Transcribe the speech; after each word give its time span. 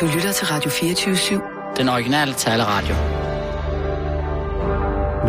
Du 0.00 0.06
lytter 0.14 0.32
til 0.32 0.46
Radio 0.46 0.70
24-7. 0.70 1.74
Den 1.76 1.88
originale 1.88 2.34
taleradio. 2.34 2.94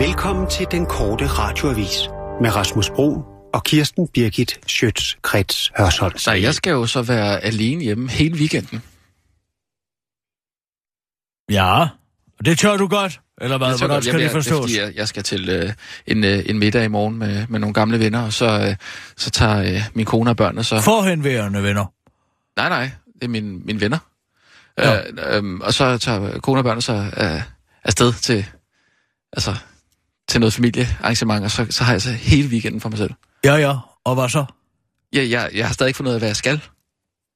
Velkommen 0.08 0.50
til 0.50 0.68
den 0.72 0.86
korte 0.86 1.28
radioavis 1.28 1.98
med 2.42 2.56
Rasmus 2.56 2.90
Bro 2.90 3.24
og 3.54 3.64
Kirsten 3.64 4.08
Birgit 4.08 4.60
Schøtz-Krets 4.72 5.72
Hørsholm. 5.78 6.18
Så 6.18 6.32
jeg 6.32 6.54
skal 6.54 6.72
jo 6.72 6.86
så 6.86 7.02
være 7.02 7.40
alene 7.44 7.84
hjemme 7.84 8.10
hele 8.10 8.36
weekenden. 8.36 8.82
Ja, 11.52 11.82
og 12.40 12.46
det 12.46 12.58
tør 12.60 12.78
du 12.78 12.88
godt, 12.88 13.22
eller 13.42 13.58
hvad? 13.58 13.68
Det 13.68 13.78
Hvordan 13.80 13.96
godt, 13.96 14.04
skal 14.04 14.12
jeg, 14.12 14.20
det 14.20 14.24
jeg- 14.24 14.32
forstås? 14.32 14.60
fordi 14.62 14.80
jeg, 14.80 14.96
jeg 14.96 15.08
skal 15.08 15.24
til 15.24 15.50
øh, 15.50 15.74
en, 16.08 16.24
øh, 16.24 16.44
en 16.46 16.60
middag 16.60 16.84
i 16.84 16.88
morgen 16.88 17.18
med, 17.20 17.46
med 17.50 17.60
nogle 17.60 17.74
gamle 17.74 18.00
venner, 18.00 18.22
og 18.26 18.34
så, 18.34 18.46
øh, 18.70 18.76
så 19.18 19.30
tager 19.30 19.60
øh, 19.76 19.82
min 19.94 20.06
kone 20.06 20.30
og 20.30 20.38
børnene 20.38 20.64
så... 20.64 20.82
Forhenværende 20.82 21.64
venner. 21.64 21.86
Nej, 22.58 22.70
nej, 22.70 22.92
det 23.16 23.24
er 23.24 23.28
mine, 23.28 23.60
mine 23.60 23.82
venner. 23.82 23.98
Ja. 24.80 25.02
Øh, 25.38 25.44
øh, 25.44 25.60
og 25.60 25.74
så 25.74 25.98
tager 25.98 26.40
kone 26.40 26.60
og 26.60 26.64
børnene 26.64 26.82
så 26.82 26.94
øh, 27.18 27.42
afsted 27.84 28.14
til, 28.14 28.46
altså, 29.34 29.56
til 30.30 30.40
noget 30.40 30.54
familiearrangement, 30.54 31.44
og 31.44 31.52
så, 31.52 31.68
så 31.70 31.84
har 31.84 31.92
jeg 31.92 32.02
så 32.02 32.12
hele 32.12 32.48
weekenden 32.50 32.82
for 32.82 32.90
mig 32.90 32.98
selv. 32.98 33.12
Ja, 33.46 33.56
ja, 33.56 33.76
og 34.04 34.16
hvad 34.16 34.30
så? 34.30 34.46
Jeg, 35.14 35.30
jeg, 35.30 35.50
jeg 35.54 35.66
har 35.68 35.74
stadig 35.74 35.90
ikke 35.90 35.98
fundet 35.98 36.10
ud 36.12 36.14
af, 36.16 36.20
hvad 36.22 36.30
jeg 36.30 36.36
skal. 36.36 36.62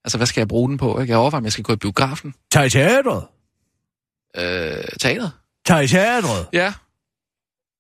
Altså, 0.06 0.18
hvad 0.18 0.28
skal 0.28 0.42
jeg 0.42 0.48
bruge 0.48 0.70
den 0.70 0.78
på? 0.78 1.00
Ikke? 1.00 1.12
Jeg 1.12 1.18
overvejer, 1.18 1.40
om 1.42 1.44
jeg 1.46 1.52
skal 1.52 1.64
gå 1.64 1.74
i 1.74 1.76
biografen. 1.76 2.34
Tag 2.52 2.66
i 2.66 2.70
teatret. 2.70 3.24
Øh, 4.38 4.84
teateret? 5.02 5.32
Tag 5.66 5.84
i 5.84 5.88
teatret. 5.88 6.48
Ja. 6.54 6.74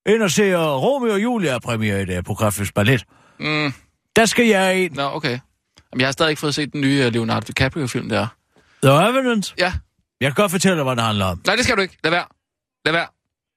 Ind 0.06 0.22
og 0.24 0.32
se 0.32 0.56
uh, 0.56 0.62
Romeo 0.62 1.14
og 1.14 1.24
Julia 1.24 1.60
premiere 1.60 2.02
i 2.02 2.06
dag 2.06 2.24
på 2.24 2.34
Grafisk 2.34 2.74
Ballet. 2.74 3.06
Mm, 3.40 3.74
Der 4.16 4.26
skal 4.26 4.46
jeg 4.48 4.84
ind. 4.84 4.96
nå, 4.96 5.04
okay. 5.04 5.40
Jamen, 5.92 6.00
jeg 6.00 6.08
har 6.08 6.12
stadig 6.12 6.30
ikke 6.30 6.40
fået 6.40 6.56
set 6.56 6.74
den 6.74 6.82
nye 6.82 7.04
øh, 7.06 7.14
Leonardo 7.14 7.44
DiCaprio-film 7.48 8.10
der. 8.10 8.28
The 8.84 9.10
Evidence. 9.10 9.54
Ja. 9.58 9.74
Jeg 10.22 10.30
kan 10.30 10.34
godt 10.34 10.52
fortælle 10.52 10.78
dig, 10.78 10.84
hvad 10.84 10.96
det 10.96 11.04
handler 11.04 11.26
om. 11.26 11.42
Nej, 11.46 11.56
det 11.56 11.66
skal 11.66 11.78
du 11.78 11.82
ikke. 11.82 11.98
Lad 12.04 12.12
være. 12.12 12.26
Lad 12.86 12.94
være. 12.94 13.08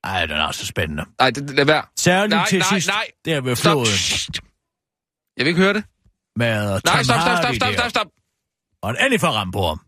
Ej, 0.05 0.27
den 0.27 0.37
er 0.37 0.51
så 0.51 0.67
spændende. 0.67 1.05
Nej, 1.19 1.31
det, 1.31 1.51
lad 1.51 1.65
være. 1.65 1.85
Særligt 1.97 2.31
Nej, 2.31 2.47
til 2.49 2.59
nej, 2.59 2.69
sidst, 2.69 2.89
nej. 2.89 3.07
der 3.25 3.41
ved 3.41 3.57
Stop. 3.57 3.73
floden. 3.73 4.43
Jeg 5.37 5.45
vil 5.45 5.49
ikke 5.49 5.61
høre 5.61 5.75
det. 5.75 5.85
med 6.37 6.69
Nej, 6.69 6.81
Tom 6.81 7.05
stop, 7.05 7.21
stop, 7.21 7.39
stop, 7.39 7.55
stop, 7.55 7.73
stop, 7.73 7.91
stop. 7.91 8.07
Og 8.83 8.91
en 8.91 8.97
endelig 8.97 9.21
for 9.21 9.33
ham. 9.33 9.81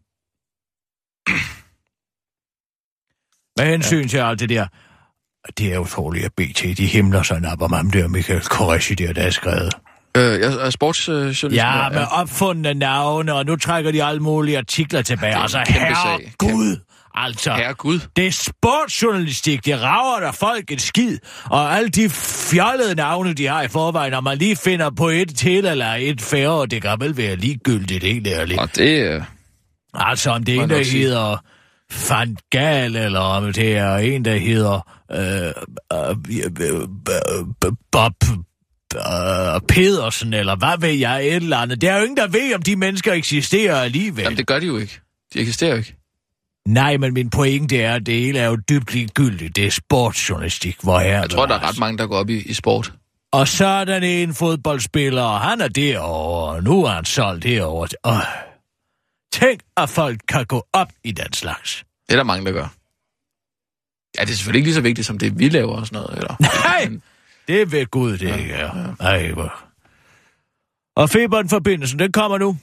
Med 3.59 3.67
hensyn 3.67 4.03
ja. 4.03 4.09
til 4.09 4.19
alt 4.19 4.41
det 4.41 4.49
der, 4.49 4.67
det 5.59 5.73
er 5.75 5.79
utroligt, 5.79 6.25
at 6.25 6.33
BT, 6.35 6.63
de 6.79 6.87
himler 6.87 7.23
sig 7.23 7.43
op 7.53 7.63
om 7.63 7.73
ham 7.73 7.91
der, 7.91 8.09
Michael 8.09 8.41
Koreshi 8.41 8.95
der, 8.95 9.13
der 9.13 9.23
er 9.23 9.31
skrevet. 9.31 9.75
Øh, 10.17 10.41
jeg 10.41 10.67
er 10.67 10.71
sportsjournalist. 10.71 11.45
Øh, 11.45 11.55
Ja, 11.55 11.89
med 11.89 12.05
opfundne 12.11 12.75
navne, 12.75 13.35
og 13.35 13.47
nu 13.47 13.57
trækker 13.57 13.93
de 13.93 14.05
alle 14.05 14.21
mulige 14.21 14.59
artikler 14.59 15.03
tilbage. 15.03 15.33
en 15.37 15.43
Altså, 15.43 15.65
herre. 15.69 16.19
Gud, 16.39 16.77
altså. 17.15 17.53
Herre 17.55 17.75
Gud. 17.75 18.01
Det 18.17 18.27
er 18.27 18.31
sportsjournalistik, 18.33 19.65
det 19.65 19.83
rager 19.83 20.21
der 20.21 20.33
folk 20.33 20.73
en 20.73 20.79
skid, 20.79 21.19
og 21.45 21.77
alle 21.77 21.89
de 21.89 22.11
fjollede 22.51 22.95
navne, 22.95 23.35
de 23.35 23.47
har 23.47 23.63
i 23.63 23.69
forvejen, 23.69 24.13
når 24.13 24.21
man 24.21 24.39
lige 24.39 24.57
finder 24.57 24.91
på 24.91 25.09
et 25.09 25.37
til 25.37 25.67
eller 25.67 25.95
et 25.99 26.21
færre, 26.21 26.67
det 26.67 26.83
kan 26.83 26.97
vel 27.01 27.17
være 27.17 27.37
ligegyldigt, 27.37 28.05
helt 28.05 28.27
ærligt. 28.27 28.61
Og 28.61 28.69
det... 28.77 29.03
Øh, 29.15 29.23
Altså, 29.95 30.31
om 30.31 30.45
det 30.45 30.57
er 30.57 30.63
en, 30.63 30.71
der 30.71 30.85
hedder 30.93 31.37
Van 32.11 32.37
Gaal, 32.51 32.97
eller 32.97 33.21
om 33.21 33.53
det 33.53 33.77
er 33.77 33.97
en, 33.97 34.25
der 34.25 34.37
hedder 34.37 34.81
øh, 35.13 35.53
øh, 35.93 36.17
øh, 37.65 37.73
Bob 37.93 38.13
øh, 38.97 39.61
Pedersen, 39.69 40.35
eller 40.35 40.57
hvad 40.57 40.79
ved 40.81 40.91
jeg, 40.93 41.27
et 41.27 41.35
eller 41.35 41.57
andet. 41.59 41.81
Der 41.81 41.93
er 41.93 41.97
jo 41.97 42.03
ingen, 42.03 42.17
der 42.17 42.27
ved, 42.27 42.55
om 42.55 42.63
de 42.63 42.77
mennesker 42.77 43.13
eksisterer 43.13 43.77
alligevel. 43.81 44.23
jamen, 44.23 44.39
det 44.39 44.47
gør 44.47 44.59
de 44.59 44.67
jo 44.67 44.77
ikke. 44.79 45.01
De 45.35 45.41
eksisterer 45.41 45.71
jo 45.71 45.77
ikke. 45.77 45.95
Nej, 46.69 46.97
men 46.97 47.15
min 47.15 47.31
pointe 47.31 47.81
er, 47.83 47.95
at 47.95 48.07
det 48.07 48.15
hele 48.15 48.39
er 48.39 48.47
jo 48.49 48.57
dybt 48.57 48.93
ligegyldigt. 48.95 49.57
Det 49.57 49.67
er 49.67 49.71
sportsjournalistik, 49.71 50.77
hvor 50.83 50.99
her 50.99 51.21
Jeg 51.21 51.31
tror, 51.31 51.47
der 51.47 51.55
er 51.55 51.69
ret 51.69 51.79
mange, 51.79 51.99
der 51.99 52.07
går 52.07 52.17
op 52.19 52.31
i, 52.31 52.43
i 52.43 52.53
sport. 52.55 52.93
Og 53.33 53.49
så 53.49 53.67
er 53.67 53.85
der 53.85 53.97
en 53.97 54.35
fodboldspiller, 54.35 55.23
og 55.23 55.41
han 55.41 55.61
er 55.61 55.69
derovre, 55.69 56.51
og 56.57 56.63
nu 56.65 56.85
er 56.85 56.89
han 56.91 57.05
solgt 57.05 57.45
herovre. 57.45 57.89
Øh. 58.07 58.13
Tænk, 59.33 59.61
at 59.77 59.89
folk 59.89 60.21
kan 60.29 60.45
gå 60.47 60.67
op 60.73 60.89
i 61.05 61.13
den 61.13 61.33
slags. 61.33 61.85
Det 62.07 62.13
er 62.13 62.17
der 62.17 62.25
mange, 62.25 62.47
der 62.47 62.53
gør. 62.53 62.69
Ja, 64.19 64.25
det 64.25 64.31
er 64.31 64.37
selvfølgelig 64.37 64.59
ikke 64.59 64.67
lige 64.67 64.75
så 64.75 64.81
vigtigt, 64.81 65.07
som 65.07 65.19
det, 65.19 65.39
vi 65.39 65.49
laver 65.49 65.77
og 65.77 65.87
sådan 65.87 66.03
noget. 66.03 66.17
Eller? 66.19 66.37
Nej! 66.65 66.89
Men- 66.89 67.03
Det 67.49 67.63
er 67.63 67.67
ved 67.67 67.87
Gud, 67.87 68.19
det 68.19 68.41
ikke 68.41 68.53
er. 68.53 68.95
Ej, 69.01 69.33
hvor... 69.33 69.65
Og 70.97 71.11
Feberen-forbindelsen, 71.11 71.99
den 71.99 72.13
kommer 72.13 72.39
nu. 72.39 72.57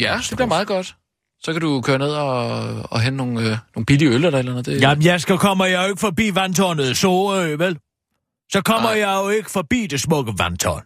Ja, 0.00 0.20
det 0.30 0.36
bliver 0.36 0.48
meget 0.48 0.66
godt. 0.66 0.96
Så 1.42 1.52
kan 1.52 1.60
du 1.60 1.80
køre 1.80 1.98
ned 1.98 2.10
og, 2.10 2.58
og 2.90 3.00
hente 3.00 3.16
nogle, 3.16 3.40
øh, 3.40 3.56
nogle 3.76 3.86
billige 3.86 4.08
øl 4.08 4.24
eller 4.24 4.38
eller 4.38 4.52
andet. 4.52 4.66
Det, 4.66 4.80
Jamen, 4.80 5.04
jeg 5.04 5.20
skal 5.20 5.38
kommer 5.38 5.64
jeg 5.64 5.82
jo 5.82 5.88
ikke 5.88 6.00
forbi 6.00 6.34
vandtårnet 6.34 6.96
Sorø, 6.96 7.56
vel? 7.56 7.78
Så 8.52 8.62
kommer 8.62 8.88
Nej. 8.88 8.98
jeg 8.98 9.20
jo 9.24 9.28
ikke 9.28 9.50
forbi 9.50 9.86
det 9.86 10.00
smukke 10.00 10.32
vandtårn. 10.38 10.82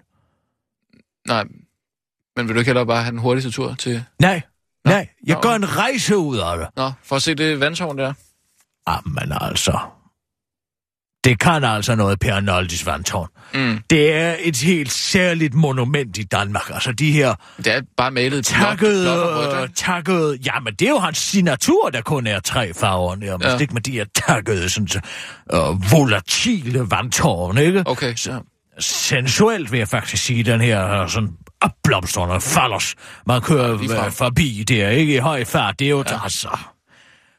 Nej, 1.29 1.45
men 2.37 2.49
vil 2.49 2.55
du 2.55 2.59
ikke 2.59 2.69
hellere 2.69 2.87
bare 2.87 3.03
have 3.03 3.11
den 3.11 3.19
hurtigste 3.21 3.51
tur 3.51 3.75
til... 3.75 4.05
Nej, 4.19 4.43
nej. 4.85 5.09
Jeg 5.27 5.35
Nå. 5.35 5.41
gør 5.41 5.51
en 5.51 5.77
rejse 5.77 6.17
ud 6.17 6.39
af 6.39 6.59
det. 6.59 6.69
Nå, 6.77 6.93
for 7.03 7.17
at 7.17 7.23
se 7.23 7.35
det 7.35 7.61
vandtårn 7.61 7.99
der. 7.99 8.13
Jamen 8.89 9.33
altså. 9.41 9.79
Det 11.25 11.41
kan 11.41 11.65
altså 11.65 11.95
noget, 11.95 12.21
Per 12.21 12.41
Noldis 12.41 12.87
vandtårn. 12.87 13.29
Mm. 13.55 13.79
Det 13.91 14.13
er 14.13 14.37
et 14.39 14.57
helt 14.57 14.93
særligt 14.93 15.55
monument 15.55 16.19
i 16.19 16.23
Danmark. 16.23 16.71
Altså 16.71 16.93
de 16.93 17.13
her 17.13 17.35
Det 17.57 17.67
er 17.67 17.81
bare 17.97 18.11
malet 18.11 18.37
ikke? 18.37 18.49
takkede... 19.77 20.39
Jamen, 20.47 20.75
det 20.75 20.87
er 20.87 20.91
jo 20.91 20.99
hans 20.99 21.19
signatur, 21.19 21.91
der 21.91 22.03
kun 22.03 22.27
er 22.27 22.41
tre 22.41 22.75
farver 22.75 23.17
nærmest. 23.17 23.47
Ja. 23.47 23.53
Ja. 23.53 23.59
Ikke 23.59 23.75
med 23.75 23.83
de 23.83 23.93
her 23.93 24.05
takkede, 24.15 24.69
sådan, 24.69 25.03
uh, 25.55 25.93
volatile 25.93 26.91
vandtårn, 26.91 27.59
ikke? 27.59 27.83
Okay, 27.87 28.15
ja. 28.27 28.39
Sensuelt 28.79 29.73
vil 29.73 29.79
jeg 29.79 29.89
faktisk 29.89 30.25
sige, 30.25 30.43
den 30.43 30.61
her 30.61 31.03
uh, 31.03 31.09
sådan 31.11 31.31
opblomstrende 31.61 32.41
fallers, 32.41 32.95
man 33.27 33.41
kører 33.41 33.79
ligefrem. 33.79 34.07
uh, 34.07 34.13
forbi 34.13 34.65
der, 34.69 34.89
ikke? 34.89 35.15
I 35.15 35.19
høj 35.19 35.45
fart. 35.45 35.79
Det 35.79 35.85
er 35.85 35.91
jo... 35.91 36.05
Ja. 36.11 36.23
Altså, 36.23 36.59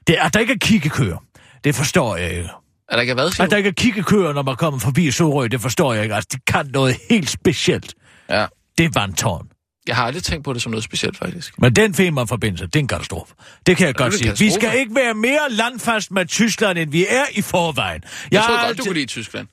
det 0.07 0.19
er, 0.19 0.29
der 0.29 0.39
ikke 0.39 0.53
er 0.53 0.57
kiggekøer. 0.61 1.17
Det 1.63 1.75
forstår 1.75 2.15
jeg 2.15 2.29
ikke. 2.31 2.49
Er 2.89 2.95
der 2.95 3.01
ikke 3.01 3.13
hvad, 3.13 3.39
At 3.39 3.51
der 3.51 3.57
ikke 3.57 3.69
er 3.69 3.73
kiggekøer, 3.73 4.33
når 4.33 4.41
man 4.43 4.55
kommer 4.55 4.79
forbi 4.79 5.11
Sorø, 5.11 5.47
det 5.47 5.61
forstår 5.61 5.93
jeg 5.93 6.03
ikke. 6.03 6.15
Altså, 6.15 6.29
det 6.31 6.45
kan 6.45 6.69
noget 6.73 6.97
helt 7.09 7.29
specielt. 7.29 7.93
Ja. 8.29 8.45
Det 8.77 8.85
er 8.85 8.89
vandtårn. 8.93 9.47
Jeg 9.87 9.95
har 9.95 10.05
aldrig 10.05 10.23
tænkt 10.23 10.43
på 10.45 10.53
det 10.53 10.61
som 10.61 10.71
noget 10.71 10.83
specielt, 10.83 11.17
faktisk. 11.17 11.61
Men 11.61 11.75
den 11.75 11.93
Femern-forbindelse, 11.93 12.65
det 12.65 12.75
er 12.75 12.79
en 12.79 12.87
katastrofe. 12.87 13.33
Det 13.65 13.77
kan 13.77 13.87
jeg 13.87 13.95
godt 13.95 14.13
er 14.13 14.29
en 14.29 14.35
sige. 14.35 14.45
Vi 14.45 14.51
skal 14.51 14.79
ikke 14.79 14.95
være 14.95 15.13
mere 15.13 15.49
landfast 15.49 16.11
med 16.11 16.25
Tyskland, 16.25 16.77
end 16.77 16.91
vi 16.91 17.05
er 17.09 17.23
i 17.31 17.41
forvejen. 17.41 18.03
Jeg 18.31 18.41
har 18.41 18.47
troede 18.47 18.67
godt, 18.67 18.77
du 18.77 18.83
kunne 18.83 18.93
lide 18.93 19.05
Tyskland. 19.05 19.47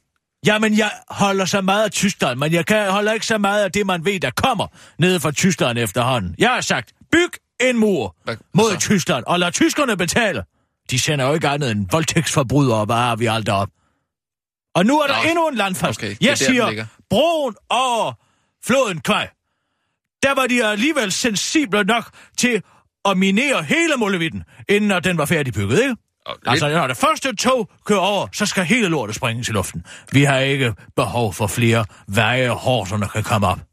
Jamen, 0.47 0.79
jeg 0.79 0.91
holder 1.09 1.45
så 1.45 1.61
meget 1.61 1.85
af 1.85 1.91
Tyskland, 1.91 2.39
men 2.39 2.53
jeg 2.53 2.67
kan, 2.67 2.91
holder 2.91 3.13
ikke 3.13 3.27
så 3.27 3.39
meget 3.39 3.65
af 3.65 3.73
det, 3.73 3.87
man 3.87 4.05
ved, 4.05 4.21
der 4.21 4.31
kommer 4.31 4.67
nede 4.99 5.21
fra 5.21 5.31
Tyskland 5.31 5.79
efterhånden. 5.79 6.35
Jeg 6.39 6.49
har 6.51 6.61
sagt, 6.61 6.93
byg 7.13 7.31
en 7.61 7.79
mur 7.79 8.17
Hvad- 8.25 8.37
mod 8.55 8.71
så? 8.71 8.79
Tyskland, 8.79 9.25
og 9.27 9.39
lad 9.39 9.53
tyskerne 9.53 9.97
betale. 9.97 10.43
De 10.91 10.99
sender 10.99 11.27
jo 11.27 11.35
ikke 11.35 11.49
andet 11.49 11.71
end 11.71 11.87
voldtægtsforbrydere, 11.91 12.85
hvad 12.85 12.97
har 12.97 13.17
vi 13.17 13.27
alt 13.27 13.49
op. 13.49 13.69
Og 14.75 14.87
nu 14.87 15.01
er 15.01 15.07
der 15.07 15.23
Nå, 15.23 15.29
endnu 15.29 15.49
en 15.49 15.55
landfast. 15.55 15.99
okay, 15.99 16.17
jeg 16.21 16.29
der, 16.29 16.35
siger, 16.35 16.87
broen 17.11 17.55
over 17.71 18.13
floden 18.67 19.01
Kvej. 19.01 19.29
Der 20.23 20.35
var 20.35 20.47
de 20.47 20.65
alligevel 20.67 21.13
sensible 21.13 21.85
nok 21.85 22.11
til 22.39 22.63
at 23.05 23.19
minere 23.19 23.63
hele 23.63 23.97
Mulevitten, 23.99 24.43
inden 24.69 24.91
at 24.91 25.05
den 25.05 25.19
var 25.19 25.25
færdigbygget, 25.25 25.83
ikke? 25.83 25.97
Og 26.27 26.37
Altså, 26.47 26.69
når 26.69 26.87
det 26.87 26.97
første 26.97 27.35
tog 27.37 27.71
kører 27.87 27.99
over, 28.01 28.27
så 28.33 28.47
skal 28.47 28.65
hele 28.65 28.89
lortet 28.89 29.17
springes 29.17 29.49
i 29.49 29.53
luften. 29.53 29.85
Vi 30.13 30.25
har 30.25 30.39
ikke 30.39 30.75
behov 30.97 31.33
for 31.35 31.47
flere 31.47 31.85
veje 32.09 32.51
og 32.51 32.57
horserne 32.57 33.09
kan 33.09 33.23
komme 33.23 33.47
op. 33.47 33.59
Jeg 33.59 33.65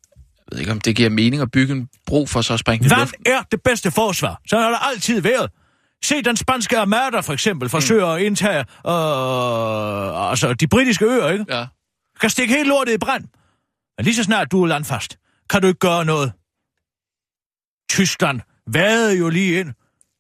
ved 0.51 0.59
ikke, 0.59 0.71
om 0.71 0.81
det 0.81 0.95
giver 0.95 1.09
mening 1.09 1.41
at 1.41 1.51
bygge 1.51 1.73
en 1.73 1.87
bro 2.07 2.25
for 2.25 2.41
så 2.41 2.53
at 2.53 2.59
springe 2.59 2.85
i 2.85 2.89
Vand 2.89 2.99
luften. 2.99 3.23
er 3.25 3.41
det 3.51 3.59
bedste 3.63 3.91
forsvar. 3.91 4.41
Så 4.47 4.57
har 4.59 4.69
det 4.69 4.77
altid 4.81 5.21
været. 5.21 5.51
Se 6.03 6.21
den 6.21 6.37
spanske 6.37 6.77
armada 6.77 7.19
for 7.19 7.33
eksempel 7.33 7.69
forsøger 7.69 8.07
at 8.07 8.21
indtage 8.21 8.59
øh, 8.59 10.29
altså 10.31 10.53
de 10.59 10.67
britiske 10.67 11.05
øer, 11.05 11.29
ikke? 11.29 11.45
Ja. 11.49 11.65
Kan 12.21 12.29
stikke 12.29 12.53
helt 12.53 12.67
lortet 12.67 12.93
i 12.93 12.97
brand. 12.97 13.23
Men 13.97 14.03
lige 14.05 14.15
så 14.15 14.23
snart 14.23 14.51
du 14.51 14.63
er 14.63 14.67
landfast, 14.67 15.17
kan 15.49 15.61
du 15.61 15.67
ikke 15.67 15.79
gøre 15.79 16.05
noget. 16.05 16.31
Tyskland 17.89 18.41
vadede 18.67 19.17
jo 19.17 19.29
lige 19.29 19.59
ind 19.59 19.73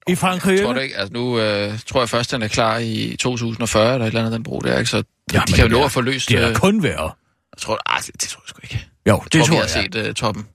i 0.07 0.15
Frankrig. 0.15 0.55
Jeg 0.57 0.65
tror 0.65 0.73
det 0.73 0.81
ikke. 0.83 0.97
Altså, 0.97 1.13
nu 1.13 1.39
øh, 1.39 1.79
tror 1.79 2.01
jeg 2.01 2.09
først, 2.09 2.31
den 2.31 2.41
er 2.41 2.47
klar 2.47 2.77
i 2.77 3.15
2040, 3.19 3.93
eller 3.93 4.05
et 4.05 4.07
eller 4.07 4.19
andet, 4.19 4.33
den 4.33 4.43
bro 4.43 4.59
der, 4.59 4.77
ikke? 4.79 4.89
Så 4.89 5.03
Ja, 5.33 5.41
de 5.47 5.53
kan 5.53 5.63
jo 5.71 5.77
nå 5.77 5.85
at 5.85 5.91
få 5.91 6.01
løst... 6.01 6.29
Det 6.29 6.43
er 6.43 6.49
øh, 6.49 6.55
kun 6.55 6.83
værre. 6.83 7.11
Jeg 7.55 7.57
tror, 7.61 7.79
ah, 7.85 8.01
det, 8.01 8.21
det 8.21 8.29
tror 8.29 8.41
jeg 8.41 8.49
sgu 8.49 8.59
ikke. 8.63 8.87
Jo, 9.07 9.21
Jeg 9.23 9.33
det 9.33 9.39
tror, 9.41 9.45
tror 9.47 9.55
har 9.55 9.61
jeg. 9.61 9.89
set 9.93 10.07
uh, 10.07 10.13
toppen 10.13 10.47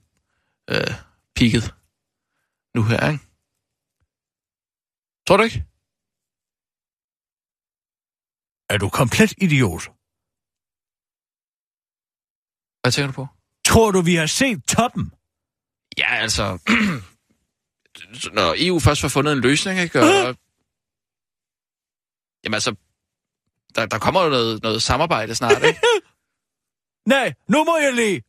uh, 0.71 0.77
peaked 1.35 1.61
nu 2.75 2.83
her, 2.83 3.09
ikke? 3.11 3.23
Tror 5.27 5.37
du 5.37 5.43
ikke? 5.43 5.65
Er 8.69 8.77
du 8.77 8.89
komplet 8.89 9.31
idiot? 9.45 9.83
Hvad 12.81 12.91
tænker 12.91 13.07
du 13.11 13.15
på? 13.21 13.27
Tror 13.65 13.91
du, 13.91 14.01
vi 14.01 14.15
har 14.15 14.25
set 14.25 14.63
toppen? 14.67 15.05
Ja, 15.97 16.09
altså... 16.25 16.45
når 18.37 18.55
EU 18.57 18.79
først 18.79 19.01
får 19.01 19.07
fundet 19.07 19.33
en 19.33 19.41
løsning, 19.41 19.79
ikke? 19.79 19.99
Og, 19.99 20.35
Jamen 22.43 22.53
altså, 22.53 22.75
der, 23.75 23.85
der 23.85 23.99
kommer 23.99 24.23
jo 24.23 24.29
noget, 24.29 24.63
noget 24.63 24.83
samarbejde 24.83 25.35
snart, 25.35 25.63
ikke? 25.63 25.79
Nej, 27.15 27.33
nu 27.47 27.63
må 27.63 27.77
jeg 27.77 27.93
lige. 27.93 28.23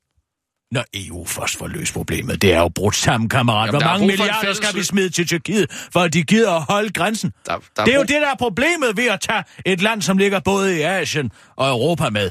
Når 0.72 0.84
EU 0.94 1.26
først 1.26 1.58
får 1.58 1.66
løst 1.66 1.92
problemet, 1.92 2.42
det 2.42 2.52
er 2.54 2.58
jo 2.58 2.68
brudt 2.68 2.96
sammen, 2.96 3.28
kammerat. 3.28 3.66
Jamen, 3.66 3.80
Hvor 3.82 3.90
mange 3.90 4.06
milliarder 4.06 4.52
skal 4.52 4.74
vi 4.74 4.82
smide 4.82 5.10
til 5.10 5.26
Tyrkiet, 5.26 5.70
for 5.92 6.00
at 6.00 6.12
de 6.12 6.22
gider 6.22 6.52
at 6.52 6.62
holde 6.62 6.90
grænsen? 6.92 7.32
Der, 7.46 7.58
der 7.76 7.84
Det 7.84 7.92
er 7.92 7.96
jo 7.96 8.00
brug- 8.00 8.08
det, 8.08 8.20
der 8.22 8.30
er 8.30 8.34
problemet 8.38 8.96
ved 8.96 9.06
at 9.06 9.20
tage 9.20 9.44
et 9.66 9.82
land, 9.82 10.02
som 10.02 10.18
ligger 10.18 10.40
både 10.40 10.78
i 10.78 10.82
Asien 10.82 11.30
og 11.56 11.68
Europa 11.68 12.10
med. 12.10 12.30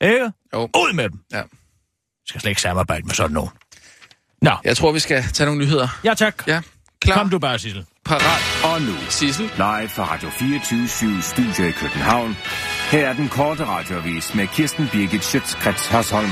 Ikke? 0.00 0.32
Jo. 0.54 0.62
Ud 0.62 0.92
med 0.92 1.08
dem. 1.08 1.18
Ja. 1.32 1.36
Jeg 1.36 1.46
skal 2.28 2.40
slet 2.40 2.50
ikke 2.50 2.60
samarbejde 2.62 3.06
med 3.06 3.14
sådan 3.14 3.32
nogen. 3.34 3.50
Nå, 4.42 4.50
Jeg 4.64 4.76
tror, 4.76 4.92
vi 4.92 4.98
skal 4.98 5.22
tage 5.34 5.46
nogle 5.46 5.60
nyheder. 5.64 5.88
ja 6.04 6.14
tak. 6.14 6.42
Ja, 6.46 6.60
klar, 7.02 7.14
Kom 7.16 7.30
du 7.30 7.38
bare, 7.38 7.58
Sissel. 7.58 7.84
parat, 8.04 8.64
Og 8.74 8.82
nu, 8.82 8.92
Sissel. 9.08 9.44
live 9.56 9.88
fra 9.88 10.04
Radio 10.14 10.30
24 10.30 11.22
Studio 11.22 11.64
i 11.68 11.70
København. 11.70 12.36
Her 12.90 13.08
er 13.08 13.12
den 13.12 13.28
korte 13.28 13.64
radiovis 13.64 14.34
med 14.34 14.46
Kirsten 14.46 14.88
Birgit 14.92 15.24
Schøtzgrads 15.24 15.86
Hasholm. 15.86 16.30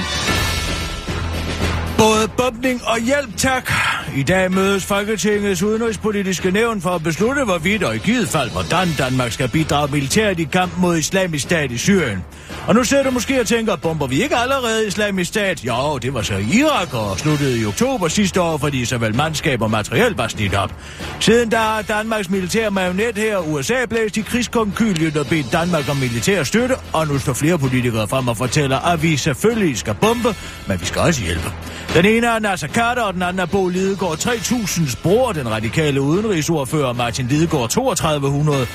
Bombning 2.40 2.80
og 2.84 3.00
hjælp, 3.00 3.36
tak. 3.36 3.70
I 4.16 4.22
dag 4.22 4.52
mødes 4.52 4.86
Folketingets 4.86 5.62
udenrigspolitiske 5.62 6.50
nævn 6.50 6.80
for 6.80 6.90
at 6.90 7.02
beslutte, 7.02 7.44
hvorvidt 7.44 7.82
og 7.82 7.96
i 7.96 7.98
givet 7.98 8.28
fald, 8.28 8.50
hvordan 8.50 8.88
Danmark 8.98 9.32
skal 9.32 9.48
bidrage 9.48 9.92
militært 9.92 10.38
i 10.38 10.44
kamp 10.44 10.72
mod 10.78 10.96
islamisk 10.96 11.42
stat 11.44 11.70
i 11.70 11.78
Syrien. 11.78 12.24
Og 12.66 12.74
nu 12.74 12.84
sidder 12.84 13.04
du 13.04 13.10
måske 13.10 13.40
og 13.40 13.46
tænker, 13.46 13.76
bomber 13.76 14.06
vi 14.06 14.22
ikke 14.22 14.36
allerede 14.36 14.86
islamisk 14.86 15.28
stat? 15.28 15.64
Jo, 15.64 15.98
det 15.98 16.14
var 16.14 16.22
så 16.22 16.34
Irak 16.34 16.94
og 16.94 17.18
sluttede 17.18 17.60
i 17.60 17.66
oktober 17.66 18.08
sidste 18.08 18.40
år, 18.40 18.58
fordi 18.58 18.84
såvel 18.84 19.14
mandskab 19.14 19.62
og 19.62 19.70
materiel 19.70 20.14
var 20.16 20.28
slidt 20.28 20.54
op. 20.54 20.74
Siden 21.20 21.48
da 21.48 21.56
har 21.56 21.82
Danmarks 21.82 22.30
militære 22.30 22.70
marionet 22.70 23.18
her, 23.18 23.38
USA, 23.38 23.86
blæst 23.88 24.16
i 24.16 24.20
krigskonkyliet 24.20 25.16
og 25.16 25.26
bedt 25.26 25.52
Danmark 25.52 25.88
om 25.90 25.96
militær 25.96 26.42
støtte, 26.42 26.74
og 26.92 27.06
nu 27.06 27.18
står 27.18 27.32
flere 27.32 27.58
politikere 27.58 28.08
frem 28.08 28.28
og 28.28 28.36
fortæller, 28.36 28.78
at 28.78 29.02
vi 29.02 29.16
selvfølgelig 29.16 29.78
skal 29.78 29.94
bombe, 29.94 30.34
men 30.68 30.80
vi 30.80 30.86
skal 30.86 31.00
også 31.00 31.22
hjælpe. 31.22 31.52
Den 31.94 32.04
ene 32.04 32.26
er 32.26 32.38
Nasser 32.38 32.68
Carter, 32.68 33.02
og 33.02 33.14
den 33.14 33.22
anden 33.22 33.40
er 33.40 33.46
Bo 33.46 33.68
Lidegaard 33.68 34.18
3000's 34.18 35.02
bror, 35.02 35.32
den 35.32 35.50
radikale 35.50 36.00
udenrigsordfører 36.00 36.92
Martin 36.92 37.26
Lidegaard 37.26 37.70
3200. 37.70 38.66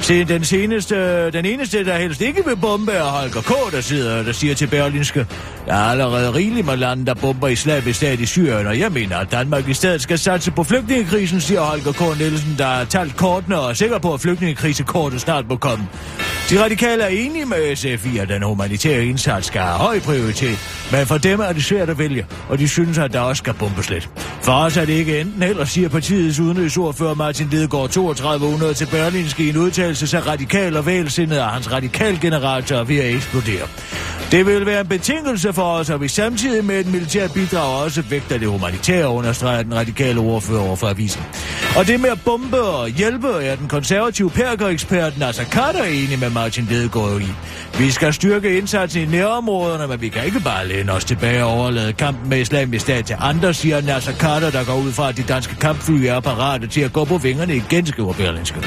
Se, 0.00 0.24
den, 0.24 0.44
seneste, 0.44 1.30
den 1.30 1.44
eneste, 1.44 1.84
der 1.84 1.96
helst 1.96 2.20
ikke 2.20 2.44
vil 2.46 2.56
bombe, 2.56 2.92
er 2.92 3.02
Holger 3.02 3.40
K., 3.40 3.72
der 3.72 3.80
sidder 3.80 4.22
der 4.22 4.32
siger 4.32 4.54
til 4.54 4.66
Berlinske, 4.66 5.26
der 5.66 5.72
er 5.72 5.90
allerede 5.90 6.34
rigeligt 6.34 6.66
med 6.66 6.76
lande, 6.76 7.06
der 7.06 7.14
bomber 7.14 7.48
islamisk 7.48 7.96
stat 7.96 8.20
i 8.20 8.26
Syrien, 8.26 8.66
og 8.66 8.78
jeg 8.78 8.92
mener, 8.92 9.16
at 9.16 9.32
Danmark 9.32 9.68
i 9.68 9.74
stedet 9.74 10.02
skal 10.02 10.18
satse 10.18 10.50
på 10.50 10.64
flygtningekrisen, 10.64 11.40
siger 11.40 11.60
Holger 11.60 11.92
K. 11.92 12.18
Nielsen, 12.18 12.54
der 12.58 12.66
har 12.66 12.84
talt 12.84 13.16
kortene 13.16 13.58
og 13.58 13.70
er 13.70 13.74
sikker 13.74 13.98
på, 13.98 14.14
at 14.14 14.20
flygtningekrisekortet 14.20 15.20
snart 15.20 15.48
må 15.48 15.56
komme. 15.56 15.88
De 16.50 16.64
radikale 16.64 17.02
er 17.02 17.08
enige 17.08 17.44
med 17.44 17.76
SF 17.76 18.06
i, 18.14 18.18
at 18.18 18.28
den 18.28 18.42
humanitære 18.42 19.04
indsats 19.04 19.46
skal 19.46 19.60
have 19.60 19.78
høj 19.78 20.00
prioritet, 20.00 20.58
men 20.92 21.06
for 21.06 21.18
dem 21.18 21.40
er 21.40 21.52
det 21.52 21.64
svært 21.64 21.90
at 21.90 21.98
vælge, 21.98 22.26
og 22.48 22.58
de 22.58 22.68
synes, 22.68 22.98
at 22.98 23.12
der 23.12 23.20
også 23.20 23.40
skal 23.40 23.54
bombes 23.54 23.90
lidt. 23.90 24.10
For 24.42 24.52
os 24.52 24.76
er 24.76 24.84
det 24.84 24.92
ikke 24.92 25.20
enten 25.20 25.42
heller, 25.42 25.64
siger 25.64 25.88
partiets 25.88 26.40
udenrigsordfører 26.40 27.14
Martin 27.14 27.48
Lidegaard 27.50 27.90
3200 27.90 28.74
til 28.74 28.86
Berlinske 28.86 29.44
i 29.44 29.48
en 29.48 29.56
udtalelse, 29.56 29.85
så 29.94 30.18
radikal 30.26 30.76
og 30.76 30.86
vælsindet 30.86 31.36
af 31.36 31.50
hans 31.50 31.72
radikalgenerator 31.72 32.76
er 32.76 32.84
ved 32.84 32.98
at 32.98 33.14
eksplodere. 33.14 33.66
Det 34.30 34.46
vil 34.46 34.66
være 34.66 34.80
en 34.80 34.86
betingelse 34.86 35.52
for 35.52 35.62
os, 35.62 35.90
at 35.90 36.00
vi 36.00 36.08
samtidig 36.08 36.64
med 36.64 36.80
et 36.80 36.86
militært 36.86 37.32
bidrag 37.32 37.82
også 37.82 38.02
vægter 38.10 38.38
det 38.38 38.48
humanitære, 38.48 39.08
understreger 39.08 39.62
den 39.62 39.74
radikale 39.74 40.20
ordfører 40.20 40.60
over 40.60 40.76
for 40.76 40.88
avisen. 40.88 41.22
Og 41.76 41.86
det 41.86 42.00
med 42.00 42.10
at 42.10 42.20
bombe 42.24 42.60
og 42.60 42.88
hjælpe 42.88 43.28
er 43.28 43.56
den 43.56 43.68
konservative 43.68 44.30
perkerekspert 44.30 45.18
Nasser 45.18 45.44
Kader 45.44 45.84
enig 45.84 46.18
med 46.18 46.30
Martin 46.30 46.64
Lidegaard 46.64 47.20
i. 47.20 47.28
Vi 47.78 47.90
skal 47.90 48.14
styrke 48.14 48.58
indsatsen 48.58 49.02
i 49.02 49.04
nærområderne, 49.06 49.86
men 49.86 50.00
vi 50.00 50.08
kan 50.08 50.24
ikke 50.24 50.40
bare 50.40 50.68
læne 50.68 50.92
os 50.92 51.04
tilbage 51.04 51.44
og 51.44 51.50
overlade 51.50 51.92
kampen 51.92 52.28
med 52.28 52.40
islamisk 52.40 52.82
stat 52.82 53.04
til 53.04 53.16
andre, 53.20 53.54
siger 53.54 53.80
Nasser 53.80 54.12
Kader, 54.12 54.50
der 54.50 54.64
går 54.64 54.76
ud 54.76 54.92
fra, 54.92 55.08
at 55.08 55.16
de 55.16 55.22
danske 55.22 55.56
kampfly 55.56 56.04
er 56.04 56.20
parate 56.20 56.66
til 56.66 56.80
at 56.80 56.92
gå 56.92 57.04
på 57.04 57.18
vingerne 57.18 57.56
igen, 57.56 57.86
skriver 57.86 58.12
Berlinske. 58.12 58.60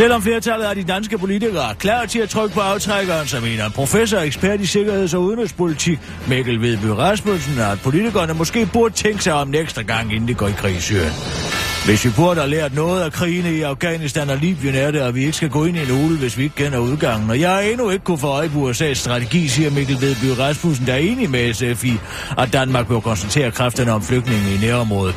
Selvom 0.00 0.22
flertallet 0.22 0.66
af 0.66 0.74
de 0.74 0.84
danske 0.84 1.18
politikere 1.18 1.70
er 1.70 1.74
klar 1.74 2.06
til 2.06 2.18
at 2.18 2.28
trykke 2.28 2.54
på 2.54 2.60
aftrækkeren, 2.60 3.26
så 3.26 3.40
mener 3.40 3.66
en 3.66 3.72
professor 3.72 4.18
og 4.18 4.26
ekspert 4.26 4.60
i 4.60 4.66
sikkerheds- 4.66 5.14
og 5.14 5.22
udenrigspolitik, 5.22 5.98
Mikkel 6.28 6.60
Vedby 6.60 6.86
Rasmussen, 6.86 7.58
at 7.58 7.80
politikerne 7.84 8.34
måske 8.34 8.68
burde 8.72 8.94
tænke 8.94 9.24
sig 9.24 9.32
om 9.32 9.48
en 9.48 9.54
ekstra 9.54 9.82
gang, 9.82 10.14
inden 10.14 10.28
de 10.28 10.34
går 10.34 10.48
i 10.48 10.52
krig 10.52 10.76
i 10.76 10.80
Syrien. 10.80 11.59
Hvis 11.84 12.04
vi 12.04 12.10
burde 12.16 12.40
have 12.40 12.50
lært 12.50 12.74
noget 12.74 13.02
af 13.02 13.12
krigene 13.12 13.52
i 13.54 13.62
Afghanistan 13.62 14.30
og 14.30 14.36
Libyen, 14.36 14.74
er 14.74 14.90
det, 14.90 14.98
at 14.98 15.14
vi 15.14 15.20
ikke 15.20 15.32
skal 15.32 15.48
gå 15.48 15.64
ind 15.64 15.76
i 15.76 15.80
en 15.80 15.90
ule, 15.90 16.18
hvis 16.18 16.38
vi 16.38 16.42
ikke 16.42 16.54
kender 16.54 16.78
udgangen. 16.78 17.30
Og 17.30 17.40
jeg 17.40 17.50
har 17.50 17.60
endnu 17.60 17.90
ikke 17.90 18.04
kunne 18.04 18.18
få 18.18 18.26
øje 18.26 18.48
på 18.48 18.70
USA's 18.70 18.94
strategi, 18.94 19.48
siger 19.48 19.70
Mikkel 19.70 20.00
Vedby 20.00 20.24
Rasmussen, 20.38 20.86
der 20.86 20.92
er 20.92 20.98
enig 20.98 21.30
med 21.30 21.54
SF 21.54 21.84
i, 21.84 21.92
at 22.38 22.52
Danmark 22.52 22.88
bør 22.88 23.00
koncentrere 23.00 23.50
kræfterne 23.50 23.92
om 23.92 24.02
flygtninge 24.02 24.54
i 24.54 24.58
nærområdet. 24.58 25.14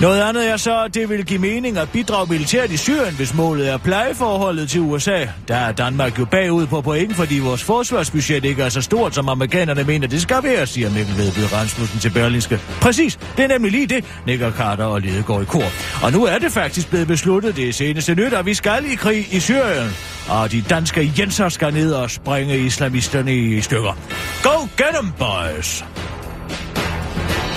Noget 0.00 0.20
andet 0.20 0.50
er 0.50 0.56
så, 0.56 0.84
at 0.84 0.94
det 0.94 1.08
vil 1.08 1.24
give 1.24 1.38
mening 1.38 1.78
at 1.78 1.88
bidrage 1.88 2.26
militært 2.30 2.70
i 2.70 2.76
Syrien, 2.76 3.14
hvis 3.14 3.34
målet 3.34 3.70
er 3.72 3.76
plejeforholdet 3.76 4.68
til 4.68 4.80
USA. 4.80 5.26
Der 5.48 5.56
er 5.56 5.72
Danmark 5.72 6.18
jo 6.18 6.24
bagud 6.24 6.66
på 6.66 6.80
point, 6.80 7.16
fordi 7.16 7.38
vores 7.38 7.62
forsvarsbudget 7.62 8.44
ikke 8.44 8.62
er 8.62 8.68
så 8.68 8.80
stort, 8.80 9.14
som 9.14 9.28
amerikanerne 9.28 9.84
mener, 9.84 10.06
det 10.06 10.22
skal 10.22 10.42
være, 10.42 10.66
siger 10.66 10.90
Mikkel 10.90 11.16
Vedby 11.16 11.40
Rasmussen 11.52 12.00
til 12.00 12.10
Berlinske. 12.10 12.60
Præcis, 12.80 13.18
det 13.36 13.44
er 13.44 13.48
nemlig 13.48 13.72
lige 13.72 13.86
det, 13.86 14.04
nikker 14.26 14.52
Carter 14.52 14.84
og 14.84 15.00
Lidegaard 15.00 15.42
i 15.42 15.44
kor. 15.44 15.64
Og 16.04 16.12
nu 16.12 16.24
er 16.24 16.38
det 16.38 16.52
faktisk 16.52 16.90
blevet 16.90 17.06
besluttet 17.06 17.56
det 17.56 17.74
seneste 17.74 18.14
nyt, 18.14 18.32
at 18.32 18.46
vi 18.46 18.54
skal 18.54 18.84
i 18.92 18.94
krig 18.94 19.34
i 19.34 19.40
Syrien. 19.40 19.90
Og 20.28 20.52
de 20.52 20.62
danske 20.62 21.12
jenser 21.18 21.48
skal 21.48 21.72
ned 21.72 21.92
og 21.92 22.10
springe 22.10 22.58
islamisterne 22.58 23.36
i 23.36 23.60
stykker. 23.60 23.98
Go 24.42 24.60
get 24.76 24.94
'em, 24.94 25.12
boys! 25.18 25.84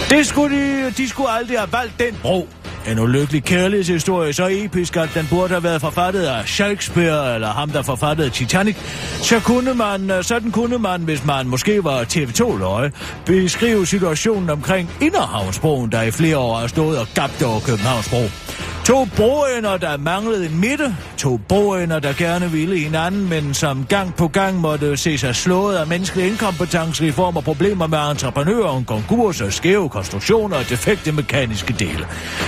Det 0.10 0.28
skulle 0.28 0.58
de, 0.58 0.92
de 0.92 1.10
skulle 1.10 1.30
aldrig 1.30 1.60
have 1.60 1.72
valgt 1.72 2.00
den 2.00 2.16
bro. 2.22 2.50
En 2.88 3.00
ulykkelig 3.00 3.44
kærlighedshistorie, 3.44 4.34
så 4.34 4.48
episk, 4.52 4.98
at 4.98 5.10
den 5.14 5.28
burde 5.30 5.50
have 5.50 5.64
været 5.64 5.82
forfattet 5.82 6.24
af 6.24 6.48
Shakespeare, 6.48 7.36
eller 7.36 7.48
ham, 7.48 7.70
der 7.70 7.82
forfattede 7.82 8.30
Titanic. 8.30 8.76
Så 9.22 9.40
kunne 9.40 9.74
man, 9.74 10.12
øh, 10.12 10.24
sådan 10.24 10.52
kunne 10.52 10.78
man, 10.78 11.02
hvis 11.02 11.26
man 11.26 11.48
måske 11.48 11.84
var 11.84 12.04
TV2-løje, 12.04 12.92
beskrive 13.26 13.86
situationen 13.86 14.50
omkring 14.50 14.90
Inderhavnsbroen, 15.02 15.92
der 15.92 16.02
i 16.02 16.12
flere 16.12 16.38
år 16.38 16.58
har 16.58 16.68
stået 16.68 17.00
og 17.00 17.08
gabt 17.16 17.44
over 17.44 17.60
Københavnsbro. 17.60 18.24
To 18.88 19.06
broender, 19.16 19.78
der 19.78 19.98
manglede 19.98 20.46
en 20.46 20.60
midte. 20.60 20.96
To 21.18 21.38
broender, 21.38 22.00
der 22.00 22.14
gerne 22.14 22.52
ville 22.52 22.78
hinanden, 22.78 23.30
men 23.30 23.54
som 23.54 23.86
gang 23.90 24.16
på 24.16 24.28
gang 24.28 24.60
måtte 24.60 24.98
se 24.98 25.18
sig 25.18 25.36
slået 25.36 25.76
af 25.76 25.88
menneskelig 25.88 26.28
inkompetence 26.28 27.08
i 27.08 27.12
form 27.12 27.38
af 27.38 27.44
problemer 27.44 27.88
med 27.88 27.98
entreprenører, 27.98 28.84
konkurser, 28.88 29.50
skæve 29.50 29.90
konstruktioner 29.90 30.58
og 30.58 30.70
defekte 30.70 31.12
mekaniske 31.12 31.74
dele. 31.80 32.08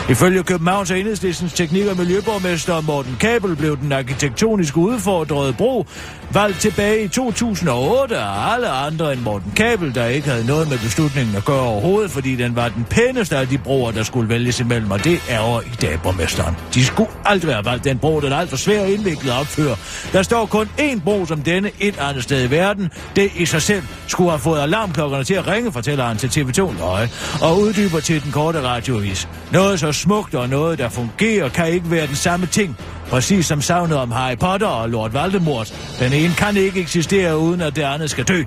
Ifølge 0.10 0.44
Københavns 0.44 0.92
og 0.92 1.00
Enhedslistens 1.00 1.54
teknik- 1.54 1.88
og 1.88 1.98
miljøborgmester 1.98 2.82
Morten 2.82 3.18
Kabel 3.20 3.56
blev 3.56 3.78
den 3.78 3.92
arkitektonisk 3.92 4.78
udfordrede 4.78 5.54
bro 5.54 5.86
valgt 6.34 6.60
tilbage 6.60 7.04
i 7.04 7.08
2008 7.08 8.18
af 8.18 8.54
alle 8.54 8.70
andre 8.70 9.14
end 9.14 9.22
Morten 9.22 9.54
Kabel, 9.56 9.96
der 9.96 10.06
ikke 10.06 10.30
havde 10.30 10.46
noget 10.46 10.70
med 10.70 10.78
beslutningen 10.78 11.36
at 11.36 11.46
gøre 11.46 11.62
overhovedet, 11.62 12.12
fordi 12.12 12.36
den 12.36 12.56
var 12.56 12.70
den 12.70 12.86
pæneste 12.90 13.38
af 13.38 13.48
de 13.48 13.58
broer, 13.58 13.92
der 13.92 14.04
skulle 14.04 14.30
vælges 14.30 14.60
imellem, 14.60 14.92
og 14.92 15.04
det 15.04 15.20
er 15.30 15.62
i 15.62 15.76
dag 15.82 16.00
borgmesteren. 16.36 16.56
De 16.74 16.86
skulle 16.86 17.10
aldrig 17.26 17.54
have 17.54 17.66
valgt 17.66 17.84
den 17.84 18.00
bro, 18.00 18.20
den 18.20 18.32
er 18.32 18.38
alt 18.38 18.50
for 18.50 18.58
svær 18.58 18.82
og 18.82 18.90
indviklet 18.90 19.32
at 19.32 19.38
opføre. 19.40 19.76
Der 20.14 20.24
står 20.24 20.46
kun 20.46 20.70
én 20.80 21.00
bro 21.04 21.26
som 21.26 21.42
denne 21.42 21.72
et 21.80 22.00
andet 22.00 22.24
sted 22.24 22.48
i 22.48 22.52
verden. 22.52 22.90
Det 23.16 23.32
i 23.36 23.46
sig 23.46 23.62
selv 23.62 23.84
skulle 24.08 24.30
have 24.30 24.40
fået 24.40 24.60
alarmklokkerne 24.60 25.24
til 25.24 25.34
at 25.34 25.48
ringe, 25.48 25.72
fortæller 25.72 26.06
han 26.06 26.18
til 26.18 26.28
TV2 26.28 26.80
Løje, 26.80 27.10
og 27.42 27.60
uddyber 27.60 28.00
til 28.00 28.24
den 28.24 28.32
korte 28.32 28.62
radiovis. 28.62 29.28
Noget 29.52 29.80
så 29.80 29.92
smukt 29.92 30.36
og 30.36 30.50
noget, 30.50 30.80
der 30.80 30.90
fungerer, 30.90 31.50
kan 31.50 31.68
ikke 31.68 31.92
være 31.92 32.08
den 32.08 32.16
samme 32.16 32.46
ting. 32.46 32.78
Præcis 33.10 33.46
som 33.46 33.62
savnet 33.62 33.98
om 33.98 34.12
Harry 34.12 34.38
Potter 34.38 34.68
og 34.68 34.90
Lord 34.90 35.12
Voldemort. 35.12 35.74
Den 36.00 36.14
ene 36.14 36.34
kan 36.38 36.58
ikke 36.58 36.80
eksistere, 36.80 37.38
uden 37.38 37.62
at 37.62 37.76
det 37.76 37.82
andet 37.82 38.10
skal 38.10 38.24
dø. 38.24 38.44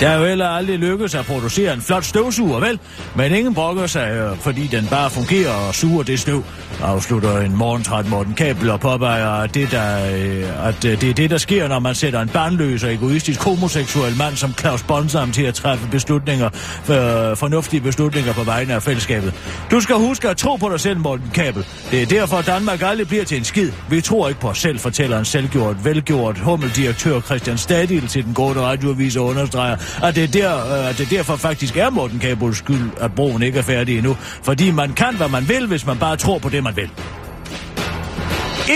Det 0.00 0.08
er 0.08 0.14
jo 0.14 0.24
heller 0.24 0.48
aldrig 0.48 0.78
lykkedes 0.78 1.14
at 1.14 1.24
producere 1.24 1.74
en 1.74 1.80
flot 1.80 2.04
støvsuger, 2.04 2.60
vel? 2.60 2.78
Men 3.16 3.34
ingen 3.34 3.54
brokker 3.54 3.86
sig, 3.86 4.10
øh, 4.10 4.38
fordi 4.38 4.66
den 4.66 4.86
bare 4.90 5.10
fungerer 5.10 5.52
og 5.52 5.74
suger 5.74 6.02
det 6.02 6.20
støv. 6.20 6.44
Afslutter 6.82 7.38
en 7.38 7.56
morgentræt 7.56 8.08
Morten 8.08 8.34
Kabel 8.34 8.70
og 8.70 8.80
påpeger, 8.80 9.28
at, 9.28 9.54
det, 9.54 9.70
der, 9.70 10.14
øh, 10.14 10.68
at 10.68 10.84
øh, 10.84 11.00
det 11.00 11.10
er 11.10 11.14
det, 11.14 11.30
der 11.30 11.38
sker, 11.38 11.68
når 11.68 11.78
man 11.78 11.94
sætter 11.94 12.20
en 12.20 12.28
barnløs 12.28 12.84
og 12.84 12.94
egoistisk 12.94 13.42
homoseksuel 13.42 14.16
mand 14.18 14.36
som 14.36 14.54
Claus 14.58 14.82
Bonsam 14.82 15.32
til 15.32 15.42
at 15.42 15.54
træffe 15.54 15.88
beslutninger, 15.90 16.46
øh, 16.46 17.36
fornuftige 17.36 17.80
beslutninger 17.80 18.32
på 18.32 18.42
vegne 18.42 18.74
af 18.74 18.82
fællesskabet. 18.82 19.34
Du 19.70 19.80
skal 19.80 19.96
huske 19.96 20.28
at 20.28 20.36
tro 20.36 20.56
på 20.56 20.68
dig 20.68 20.80
selv, 20.80 20.98
Morten 20.98 21.30
Kabel. 21.34 21.66
Det 21.90 22.02
er 22.02 22.06
derfor, 22.06 22.36
at 22.36 22.46
Danmark 22.46 22.82
aldrig 22.82 23.08
bliver 23.08 23.24
til 23.24 23.38
en 23.38 23.44
skid. 23.44 23.72
Vi 23.90 24.00
tror 24.00 24.28
ikke 24.28 24.40
på 24.40 24.48
os 24.48 24.58
selv, 24.58 24.78
fortæller 24.78 25.18
en 25.18 25.24
selvgjort, 25.24 25.84
velgjort 25.84 26.38
hummeldirektør 26.38 27.20
Christian 27.20 27.58
Stadil 27.58 28.08
til 28.08 28.24
den 28.24 28.34
gode 28.34 28.60
radioavis 28.60 29.16
og 29.16 29.24
understreger, 29.24 29.76
at 30.02 30.16
det, 30.16 30.34
der, 30.34 30.72
øh, 30.72 30.88
at 30.88 30.98
det 30.98 31.10
derfor 31.10 31.36
faktisk 31.36 31.76
er 31.76 31.90
Morten 31.90 32.18
Kabels 32.18 32.58
skyld, 32.58 32.90
at 33.00 33.14
broen 33.14 33.42
ikke 33.42 33.58
er 33.58 33.62
færdig 33.62 33.98
endnu. 33.98 34.16
Fordi 34.42 34.70
man 34.70 34.92
kan, 34.92 35.16
hvad 35.16 35.28
man 35.28 35.48
vil, 35.48 35.66
hvis 35.66 35.86
man 35.86 35.98
bare 35.98 36.16
tror 36.16 36.38
på 36.38 36.48
det, 36.48 36.62
man 36.62 36.76
vil. 36.76 36.90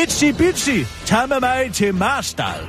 Itzy 0.02 0.25
Bitsy, 0.25 0.70
tag 1.04 1.28
med 1.28 1.40
mig 1.40 1.70
til 1.73 1.94
Marstal. 1.94 2.68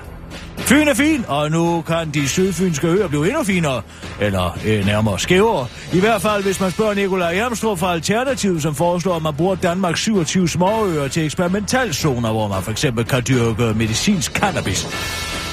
Fyn 0.58 0.88
er 0.88 0.94
fin, 0.94 1.26
og 1.28 1.52
nu 1.52 1.82
kan 1.82 2.10
de 2.10 2.28
sydfynske 2.28 2.88
øer 2.88 3.08
blive 3.08 3.28
endnu 3.28 3.44
finere. 3.44 3.82
Eller 4.20 4.58
øh, 4.66 4.86
nærmere 4.86 5.20
skævere. 5.20 5.68
I 5.94 6.00
hvert 6.00 6.22
fald, 6.22 6.44
hvis 6.44 6.60
man 6.60 6.72
spørger 6.72 6.94
Nikolaj 6.94 7.36
Jermstrup 7.36 7.80
fra 7.80 7.94
Alternativet, 7.94 8.62
som 8.62 8.76
foreslår, 8.76 9.16
at 9.16 9.22
man 9.22 9.34
bruger 9.34 9.56
Danmarks 9.56 10.02
27 10.02 10.48
småøer 10.48 11.08
til 11.08 11.26
eksperimentalzoner, 11.26 12.32
hvor 12.32 12.48
man 12.48 12.64
for 12.64 12.72
eksempel 12.72 13.06
kan 13.06 13.24
dyrke 13.28 13.74
medicinsk 13.76 14.32
cannabis. 14.32 14.88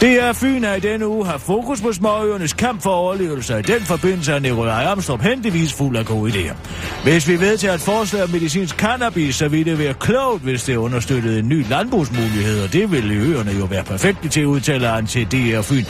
Det 0.00 0.22
er 0.22 0.32
Fyn 0.32 0.64
er 0.64 0.74
i 0.74 0.80
denne 0.80 1.08
uge 1.08 1.26
har 1.26 1.38
fokus 1.38 1.80
på 1.80 1.92
småøernes 1.92 2.52
kamp 2.52 2.82
for 2.82 2.90
overlevelse. 2.90 3.58
I 3.58 3.62
den 3.62 3.80
forbindelse 3.80 4.32
er 4.32 4.38
Nikolaj 4.38 4.84
Amstrup 4.84 5.20
heldigvis 5.20 5.72
fuld 5.72 5.96
af 5.96 6.06
gode 6.06 6.32
idéer. 6.32 6.54
Hvis 7.02 7.28
vi 7.28 7.40
vedtager 7.40 7.74
et 7.74 7.80
forslag 7.80 8.22
om 8.22 8.30
medicinsk 8.30 8.76
cannabis, 8.76 9.34
så 9.36 9.48
ville 9.48 9.70
det 9.70 9.78
være 9.78 9.94
klogt, 9.94 10.42
hvis 10.42 10.64
det 10.64 10.76
understøttede 10.76 11.38
en 11.38 11.48
ny 11.48 11.68
landbrugsmulighed, 11.68 12.62
og 12.64 12.72
det 12.72 12.92
ville 12.92 13.14
øerne 13.14 13.50
jo 13.50 13.64
være 13.64 13.84
perfekte 13.84 14.28
til, 14.28 14.46
udtaler 14.46 14.88
han 14.88 15.06
til 15.06 15.26
DR 15.32 15.62
Fyn. 15.62 15.84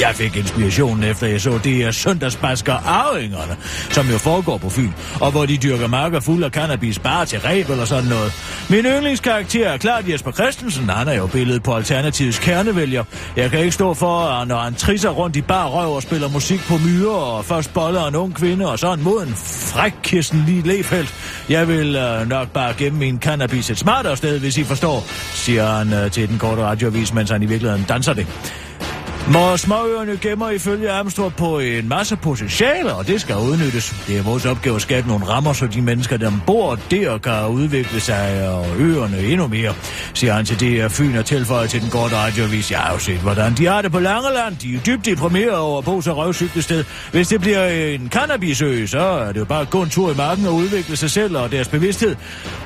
Jeg 0.00 0.14
fik 0.14 0.36
inspirationen 0.36 1.04
efter 1.04 1.26
jeg 1.26 1.40
så 1.40 1.60
det 1.64 1.74
her 1.74 1.90
søndagsbasker 1.90 2.72
Arvingerne, 2.72 3.56
som 3.90 4.06
jo 4.06 4.18
foregår 4.18 4.58
på 4.58 4.70
Fyn, 4.70 4.90
og 5.20 5.30
hvor 5.30 5.46
de 5.46 5.56
dyrker 5.56 5.86
marker 5.86 6.20
fuld 6.20 6.44
af 6.44 6.50
cannabis 6.50 6.98
bare 6.98 7.26
til 7.26 7.40
ræb 7.40 7.70
eller 7.70 7.84
sådan 7.84 8.04
noget. 8.04 8.32
Min 8.70 8.84
yndlingskarakter 8.84 9.68
er 9.68 9.76
klart 9.76 10.08
Jesper 10.08 10.32
Christensen, 10.32 10.88
han 10.88 11.08
er 11.08 11.14
jo 11.14 11.26
billedet 11.26 11.62
på 11.62 11.74
Alternativets 11.74 12.38
kernevælger. 12.38 13.04
Jeg 13.36 13.50
kan 13.50 13.60
ikke 13.60 13.72
stå 13.72 13.94
for, 13.94 14.44
når 14.44 14.58
han 14.58 14.74
trisser 14.74 15.10
rundt 15.10 15.36
i 15.36 15.40
bar 15.40 15.66
røv 15.66 15.94
og 15.94 16.02
spiller 16.02 16.28
musik 16.28 16.60
på 16.60 16.78
myrer, 16.78 17.14
og 17.14 17.44
først 17.44 17.74
boller 17.74 18.06
en 18.06 18.14
ung 18.14 18.34
kvinde, 18.34 18.70
og 18.70 18.78
så 18.78 18.92
en 18.92 19.02
mod 19.02 19.22
en 19.22 19.34
fræk 19.72 19.94
Kirsten 20.02 20.44
lige 20.46 20.62
Lefeldt. 20.62 21.14
Jeg 21.48 21.68
vil 21.68 21.96
øh, 21.96 22.28
nok 22.28 22.48
bare 22.48 22.74
gemme 22.78 22.98
min 22.98 23.20
cannabis 23.20 23.70
et 23.70 23.78
smartere 23.78 24.16
sted, 24.16 24.38
hvis 24.38 24.58
I 24.58 24.64
forstår, 24.64 25.04
siger 25.34 25.66
han 25.66 25.92
øh, 25.92 26.10
til 26.10 26.28
den 26.28 26.38
korte 26.38 26.62
radioavis, 26.62 27.14
mens 27.14 27.30
han 27.30 27.42
i 27.42 27.46
virkeligheden 27.46 27.84
danser 27.88 28.12
det. 28.12 28.26
Må 29.32 29.56
småøerne 29.56 30.16
gemmer 30.16 30.50
ifølge 30.50 30.90
Amstrup 30.90 31.32
på 31.36 31.58
en 31.58 31.88
masse 31.88 32.16
potentialer, 32.16 32.92
og 32.92 33.06
det 33.06 33.20
skal 33.20 33.36
udnyttes. 33.36 34.04
Det 34.06 34.18
er 34.18 34.22
vores 34.22 34.46
opgave 34.46 34.76
at 34.76 34.82
skabe 34.82 35.08
nogle 35.08 35.24
rammer, 35.24 35.52
så 35.52 35.66
de 35.66 35.82
mennesker, 35.82 36.16
der 36.16 36.32
bor 36.46 36.78
der, 36.90 37.18
kan 37.18 37.48
udvikle 37.48 38.00
sig 38.00 38.48
og 38.48 38.66
øerne 38.78 39.18
endnu 39.18 39.46
mere, 39.46 39.74
siger 40.14 40.32
han 40.32 40.44
til 40.44 40.60
det 40.60 40.92
Fyn 40.92 41.16
og 41.16 41.26
tilføjer 41.26 41.66
til 41.66 41.82
den 41.82 41.90
korte 41.90 42.16
radiovis. 42.16 42.70
Jeg 42.70 42.78
har 42.78 42.92
jo 42.92 42.98
set, 42.98 43.18
hvordan 43.18 43.54
de 43.54 43.66
har 43.66 43.82
det 43.82 43.92
på 43.92 43.98
Langeland. 43.98 44.56
De 44.56 44.74
er 44.74 44.80
dybt 44.80 45.06
deprimerede 45.06 45.60
over 45.60 45.82
på 45.82 46.00
så 46.00 46.12
røvsygt 46.12 46.64
sted. 46.64 46.84
Hvis 47.12 47.28
det 47.28 47.40
bliver 47.40 47.66
en 47.66 48.08
cannabisø, 48.12 48.86
så 48.86 49.00
er 49.00 49.32
det 49.32 49.40
jo 49.40 49.44
bare 49.44 49.60
at 49.60 49.70
gå 49.70 49.82
en 49.82 49.90
tur 49.90 50.12
i 50.12 50.14
marken 50.16 50.46
og 50.46 50.54
udvikle 50.54 50.96
sig 50.96 51.10
selv 51.10 51.36
og 51.36 51.52
deres 51.52 51.68
bevidsthed. 51.68 52.16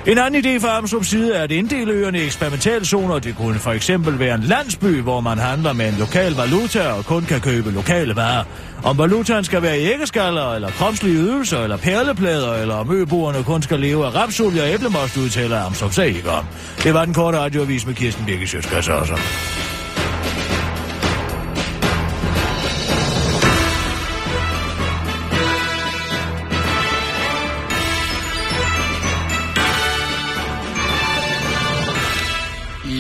En 0.06 0.18
anden 0.18 0.44
idé 0.44 0.61
fra 0.61 0.80
Amstrup's 0.80 1.04
side 1.04 1.35
er 1.35 1.42
at 1.42 1.50
inddele 1.50 1.92
øerne 1.92 2.18
i 2.18 2.25
eksperimentalzoner. 2.25 3.18
Det 3.18 3.37
kunne 3.37 3.59
for 3.59 3.73
eksempel 3.73 4.18
være 4.18 4.35
en 4.35 4.42
landsby, 4.42 5.00
hvor 5.00 5.21
man 5.21 5.38
handler 5.38 5.73
med 5.73 5.88
en 5.88 5.94
lokal 5.99 6.33
valuta 6.33 6.53
og 6.99 7.04
kun 7.04 7.23
kan 7.23 7.40
købe 7.40 7.70
lokale 7.70 8.16
varer. 8.16 8.44
Om 8.84 8.99
valutaen 8.99 9.44
skal 9.44 9.62
være 9.62 9.78
æggeskaller, 9.78 10.54
eller 10.54 10.70
kropslige 10.70 11.16
ydelser, 11.16 11.62
eller 11.62 11.76
perleplader, 11.76 12.54
eller 12.54 12.75
om 12.75 12.92
øboerne 12.92 13.44
kun 13.44 13.62
skal 13.62 13.80
leve 13.80 14.06
af 14.06 14.14
rapsolie 14.14 14.62
og 14.62 14.68
æblemost, 14.68 15.16
udtaler 15.16 15.62
Amstrup 15.62 15.92
sig 15.92 16.06
ikke 16.06 16.30
om. 16.30 16.44
Det 16.82 16.94
var 16.94 17.04
den 17.04 17.14
korte 17.14 17.38
radioavis 17.38 17.87
med 17.87 17.94
Kirsten 17.94 18.26
Birke 18.26 18.46
Sjøtskas 18.46 18.88
også. 18.88 19.14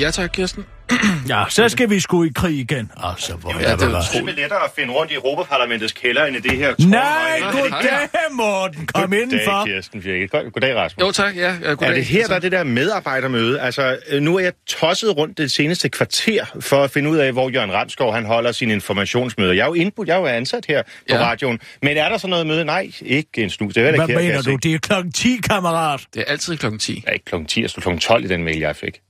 Ja 0.00 0.10
tak, 0.10 0.30
Kirsten. 0.32 0.64
Ja, 1.28 1.44
så 1.48 1.68
skal 1.68 1.90
vi 1.90 2.00
sgu 2.00 2.24
i 2.24 2.28
krig 2.34 2.58
igen. 2.58 2.90
Altså, 3.04 3.34
hvor 3.34 3.50
Ja, 3.60 3.66
er 3.66 3.76
det 3.76 3.80
det 3.80 4.20
er 4.20 4.24
lettere 4.36 4.64
at 4.64 4.70
finde 4.76 4.92
rundt 4.92 5.12
i 5.12 5.14
Europaparlamentets 5.14 5.92
kælder, 5.92 6.24
end 6.24 6.36
i 6.36 6.40
det 6.40 6.58
her 6.58 6.74
Nej, 6.78 7.40
Nej, 7.40 7.50
goddag, 7.52 8.08
Morten. 8.32 8.86
Kom 8.86 9.12
indenfor. 9.12 9.58
Goddag, 9.58 9.74
Kirsten 9.74 10.02
Birgit. 10.02 10.30
God- 10.30 10.50
Goddag, 10.50 10.76
Rasmus. 10.76 11.00
Jo 11.06 11.12
tak, 11.12 11.36
ja. 11.36 11.54
ja 11.62 11.68
goddag. 11.68 11.88
Er 11.88 11.94
det 11.94 12.04
her, 12.04 12.26
der 12.26 12.34
er 12.34 12.38
det 12.38 12.52
der 12.52 12.64
medarbejdermøde? 12.64 13.60
Altså, 13.60 13.98
øh, 14.10 14.22
nu 14.22 14.36
er 14.36 14.40
jeg 14.40 14.52
tosset 14.66 15.16
rundt 15.16 15.38
det 15.38 15.50
seneste 15.50 15.88
kvarter 15.88 16.44
for 16.60 16.82
at 16.84 16.90
finde 16.90 17.10
ud 17.10 17.16
af, 17.16 17.32
hvor 17.32 17.48
Jørgen 17.50 17.72
Ramskov 17.72 18.12
han 18.14 18.24
holder 18.24 18.52
sine 18.52 18.72
informationsmøder. 18.72 19.52
Jeg 19.52 19.62
er 19.62 19.66
jo 19.66 19.74
indbudt, 19.74 20.08
jeg 20.08 20.14
er 20.14 20.20
jo 20.20 20.26
ansat 20.26 20.64
her 20.68 20.82
på 20.82 20.88
Ja. 21.08 21.18
radioen. 21.24 21.60
Men 21.82 21.96
er 21.96 22.08
der 22.08 22.18
så 22.18 22.26
noget 22.26 22.46
møde? 22.46 22.64
Nej, 22.64 22.90
ikke 23.02 23.28
en 23.42 23.50
snus. 23.50 23.74
Det 23.74 23.86
er 23.86 23.96
Hvad 23.96 24.08
mener 24.08 24.42
du? 24.42 24.56
Det 24.62 24.74
er 24.74 24.78
klokken 24.78 25.12
10, 25.12 25.36
kammerat. 25.48 26.00
Det 26.14 26.20
er 26.20 26.24
altid 26.32 26.56
klokken 26.56 26.78
10. 26.78 27.02
Ja, 27.06 27.12
ikke 27.12 27.24
klokken 27.24 27.48
10, 27.48 27.62
jeg 27.62 27.70
stod 27.70 27.82
klokken 27.82 28.00
12 28.00 28.24
i 28.24 28.28
den 28.28 28.44
mail, 28.44 28.58
jeg 28.58 28.76
fik. 28.76 29.00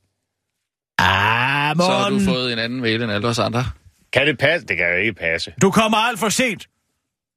Ah, 0.99 1.77
Så 1.77 1.83
har 1.83 2.11
du 2.11 2.21
fået 2.21 2.53
en 2.53 2.59
anden 2.59 2.81
mail 2.81 3.03
end 3.03 3.13
alle 3.13 3.29
os 3.29 3.39
andre. 3.39 3.65
Kan 4.13 4.27
det 4.27 4.39
passe? 4.39 4.67
Det 4.67 4.77
kan 4.77 4.87
jo 4.91 4.97
ikke 4.97 5.13
passe. 5.13 5.53
Du 5.63 5.71
kommer 5.71 5.99
alt 5.99 6.19
for 6.19 6.29
sent. 6.29 6.67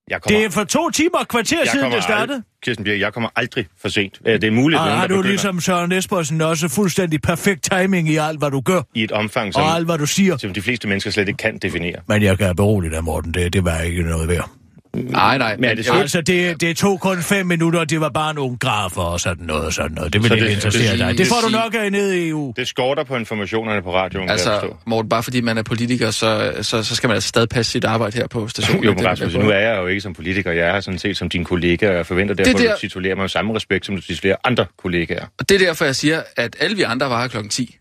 Jeg 0.09 0.21
kommer, 0.21 0.37
Det 0.39 0.45
er 0.45 0.49
for 0.49 0.63
to 0.63 0.89
timer 0.89 1.17
og 1.19 1.27
kvarter 1.27 1.57
jeg 1.59 1.67
siden, 1.71 1.91
det 1.91 2.03
startede. 2.03 2.37
Ald- 2.37 2.59
Kirsten 2.63 2.83
Birgit, 2.83 3.01
jeg 3.01 3.13
kommer 3.13 3.29
aldrig 3.35 3.65
for 3.81 3.89
sent. 3.89 4.19
Det 4.25 4.43
er 4.43 4.51
muligt, 4.51 4.79
nogen, 4.79 4.93
har 4.93 5.01
der 5.01 5.07
du 5.07 5.13
begynder 5.15 5.29
ligesom 5.29 5.59
Søren 5.61 5.91
Espersen 5.91 6.41
også 6.41 6.67
fuldstændig 6.69 7.21
perfekt 7.21 7.63
timing 7.71 8.09
i 8.09 8.15
alt, 8.15 8.39
hvad 8.39 8.51
du 8.51 8.61
gør, 8.61 8.81
i 8.95 9.03
et 9.03 9.11
omfang, 9.11 9.53
som, 9.53 9.63
og 9.63 9.69
alt, 9.75 9.85
hvad 9.85 9.97
du 9.97 10.05
siger. 10.05 10.37
som 10.37 10.53
de 10.53 10.61
fleste 10.61 10.87
mennesker 10.87 11.11
slet 11.11 11.27
ikke 11.27 11.37
kan 11.37 11.57
definere. 11.57 11.95
Men 12.07 12.23
jeg 12.23 12.37
kan 12.37 12.55
berolige 12.55 12.91
dig, 12.91 13.03
Morten, 13.03 13.33
det, 13.33 13.53
det 13.53 13.65
var 13.65 13.79
ikke 13.79 14.03
noget 14.03 14.27
værd. 14.29 14.49
Nej, 15.05 15.37
nej. 15.37 15.55
Men 15.55 15.65
er 15.69 15.73
det 15.75 15.85
slut? 15.85 15.97
Altså, 16.01 16.21
det, 16.21 16.61
det 16.61 16.77
tog 16.77 16.99
kun 17.01 17.17
fem 17.17 17.45
minutter, 17.45 17.79
og 17.79 17.89
det 17.89 18.01
var 18.01 18.09
bare 18.09 18.33
nogle 18.33 18.57
grafer 18.57 19.01
og 19.01 19.19
sådan 19.19 19.45
noget 19.45 19.65
og 19.65 19.73
sådan 19.73 19.91
noget. 19.91 20.13
Det 20.13 20.21
vil 20.21 20.27
Så 20.27 20.33
ikke 20.35 20.45
det- 20.47 20.53
interessere 20.53 20.91
det- 20.91 20.99
dig. 20.99 21.17
Det 21.17 21.27
får 21.27 21.41
du 21.45 21.49
nok 21.49 21.75
af 21.75 21.91
nede 21.91 22.25
i 22.25 22.29
EU. 22.29 22.53
Det 22.57 22.67
skorter 22.67 23.03
på 23.03 23.15
informationerne 23.17 23.81
på 23.81 23.93
radioen, 23.95 24.29
Altså. 24.29 24.69
Morten, 24.85 25.09
bare 25.09 25.23
fordi 25.23 25.41
man 25.41 25.57
er 25.57 25.63
politiker, 25.63 26.11
så, 26.11 26.53
så, 26.61 26.83
så 26.83 26.95
skal 26.95 27.07
man 27.07 27.15
altså 27.15 27.29
stadig 27.29 27.49
passe 27.49 27.71
sit 27.71 27.83
arbejde 27.85 28.17
her 28.17 28.27
på 28.27 28.47
stationen. 28.47 28.83
Jo, 28.87 28.93
men 28.93 29.05
Rasmus, 29.05 29.33
nu 29.33 29.49
er 29.49 29.57
jeg 29.59 29.77
jo 29.77 29.87
ikke 29.87 30.01
som 30.01 30.13
politiker. 30.13 30.51
Jeg 30.51 30.67
er 30.75 30.79
sådan 30.79 30.99
set 30.99 31.17
som 31.17 31.29
din 31.29 31.43
kollega, 31.43 31.89
og 31.89 31.95
jeg 31.95 32.05
forventer 32.05 32.35
derfor, 32.35 32.51
Det 32.51 32.59
at 32.63 32.67
der- 32.69 32.73
du 32.75 32.79
titulerer 32.79 33.15
mig 33.15 33.23
med 33.23 33.29
samme 33.29 33.55
respekt, 33.55 33.85
som 33.85 33.95
du 33.95 34.01
titulerer 34.01 34.35
andre 34.43 34.65
kollegaer. 34.77 35.25
Og 35.39 35.49
det 35.49 35.61
er 35.61 35.65
derfor, 35.65 35.85
jeg 35.85 35.95
siger, 35.95 36.21
at 36.37 36.55
alle 36.59 36.75
vi 36.75 36.81
andre 36.81 37.09
var 37.09 37.21
her 37.21 37.27
klokken 37.27 37.49
10. 37.49 37.77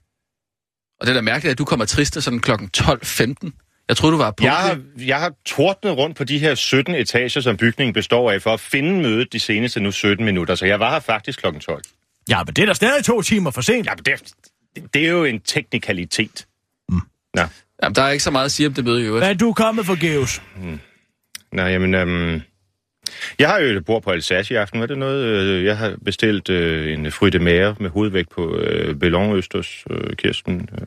Og 1.00 1.06
det 1.06 1.12
er 1.12 1.14
da 1.14 1.20
mærkeligt, 1.20 1.52
at 1.52 1.58
du 1.58 1.64
kommer 1.64 1.84
triste 1.84 2.20
sådan 2.22 2.40
klokken 2.40 2.70
12.15. 2.76 3.65
Jeg 3.88 3.96
troede, 3.96 4.12
du 4.12 4.18
var 4.18 4.30
på. 4.30 4.44
Jeg 4.44 4.52
har, 4.52 4.80
jeg 4.98 5.20
har 5.20 5.32
tordnet 5.46 5.96
rundt 5.96 6.16
på 6.16 6.24
de 6.24 6.38
her 6.38 6.54
17 6.54 6.94
etager, 6.94 7.40
som 7.40 7.56
bygningen 7.56 7.94
består 7.94 8.32
af, 8.32 8.42
for 8.42 8.54
at 8.54 8.60
finde 8.60 9.02
mødet 9.02 9.32
de 9.32 9.40
seneste 9.40 9.80
nu 9.80 9.90
17 9.90 10.24
minutter. 10.24 10.54
Så 10.54 10.66
jeg 10.66 10.80
var 10.80 10.92
her 10.92 11.00
faktisk 11.00 11.38
klokken 11.40 11.60
12. 11.60 11.82
Ja, 12.28 12.44
men 12.44 12.54
det 12.54 12.62
er 12.62 12.66
da 12.66 12.72
stadig 12.74 13.04
to 13.04 13.22
timer 13.22 13.50
for 13.50 13.60
sent. 13.60 13.86
Ja, 13.86 13.92
men 13.94 14.04
det, 14.04 14.12
er- 14.12 14.82
det 14.94 15.06
er 15.06 15.10
jo 15.10 15.24
en 15.24 15.40
teknikalitet. 15.40 16.46
Nå, 17.34 17.42
Jamen, 17.82 17.94
der 17.94 18.02
er 18.02 18.10
ikke 18.10 18.24
så 18.24 18.30
meget 18.30 18.44
at 18.44 18.52
sige 18.52 18.66
om 18.66 18.74
det 18.74 18.84
møde 18.84 19.02
i 19.02 19.04
øvrigt. 19.06 19.40
Du 19.40 19.48
er 19.48 19.54
kommet 19.54 19.86
for 19.86 20.00
Geus. 20.00 20.42
Nå 21.52 21.62
jamen... 21.62 21.94
Øhm, 21.94 22.40
jeg 23.38 23.48
har 23.48 23.58
jo 23.58 23.76
et 23.76 23.84
bord 23.84 24.02
på 24.02 24.10
Alsace 24.10 24.54
i 24.54 24.56
aften. 24.56 24.82
Er 24.82 24.86
det 24.86 24.98
noget? 24.98 25.24
øh, 25.24 25.64
Jeg 25.64 25.78
har 25.78 25.96
bestilt 26.04 26.48
øh, 26.50 26.92
en 26.98 27.12
frytte 27.12 27.38
mære 27.38 27.76
med 27.80 27.90
hovedvægt 27.90 28.30
på 28.30 28.56
øh, 28.56 28.94
Bellon 28.94 29.36
Østers, 29.36 29.84
øh, 29.90 30.16
Kirsten. 30.16 30.68
Øh, 30.72 30.86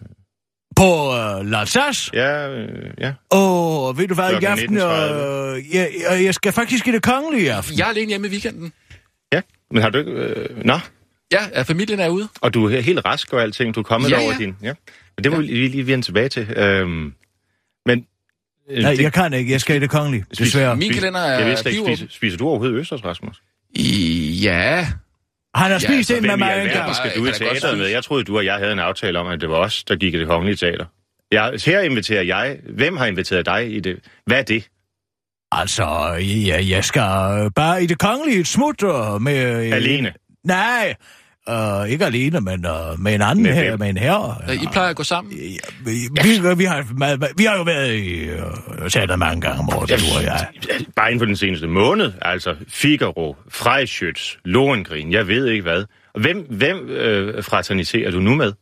På 0.80 1.10
uh, 1.10 1.52
L'Alsace. 1.52 2.10
ja, 2.14 2.50
øh, 2.50 2.68
ja. 3.00 3.14
Åh, 3.32 3.98
ved 3.98 4.08
du 4.08 4.14
hvad, 4.14 4.42
i 4.42 4.46
aften, 4.46 4.78
øh, 4.78 4.84
19.30. 4.84 5.78
jeg, 5.78 5.90
jeg, 6.24 6.34
skal 6.36 6.52
faktisk 6.52 6.88
i 6.88 6.92
det 6.92 7.04
kongelige 7.04 7.44
i 7.44 7.48
aften. 7.48 7.78
Jeg 7.78 7.86
er 7.86 7.90
alene 7.90 8.08
hjemme 8.10 8.28
i 8.28 8.30
weekenden. 8.30 8.74
Ja, 9.34 9.42
men 9.72 9.82
har 9.82 9.90
du 9.90 9.98
ikke... 9.98 10.12
Øh, 10.12 10.66
nå, 10.66 10.80
Ja, 11.32 11.40
ja, 11.56 11.62
familien 11.62 12.00
er 12.00 12.10
ude. 12.10 12.28
og 12.42 12.54
du 12.54 12.66
er 12.70 12.80
helt 12.82 13.06
rask 13.06 13.34
og 13.34 13.42
alting. 13.42 13.76
Du 13.76 13.80
er 13.80 13.84
kommet 13.84 14.12
Ja, 14.12 14.22
over 14.22 14.32
ja. 14.32 14.38
din... 14.38 14.56
Ja. 14.64 14.74
Men 15.18 15.24
det 15.24 15.32
må 15.32 15.38
vi 15.38 15.44
lige, 15.44 15.70
lige 15.70 15.88
vende 15.88 16.06
tilbage 16.06 16.30
til. 16.30 16.50
Øhm, 16.52 17.14
men... 17.86 18.06
Øh, 18.70 18.82
Nej, 18.84 18.92
det- 18.92 19.02
jeg 19.04 19.14
kan 19.14 19.34
ikke. 19.34 19.52
Jeg 19.52 19.62
skal 19.62 19.76
i 19.76 19.80
det 19.80 19.90
kongelige, 19.90 20.26
desværre. 20.38 20.76
Min 20.76 20.94
kalender 20.94 21.20
er 21.20 21.38
Jeg 21.40 21.48
vidste 21.48 21.62
slet 21.64 21.72
ikke, 21.74 21.86
spiser, 21.96 22.06
spiser 22.10 22.38
du 22.38 22.48
overhovedet 22.48 22.76
Østers, 22.76 23.06
Rasmus? 23.06 23.42
I, 23.76 24.40
ja, 24.44 24.88
Han 25.56 25.72
har 25.72 25.80
spist 25.80 25.92
altså, 25.92 26.16
ind 26.16 26.26
med 26.26 26.38
mig 26.38 26.46
en 26.46 26.60
alverden 26.60 26.82
gang. 26.82 26.96
skal 26.96 27.12
Jeg 27.16 27.24
du 27.24 27.26
i 27.26 27.32
teateret 27.32 27.78
med? 27.78 27.88
Jeg 27.88 28.04
troede, 28.04 28.24
du 28.24 28.38
og 28.38 28.46
jeg 28.46 28.56
havde 28.56 28.74
en 28.74 28.80
aftale 28.80 29.20
om, 29.20 29.28
at 29.28 29.42
det 29.42 29.50
var 29.50 29.56
os, 29.56 29.84
der 29.84 29.96
gik 29.96 30.14
i 30.14 30.20
det 30.20 30.28
kongelige 30.28 30.56
teater. 30.56 30.86
Jeg, 31.32 31.54
her 31.66 31.82
inviterer 31.82 32.24
jeg. 32.24 32.58
Hvem 32.70 32.98
har 32.98 33.06
inviteret 33.06 33.46
dig 33.46 33.76
i 33.76 33.80
det? 33.80 34.00
Hvad 34.26 34.38
er 34.40 34.44
det? 34.44 34.70
Altså, 35.52 35.86
ja, 36.48 36.64
jeg 36.70 36.86
skal 36.86 37.02
bare 37.56 37.84
i 37.84 37.86
det 37.86 38.00
kongelige 38.00 38.40
et 38.40 38.48
smut 38.48 38.82
med... 39.22 39.66
øh, 39.66 39.76
Alene? 39.76 40.14
Nej, 40.44 40.96
øh, 41.50 41.90
ikke 41.90 42.06
alene, 42.06 42.42
men 42.42 42.66
øh, 42.66 43.00
med 43.00 43.16
en 43.16 43.22
anden 43.22 43.44
Med 43.44 43.54
her, 43.54 43.78
med 43.78 43.90
en 43.90 43.98
herre. 43.98 44.56
I 44.56 44.68
plejer 44.72 44.90
at 44.90 44.96
gå 44.96 45.04
sammen. 45.04 45.34
Ja, 45.34 45.48
vi, 45.86 45.92
vi, 46.24 46.56
vi, 46.58 46.64
har, 46.64 47.36
vi 47.38 47.44
har 47.44 47.58
jo 47.58 47.64
været 47.64 47.94
i 47.94 48.20
øh, 48.20 48.90
teater 48.90 49.16
mange 49.16 49.42
gange 49.42 49.60
om 49.60 49.70
året, 49.70 49.90
du 49.90 50.18
og 50.18 50.24
jeg. 50.24 50.48
Bare 50.96 51.08
inden 51.10 51.20
for 51.20 51.26
den 51.26 51.36
seneste 51.36 51.68
måned. 51.68 52.12
Altså 52.22 52.56
Figaro, 52.68 53.36
Freischütz, 53.54 54.38
Lohengrin, 54.46 55.12
jeg 55.12 55.28
ved 55.28 55.48
ikke 55.48 55.62
hvad. 55.62 55.86
Hvem, 56.20 56.46
hvem 56.50 56.90
øh, 56.90 57.44
fraterniserer 57.44 58.12
du 58.12 58.20
nu 58.20 58.36
med? 58.36 58.54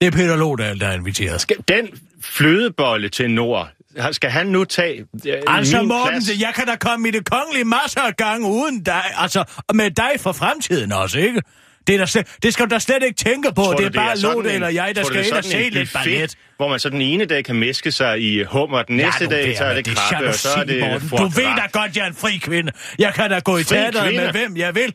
Det 0.00 0.06
er 0.06 0.10
Peter 0.10 0.36
Lodal, 0.36 0.80
der 0.80 0.86
er 0.86 0.94
inviteret. 0.94 1.40
Skal 1.40 1.56
den 1.68 1.88
flødebolle 2.22 3.08
til 3.08 3.30
Nord, 3.30 3.68
skal 4.12 4.30
han 4.30 4.46
nu 4.46 4.64
tage 4.64 5.00
øh, 5.26 5.34
Altså, 5.46 5.82
Morten, 5.82 6.08
plads? 6.12 6.40
jeg 6.40 6.52
kan 6.54 6.66
da 6.66 6.76
komme 6.76 7.08
i 7.08 7.10
det 7.10 7.30
kongelige 7.30 7.64
masser 7.64 8.00
af 8.00 8.16
gange 8.16 8.48
uden 8.48 8.82
dig, 8.82 9.02
altså 9.16 9.44
med 9.74 9.90
dig 9.90 10.10
for 10.18 10.32
fremtiden 10.32 10.92
også, 10.92 11.18
ikke? 11.18 11.42
Det, 11.86 11.94
er 11.94 11.98
der 11.98 12.06
slet, 12.06 12.36
det 12.42 12.52
skal 12.52 12.64
du 12.66 12.74
da 12.74 12.78
slet 12.78 13.02
ikke 13.02 13.16
tænke 13.16 13.48
på. 13.54 13.62
Tror 13.62 13.72
det 13.74 13.94
du, 13.94 14.00
er 14.00 14.04
bare 14.04 14.16
sådan 14.16 14.34
Lotte 14.36 14.50
en- 14.50 14.54
eller 14.54 14.68
jeg, 14.68 14.92
der 14.96 15.02
tror 15.02 15.08
du, 15.10 15.14
skal 15.14 15.22
det 15.24 15.28
ind 15.28 15.36
og 15.36 15.44
se 15.44 15.58
lidt 15.70 15.92
buffet, 15.92 16.04
ballet. 16.12 16.38
Hvor 16.56 16.68
man 16.68 16.78
så 16.78 16.88
den 16.90 17.00
ene 17.00 17.24
dag 17.24 17.44
kan 17.44 17.56
meske 17.56 17.92
sig 17.92 18.20
i 18.20 18.42
hummer, 18.44 18.82
den 18.82 18.96
næste 18.96 19.24
nu 19.24 19.30
dag 19.30 19.56
så 19.56 19.64
er 19.64 19.74
med 19.74 19.82
det 19.82 19.96
krabbe, 19.96 20.28
og 20.28 20.34
så 20.34 20.48
er 20.56 20.64
det 20.64 20.80
Morten. 20.80 21.08
Du 21.18 21.24
ved 21.28 21.56
da 21.56 21.66
godt, 21.72 21.96
jeg 21.96 22.02
er 22.02 22.06
en 22.08 22.14
fri 22.14 22.36
kvinde. 22.36 22.72
Jeg 22.98 23.14
kan 23.14 23.30
da 23.30 23.38
gå 23.38 23.56
i 23.56 23.64
teateret 23.64 24.14
med 24.14 24.30
hvem 24.32 24.56
jeg 24.56 24.74
vil. 24.74 24.94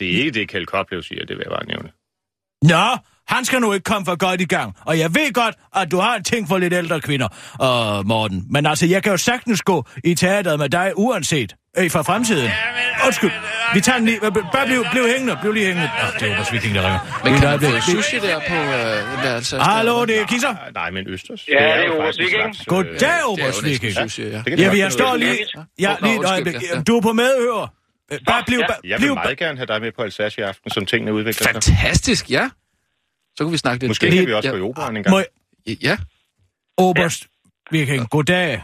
Det 0.00 0.06
er 0.14 0.18
ikke 0.18 0.30
det, 0.30 0.48
Kjeld 0.48 0.66
Koplev 0.66 1.02
siger, 1.02 1.24
det 1.24 1.36
vil 1.36 1.44
jeg 1.46 1.50
bare 1.50 1.66
nævne. 1.66 1.88
Nå, 2.62 2.96
han 3.28 3.44
skal 3.44 3.60
nu 3.60 3.72
ikke 3.72 3.84
komme 3.84 4.04
for 4.06 4.16
godt 4.16 4.40
i 4.40 4.44
gang. 4.44 4.74
Og 4.84 4.98
jeg 4.98 5.14
ved 5.14 5.32
godt, 5.32 5.54
at 5.76 5.90
du 5.90 5.98
har 5.98 6.16
en 6.16 6.24
ting 6.24 6.48
for 6.48 6.58
lidt 6.58 6.72
ældre 6.72 7.00
kvinder, 7.00 7.28
uh, 8.00 8.06
Morten. 8.06 8.44
Men 8.50 8.66
altså, 8.66 8.86
jeg 8.86 9.02
kan 9.02 9.12
jo 9.12 9.18
sagtens 9.18 9.62
gå 9.62 9.84
i 10.04 10.14
teateret 10.14 10.58
med 10.58 10.68
dig, 10.68 10.92
uanset 10.96 11.54
øh, 11.78 11.90
for 11.90 12.02
fremtiden. 12.02 12.50
Undskyld, 13.06 13.30
vi 13.74 13.80
tager 13.80 13.98
den 13.98 14.06
lige. 14.06 14.20
Bare 14.52 14.66
bliv, 14.66 14.84
bliv 14.92 15.06
hængende, 15.06 15.38
bliv 15.40 15.52
lige 15.52 15.66
hængende. 15.66 15.90
Nå, 16.02 16.08
det 16.20 16.28
er 16.30 16.34
Obers 16.34 16.52
Viking, 16.52 16.74
der 16.74 16.82
ringer. 16.82 17.00
Men 17.24 17.34
kan 17.40 17.48
man 17.48 17.60
få 17.60 17.80
sushi 17.80 18.18
der 18.18 18.38
på 18.48 18.54
øh, 18.54 19.34
altså, 19.34 19.58
Hallo, 19.58 20.04
det 20.04 20.20
er 20.20 20.26
Kisser. 20.26 20.52
Nej, 20.52 20.70
Nej, 20.74 20.90
men 20.90 21.08
Østers. 21.08 21.48
Ja, 21.48 21.54
det 21.54 21.62
er 21.62 21.86
jo 21.86 21.98
Obers 21.98 22.18
Viking. 22.18 22.42
øh, 22.42 22.66
Goddag, 22.66 23.08
er 23.08 23.24
Obers 23.24 23.64
Viking. 23.64 23.94
ja. 24.58 24.70
vi 24.70 24.84
ud 24.84 24.90
står 24.90 25.16
lige... 25.16 25.36
Ja, 25.80 25.94
lige 26.02 26.20
et 26.20 26.24
øjeblik. 26.24 26.54
ja. 26.54 26.80
Du 26.80 26.96
er 26.96 27.00
på 27.00 27.12
medhør. 27.12 27.72
Øh, 28.12 28.18
Bare 28.26 28.42
bliv... 28.46 28.60
Jeg 28.84 29.00
vil 29.00 29.14
meget 29.14 29.38
gerne 29.38 29.58
have 29.58 29.66
dig 29.66 29.80
med 29.80 29.92
på 29.96 30.02
Alsace 30.02 30.40
i 30.40 30.44
aften, 30.44 30.70
som 30.70 30.86
tingene 30.86 31.12
udvikler 31.12 31.42
sig. 31.44 31.52
Fantastisk, 31.52 32.30
ja. 32.30 32.48
Så 33.38 33.44
kan 33.44 33.52
vi 33.52 33.56
snakke 33.56 33.78
lidt. 33.82 33.90
Måske 33.90 34.06
det- 34.06 34.14
kan 34.18 34.26
vi 34.26 34.32
også 34.32 34.48
ja, 34.48 34.52
gå 34.56 34.58
i 34.58 34.62
operan 34.70 34.96
en 34.96 35.02
gang. 35.02 35.12
Må 35.14 35.18
jeg... 35.18 35.26
Ja, 35.82 35.96
Oberst 36.76 37.26
Viking, 37.70 38.10
goddag. 38.10 38.62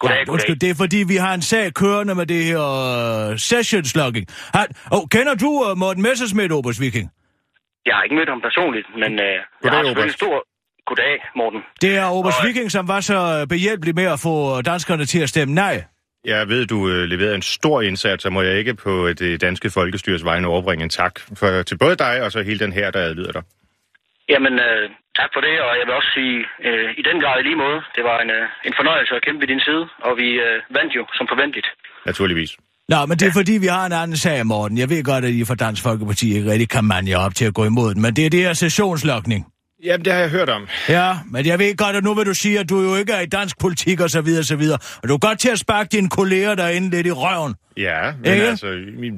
Goddag, 0.00 0.24
Ja, 0.26 0.32
undskyld, 0.32 0.56
det 0.56 0.70
er 0.70 0.74
fordi, 0.74 0.96
vi 0.96 1.16
har 1.16 1.34
en 1.34 1.42
sag 1.42 1.72
kørende 1.74 2.14
med 2.14 2.26
det 2.26 2.44
her 2.44 3.30
uh, 3.30 3.36
sessions 3.38 3.96
logging. 3.96 4.26
Han, 4.54 4.66
oh, 4.92 5.08
kender 5.10 5.34
du 5.34 5.50
uh, 5.70 5.78
Morten 5.78 6.02
Messersmith, 6.02 6.54
Oberst 6.54 6.80
Viking? 6.80 7.10
Jeg 7.86 7.94
har 7.94 8.02
ikke 8.02 8.14
mødt 8.16 8.28
ham 8.28 8.40
personligt, 8.40 8.86
men 8.94 9.12
øh, 9.12 9.26
jeg 9.26 9.40
Goddag, 9.62 9.78
har 9.78 9.84
selvfølgelig 9.84 10.14
stor... 10.14 10.44
Goddag, 10.86 11.14
Morten. 11.36 11.60
Det 11.82 11.96
er 11.96 12.06
Oberst 12.10 12.38
Og- 12.40 12.46
Viking, 12.46 12.70
som 12.70 12.88
var 12.88 13.00
så 13.00 13.46
behjælpelig 13.48 13.94
med 13.94 14.04
at 14.04 14.20
få 14.20 14.62
danskerne 14.62 15.04
til 15.06 15.18
at 15.22 15.28
stemme 15.28 15.54
nej. 15.54 15.84
Jeg 16.24 16.48
ved, 16.48 16.66
du 16.66 16.88
øh, 16.88 17.04
leverede 17.04 17.34
en 17.34 17.42
stor 17.42 17.82
indsats, 17.82 18.22
så 18.22 18.30
må 18.30 18.42
jeg 18.42 18.58
ikke 18.58 18.74
på 18.74 19.08
det 19.12 19.40
danske 19.40 19.70
folkestyres 19.70 20.24
vegne 20.24 20.46
overbringe 20.48 20.82
en 20.84 20.90
tak 20.90 21.20
for, 21.34 21.62
til 21.62 21.78
både 21.78 21.96
dig 21.96 22.22
og 22.22 22.32
så 22.32 22.42
hele 22.42 22.58
den 22.58 22.72
her, 22.72 22.90
der 22.90 23.00
adlyder 23.00 23.32
dig. 23.32 23.42
Jamen, 24.32 24.54
øh, 24.68 24.84
tak 25.18 25.30
for 25.34 25.40
det, 25.46 25.54
og 25.66 25.70
jeg 25.78 25.84
vil 25.86 25.94
også 26.00 26.10
sige, 26.18 26.36
øh, 26.68 26.88
i 27.00 27.02
den 27.08 27.16
grad 27.22 27.36
i 27.40 27.44
lige 27.48 27.58
måde, 27.64 27.78
det 27.96 28.02
var 28.10 28.18
en, 28.24 28.30
øh, 28.38 28.68
en 28.68 28.74
fornøjelse 28.78 29.12
at 29.18 29.22
kæmpe 29.26 29.40
ved 29.42 29.48
din 29.52 29.62
side, 29.66 29.84
og 30.06 30.12
vi 30.20 30.28
øh, 30.46 30.56
vandt 30.76 30.92
jo 30.98 31.02
som 31.18 31.26
forventeligt. 31.32 31.68
Naturligvis. 32.10 32.52
Nå, 32.92 32.98
men 33.08 33.16
det 33.18 33.26
er 33.28 33.34
fordi, 33.40 33.54
vi 33.64 33.70
har 33.76 33.84
en 33.86 33.96
anden 34.02 34.16
sag, 34.24 34.46
Morten. 34.46 34.76
Jeg 34.82 34.88
ved 34.92 35.04
godt, 35.04 35.24
at 35.28 35.32
I 35.40 35.44
fra 35.44 35.54
Dansk 35.64 35.82
Folkeparti 35.82 36.26
ikke 36.36 36.50
rigtig 36.52 36.68
kan 36.76 36.84
mande 36.84 37.10
jer 37.10 37.20
op 37.26 37.34
til 37.34 37.46
at 37.50 37.54
gå 37.58 37.64
imod 37.72 37.88
den, 37.94 38.02
men 38.02 38.12
det 38.16 38.26
er 38.26 38.30
det 38.30 38.40
her 38.46 38.52
sessionslokning. 38.52 39.42
Jamen, 39.84 40.04
det 40.04 40.12
har 40.12 40.20
jeg 40.20 40.30
hørt 40.30 40.48
om. 40.48 40.68
Ja, 40.88 41.08
men 41.32 41.46
jeg 41.46 41.58
ved 41.58 41.76
godt, 41.76 41.96
at 41.96 42.04
nu 42.04 42.14
vil 42.14 42.26
du 42.26 42.34
sige, 42.34 42.58
at 42.58 42.70
du 42.70 42.80
jo 42.80 42.96
ikke 42.96 43.12
er 43.12 43.20
i 43.20 43.26
dansk 43.26 43.60
politik 43.60 44.00
og 44.00 44.10
så 44.10 44.20
videre, 44.20 44.44
så 44.44 44.56
videre. 44.56 44.78
Og 45.02 45.08
du 45.08 45.14
er 45.14 45.18
godt 45.18 45.38
til 45.38 45.50
at 45.50 45.58
sparke 45.58 45.88
dine 45.92 46.08
kolleger 46.08 46.54
derinde 46.54 46.90
lidt 46.90 47.06
i 47.06 47.10
røven. 47.10 47.54
Ja, 47.76 48.12
men 48.24 48.32
Ikke? 48.32 48.46
altså, 48.46 48.66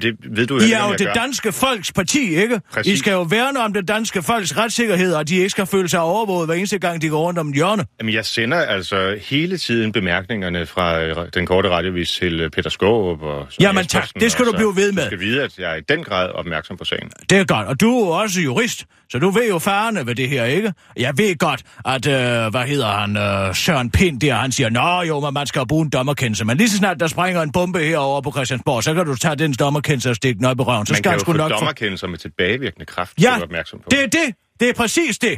det 0.01 0.15
ved 0.37 0.47
du 0.47 0.57
I 0.57 0.61
heller 0.61 0.77
er 0.77 0.87
jo 0.87 0.91
det 0.91 1.05
gør. 1.07 1.13
danske 1.13 1.51
folks 1.51 1.91
parti, 1.91 2.35
ikke? 2.35 2.61
Præcis. 2.73 2.93
I 2.93 2.97
skal 2.97 3.11
jo 3.11 3.21
værne 3.21 3.59
om 3.59 3.73
det 3.73 3.87
danske 3.87 4.21
folks 4.23 4.57
retssikkerhed, 4.57 5.13
og 5.13 5.29
de 5.29 5.35
ikke 5.35 5.49
skal 5.49 5.65
føle 5.65 5.89
sig 5.89 5.99
overvåget 5.99 6.47
hver 6.47 6.55
eneste 6.55 6.77
gang, 6.79 7.01
de 7.01 7.09
går 7.09 7.21
rundt 7.21 7.39
om 7.39 7.53
hjørne. 7.53 7.85
Jamen, 7.99 8.13
jeg 8.13 8.25
sender 8.25 8.57
altså 8.57 9.17
hele 9.21 9.57
tiden 9.57 9.91
bemærkningerne 9.91 10.65
fra 10.65 11.01
øh, 11.01 11.15
den 11.33 11.45
korte 11.45 11.69
radiovis 11.69 12.11
til 12.11 12.39
øh, 12.41 12.49
Peter 12.49 12.69
Skåb 12.69 13.21
og 13.23 13.47
Jamen 13.59 13.85
tak, 13.85 14.09
det 14.19 14.31
skal 14.31 14.45
og 14.47 14.51
du 14.53 14.57
blive 14.57 14.75
ved 14.75 14.91
med. 14.91 15.03
Du 15.03 15.07
skal 15.07 15.19
vide, 15.19 15.43
at 15.43 15.57
jeg 15.59 15.71
er 15.71 15.75
i 15.75 15.81
den 15.89 16.03
grad 16.03 16.29
opmærksom 16.29 16.77
på 16.77 16.85
sagen. 16.85 17.09
Det 17.29 17.37
er 17.37 17.45
godt, 17.45 17.67
og 17.67 17.81
du 17.81 17.95
er 17.99 18.05
jo 18.05 18.09
også 18.11 18.41
jurist, 18.41 18.85
så 19.11 19.19
du 19.19 19.29
ved 19.29 19.49
jo 19.49 19.59
farerne 19.59 20.07
ved 20.07 20.15
det 20.15 20.29
her, 20.29 20.43
ikke? 20.45 20.73
Jeg 20.97 21.13
ved 21.17 21.37
godt, 21.37 21.61
at, 21.85 22.07
øh, 22.07 22.51
hvad 22.51 22.67
hedder 22.67 22.87
han, 22.87 23.17
øh, 23.17 23.55
Søren 23.55 23.91
Pind 23.91 24.21
der, 24.21 24.33
han 24.35 24.51
siger, 24.51 24.69
nå 24.69 25.01
jo, 25.07 25.29
man 25.29 25.47
skal 25.47 25.59
jo 25.59 25.65
bruge 25.65 25.83
en 25.83 25.89
dommerkendelse, 25.89 26.45
men 26.45 26.57
lige 26.57 26.69
så 26.69 26.77
snart 26.77 26.99
der 26.99 27.07
springer 27.07 27.41
en 27.41 27.51
bombe 27.51 27.79
herovre 27.79 28.21
på 28.21 28.31
Christiansborg, 28.45 28.79
så 28.87 28.91
kan 28.93 29.05
du 29.11 29.15
tage 29.25 29.35
den 29.43 29.51
dommerkendelse 29.63 30.09
og 30.13 30.15
stikke 30.21 30.39
op 30.51 30.59
i 30.61 30.63
røven, 30.69 30.85
så 30.85 30.91
Man 30.93 30.97
skal 30.97 31.09
kan 31.09 31.17
jo 31.19 31.23
sgu 31.23 31.31
få 31.31 31.37
nok 31.43 31.51
dommerkendelser 31.51 32.07
med 32.13 32.17
tilbagevirkende 32.25 32.85
kraft, 32.93 33.13
Ja, 33.25 33.33
er 33.39 33.43
opmærksom 33.43 33.77
på. 33.83 33.87
det 33.93 33.99
er 34.05 34.09
det, 34.19 34.27
det 34.59 34.67
er 34.71 34.75
præcis 34.83 35.13
det. 35.27 35.35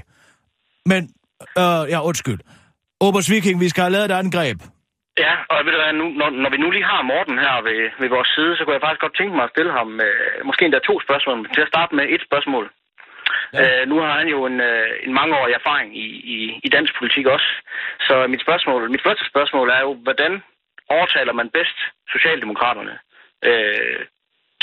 Men, 0.91 1.01
øh, 1.61 1.83
ja, 1.93 1.99
undskyld. 2.09 2.39
Obers 3.05 3.27
Viking, 3.31 3.55
vi 3.63 3.69
skal 3.69 3.81
have 3.85 3.93
lavet 3.95 4.05
et 4.11 4.15
angreb. 4.23 4.57
Ja, 5.25 5.33
og 5.51 5.57
ved 5.65 5.71
du 5.75 5.79
hvad, 5.83 5.93
nu, 6.01 6.05
når, 6.19 6.29
når 6.43 6.49
vi 6.53 6.57
nu 6.63 6.67
lige 6.75 6.87
har 6.93 7.01
Morten 7.11 7.37
her 7.45 7.55
ved, 7.67 7.79
ved 8.01 8.09
vores 8.15 8.29
side, 8.35 8.51
så 8.55 8.61
kunne 8.63 8.75
jeg 8.77 8.83
faktisk 8.85 9.03
godt 9.05 9.15
tænke 9.17 9.33
mig 9.37 9.43
at 9.47 9.53
stille 9.55 9.71
ham 9.79 9.89
øh, 10.07 10.37
måske 10.49 10.61
endda 10.65 10.79
to 10.89 10.95
spørgsmål. 11.05 11.35
Men 11.41 11.49
til 11.55 11.65
at 11.65 11.71
starte 11.73 11.91
med 11.99 12.05
et 12.15 12.21
spørgsmål. 12.29 12.65
Ja. 13.53 13.59
Øh, 13.63 13.83
nu 13.91 13.95
har 14.03 14.13
han 14.21 14.27
jo 14.35 14.39
en, 14.51 14.57
øh, 14.69 14.89
en 15.05 15.13
mangeårig 15.19 15.53
erfaring 15.59 15.89
i, 16.05 16.07
i, 16.35 16.37
i 16.65 16.69
dansk 16.75 16.91
politik 16.99 17.25
også. 17.35 17.49
Så 18.07 18.13
mit 18.33 18.41
spørgsmål, 18.45 18.79
mit 18.95 19.05
første 19.07 19.23
spørgsmål 19.31 19.67
er 19.77 19.81
jo, 19.87 19.91
hvordan 20.07 20.31
overtaler 20.95 21.33
man 21.33 21.49
bedst 21.57 21.77
Socialdemokraterne 22.13 22.95
øh, 23.49 23.99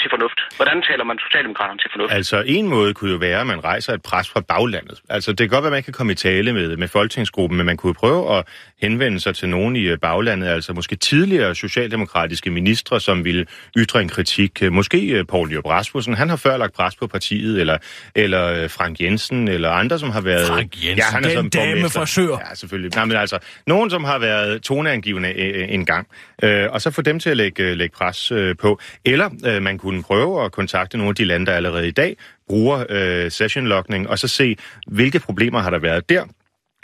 til 0.01 0.09
fornuft? 0.15 0.39
Hvordan 0.59 0.83
taler 0.89 1.05
man 1.05 1.19
Socialdemokraterne 1.27 1.79
til 1.79 1.91
fornuft? 1.93 2.13
Altså, 2.13 2.37
en 2.47 2.67
måde 2.69 2.95
kunne 2.95 3.13
jo 3.17 3.21
være, 3.29 3.41
at 3.41 3.47
man 3.47 3.65
rejser 3.65 3.93
et 3.93 4.03
pres 4.03 4.29
fra 4.33 4.41
baglandet. 4.41 4.99
Altså, 5.09 5.31
det 5.31 5.39
kan 5.39 5.49
godt 5.49 5.63
være, 5.63 5.73
at 5.73 5.79
man 5.79 5.83
kan 5.83 5.93
komme 5.93 6.13
i 6.13 6.17
tale 6.29 6.53
med, 6.53 6.77
med 6.77 6.89
folketingsgruppen, 6.89 7.57
men 7.57 7.67
man 7.67 7.77
kunne 7.77 7.95
prøve 7.95 8.23
at 8.37 8.49
henvende 8.83 9.21
sig 9.21 9.35
til 9.35 9.49
nogen 9.49 9.77
i 9.77 9.81
øh, 9.81 9.99
baglandet, 9.99 10.49
altså 10.49 10.73
måske 10.73 10.97
tidligere 10.97 11.55
socialdemokratiske 11.55 12.51
ministre, 12.51 13.01
som 13.01 13.25
ville 13.25 13.47
ytre 13.77 14.03
en 14.03 14.09
kritik. 14.09 14.63
Øh, 14.63 14.73
Måske 14.73 15.07
øh, 15.07 15.27
Poul 15.27 15.49
Nyrup 15.49 15.67
Rasmussen, 15.67 16.15
han 16.15 16.29
har 16.29 16.37
før 16.37 16.57
lagt 16.57 16.75
pres 16.75 16.97
på 16.97 17.07
partiet, 17.07 17.61
eller, 17.61 17.79
eller 18.15 18.69
Frank 18.69 19.01
Jensen, 19.01 19.49
eller 19.49 19.71
andre, 19.71 19.99
som 19.99 20.11
har 20.11 20.21
været... 20.21 20.47
Frank 20.47 20.87
Jensen, 20.87 21.15
han 21.15 21.25
er 21.25 21.29
den 21.29 21.37
sådan 21.37 21.51
dame 21.51 21.91
fra 21.91 22.07
Sør. 22.07 22.39
Ja, 22.49 22.55
selvfølgelig. 22.55 22.95
Nej, 22.95 23.05
men 23.05 23.17
altså, 23.17 23.39
nogen, 23.67 23.91
som 23.91 24.05
har 24.05 24.19
været 24.19 24.63
toneangivende 24.63 25.35
en 25.69 25.85
gang, 25.85 26.07
og 26.43 26.81
så 26.81 26.91
få 26.91 27.03
dem 27.03 27.19
til 27.19 27.31
at 27.31 27.37
lægge, 27.37 27.75
lægge 27.75 27.97
pres 27.97 28.33
på. 28.59 28.81
Eller 29.05 29.61
man 29.61 29.79
kunne 29.79 30.03
prøve 30.03 30.45
at 30.45 30.53
kontakte 30.53 30.97
nogle 30.97 31.09
af 31.09 31.15
de 31.15 31.25
lande, 31.25 31.47
der 31.47 31.53
allerede 31.53 31.89
i 31.89 31.91
dag 31.91 32.17
bruger 32.49 32.85
øh, 32.89 33.31
sessionlogning, 33.31 34.09
og 34.09 34.19
så 34.19 34.29
se, 34.29 34.57
hvilke 34.87 35.19
problemer 35.19 35.61
har 35.61 35.71
der 35.71 35.79
været 35.79 36.09
der, 36.09 36.25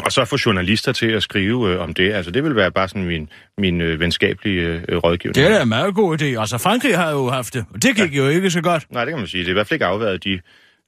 og 0.04 0.12
så 0.12 0.24
få 0.24 0.36
journalister 0.46 0.92
til 0.92 1.10
at 1.12 1.22
skrive 1.22 1.72
øh, 1.72 1.80
om 1.80 1.94
det. 1.94 2.12
Altså, 2.12 2.30
det 2.30 2.44
vil 2.44 2.56
være 2.56 2.70
bare 2.70 2.88
sådan 2.88 3.04
min, 3.04 3.28
min 3.58 3.80
øh, 3.80 4.00
venskabelige 4.00 4.82
øh, 4.88 4.96
rådgivning. 4.96 5.34
Det 5.34 5.44
er 5.44 5.56
da 5.56 5.62
en 5.62 5.68
meget 5.68 5.94
god 5.94 6.20
idé. 6.22 6.40
Altså, 6.40 6.58
Frankrig 6.58 6.96
har 6.98 7.10
jo 7.10 7.30
haft 7.30 7.54
det, 7.54 7.64
og 7.74 7.82
det 7.82 7.96
gik 7.96 8.12
ja. 8.14 8.18
jo 8.22 8.28
ikke 8.28 8.50
så 8.50 8.60
godt. 8.62 8.92
Nej, 8.92 9.04
det 9.04 9.12
kan 9.12 9.18
man 9.18 9.28
sige. 9.28 9.40
Det 9.40 9.46
er 9.48 9.50
i 9.50 9.58
hvert 9.58 9.66
fald 9.68 9.76
ikke 9.76 9.86
afværet 9.86 10.24
de 10.24 10.40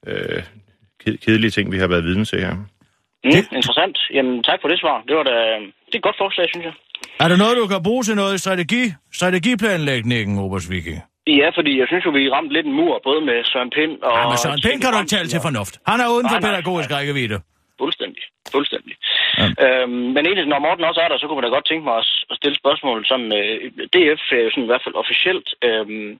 øh, 0.07 0.43
ked- 1.03 1.17
kedelige 1.25 1.51
ting, 1.51 1.71
vi 1.71 1.77
har 1.77 1.87
været 1.87 2.03
vidne 2.03 2.25
til 2.25 2.39
her. 2.39 2.53
Mm, 2.53 3.29
interessant. 3.59 3.97
Jamen, 4.13 4.43
tak 4.43 4.59
for 4.61 4.67
det 4.67 4.79
svar. 4.79 4.97
Det 5.07 5.15
var 5.15 5.23
da, 5.23 5.35
det 5.87 5.93
er 5.93 5.97
et 5.97 6.03
godt 6.03 6.17
forslag, 6.23 6.45
synes 6.53 6.65
jeg. 6.65 6.73
Er 7.19 7.27
der 7.27 7.37
noget, 7.37 7.57
du 7.57 7.67
kan 7.67 7.83
bruge 7.83 8.03
til 8.03 8.15
noget 8.15 8.33
i 8.35 8.37
strategi, 8.37 8.83
strategiplanlægningen, 9.13 10.39
Obers 10.39 10.69
Viking? 10.71 10.99
Ja, 11.27 11.47
fordi 11.57 11.71
jeg 11.79 11.87
synes 11.87 12.05
jo, 12.05 12.11
vi 12.11 12.29
ramte 12.35 12.53
lidt 12.53 12.65
en 12.65 12.73
mur, 12.79 13.01
både 13.03 13.21
med 13.29 13.37
Søren 13.51 13.69
Pind 13.75 13.93
og... 14.07 14.13
Ja, 14.19 14.23
men 14.29 14.37
Søren 14.37 14.59
Pind 14.65 14.81
kan 14.81 14.89
du 14.93 14.97
ikke 15.01 15.13
tale 15.17 15.27
til 15.33 15.39
fornuft. 15.47 15.73
Han 15.91 15.99
er 16.03 16.07
uden 16.15 16.27
for 16.31 16.39
Nej, 16.39 16.41
nej, 16.41 16.49
pædagogisk 16.49 16.91
rækkevidde. 16.97 17.37
Fuldstændig. 17.83 18.23
Fuldstændig. 18.55 18.95
Ja. 19.39 19.47
Øhm, 19.63 20.07
men 20.13 20.21
egentlig, 20.25 20.45
når 20.45 20.59
Morten 20.65 20.89
også 20.89 21.01
er 21.01 21.09
der, 21.09 21.17
så 21.17 21.25
kunne 21.25 21.39
man 21.39 21.45
da 21.45 21.55
godt 21.55 21.67
tænke 21.67 21.85
mig 21.85 21.97
at 22.31 22.35
stille 22.39 22.57
spørgsmål 22.61 23.05
som 23.11 23.21
øh, 23.39 23.55
DF 23.93 24.21
sådan 24.29 24.63
i 24.63 24.71
hvert 24.71 24.85
fald 24.85 25.01
officielt 25.03 25.47
øhm, 25.67 26.11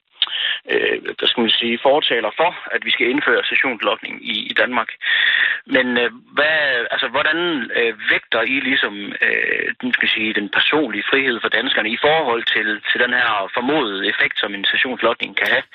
øh, 0.71 0.97
der 1.19 1.27
skal 1.27 1.41
man 1.41 1.53
sige, 1.59 1.83
fortaler 1.89 2.31
for, 2.39 2.51
at 2.75 2.81
vi 2.87 2.91
skal 2.95 3.09
indføre 3.09 3.43
sessionslokning 3.51 4.13
i, 4.33 4.35
i 4.51 4.53
Danmark. 4.61 4.89
Men 5.75 5.87
øh, 6.03 6.09
hvad, 6.37 6.59
altså, 6.93 7.07
hvordan 7.15 7.37
øh, 7.79 7.93
vægter 8.11 8.41
I 8.53 8.55
ligesom 8.69 8.93
øh, 9.25 9.67
den, 9.81 9.93
skal 9.97 10.09
sige, 10.15 10.33
den 10.39 10.47
personlige 10.57 11.07
frihed 11.09 11.37
for 11.43 11.49
danskerne 11.59 11.89
i 11.97 11.99
forhold 12.07 12.43
til, 12.53 12.67
til 12.89 12.97
den 13.03 13.13
her 13.19 13.31
formodede 13.57 14.07
effekt, 14.11 14.35
som 14.39 14.51
en 14.57 14.65
sessionslokning 14.71 15.31
kan 15.39 15.47
have, 15.53 15.65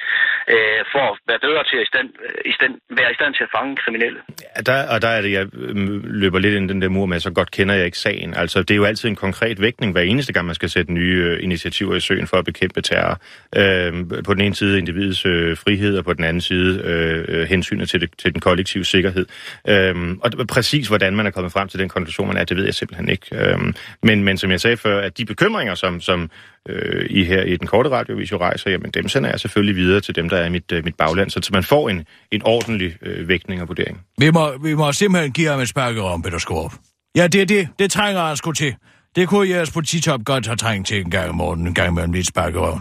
øh, 0.55 0.81
for 0.93 1.05
at 1.13 1.19
være 1.31 1.41
bedre 1.47 1.63
til 1.71 1.77
at 1.77 1.87
i 1.87 1.91
stand, 1.93 2.09
øh, 2.27 2.51
i 2.51 2.53
stand, 2.59 2.75
være 2.99 3.11
i 3.13 3.17
stand 3.19 3.33
til 3.35 3.45
at 3.47 3.53
fange 3.57 3.77
kriminelle? 3.83 4.21
Ja, 4.43 4.61
der, 4.69 4.77
og 4.95 4.99
der 5.05 5.11
er 5.17 5.21
det, 5.23 5.33
jeg 5.39 5.47
mm, 5.53 6.01
løber 6.23 6.39
lidt 6.39 6.55
ind 6.55 6.71
i 6.71 6.73
den 6.73 6.83
der 6.83 6.89
mur 6.89 7.07
med, 7.07 7.21
så 7.21 7.33
godt 7.33 7.51
kender 7.51 7.75
jeg 7.75 7.87
ikke 7.87 7.99
sagen. 7.99 8.31
Altså, 8.43 8.59
det 8.63 8.71
er 8.71 8.81
jo 8.83 8.85
altid 8.85 9.09
en 9.09 9.17
konkret 9.27 9.61
vægtning, 9.61 9.93
hver 9.93 10.03
eneste 10.03 10.33
gang, 10.33 10.47
man 10.47 10.55
skal 10.55 10.71
sætte 10.71 10.93
nye 10.93 11.19
øh, 11.29 11.43
initiativer 11.43 11.95
i 11.97 12.01
søen 12.01 12.27
for 12.27 12.37
at 12.37 12.45
bekæmpe 12.45 12.81
terror. 12.81 13.17
Øh, 13.61 13.93
på 14.27 14.35
den 14.35 14.43
ene 14.49 14.57
side 14.57 14.79
individets 14.79 15.27
øh, 15.27 15.57
frihed, 15.57 15.99
og 15.99 16.05
på 16.05 16.13
den 16.13 16.25
anden 16.25 16.41
side 16.41 16.83
øh, 16.85 17.25
øh 17.29 17.49
hensynet 17.49 17.89
til, 17.89 18.01
det, 18.01 18.11
til 18.19 18.33
den 18.33 18.41
kollektive 18.41 18.85
sikkerhed. 18.85 19.27
Øhm, 19.69 20.21
og 20.23 20.47
præcis 20.47 20.89
hvordan 20.89 21.17
man 21.17 21.27
er 21.27 21.31
kommet 21.31 21.53
frem 21.53 21.69
til 21.69 21.79
den 21.79 21.89
konklusion, 21.89 22.29
man 22.29 22.37
er, 22.37 22.45
det 22.45 22.57
ved 22.57 22.65
jeg 22.65 22.75
simpelthen 22.75 23.09
ikke. 23.09 23.27
Øhm, 23.33 23.75
men, 24.03 24.25
men 24.25 24.39
som 24.39 24.51
jeg 24.51 24.61
sagde 24.61 24.77
før, 24.77 25.01
at 25.01 25.19
de 25.19 25.25
bekymringer, 25.25 25.75
som, 25.75 26.01
som 26.01 26.31
øh, 26.69 27.07
I 27.11 27.25
her 27.25 27.43
i 27.43 27.57
den 27.57 27.67
korte 27.67 27.91
radiovis 27.91 28.33
jo 28.33 28.39
rejser, 28.39 28.71
jamen 28.71 28.91
dem 28.91 29.09
sender 29.09 29.31
jeg 29.31 29.41
selvfølgelig 29.41 29.77
videre 29.77 30.01
til 30.01 30.15
dem, 30.15 30.29
der 30.29 30.37
er 30.37 30.47
i 30.47 30.51
mit, 30.51 30.73
øh, 30.73 30.85
mit 30.85 30.95
bagland, 30.95 31.31
så, 31.31 31.41
så 31.43 31.51
man 31.53 31.63
får 31.63 31.89
en, 31.89 32.05
en 32.31 32.43
ordentlig 32.45 32.97
øh, 33.03 33.29
vægtning 33.29 33.63
og 33.63 33.69
vurdering. 33.69 34.01
Vi 34.19 34.31
må, 34.31 34.59
vi 34.63 34.75
må 34.75 34.93
simpelthen 34.93 35.33
give 35.33 35.49
ham 35.49 35.61
et 35.61 35.69
spark 35.69 35.97
om, 35.97 36.23
Peter 36.23 36.39
Skorup. 36.39 36.73
Ja, 37.17 37.27
det 37.27 37.43
er 37.43 37.47
det. 37.47 37.69
Det 37.79 37.91
trænger 37.91 38.23
han 38.23 38.37
sgu 38.37 38.53
til. 38.53 38.75
Det 39.17 39.29
kunne 39.29 39.49
jeres 39.49 39.71
polititop 39.71 40.21
godt 40.25 40.47
have 40.47 40.57
trængt 40.57 40.89
til 40.89 41.01
en 41.01 41.11
gang 41.11 41.29
om 41.29 41.35
morgen, 41.35 41.67
en 41.67 41.75
gang 41.75 41.89
imellem 41.89 42.13
lidt 42.13 42.27
sparkerøven. 42.27 42.81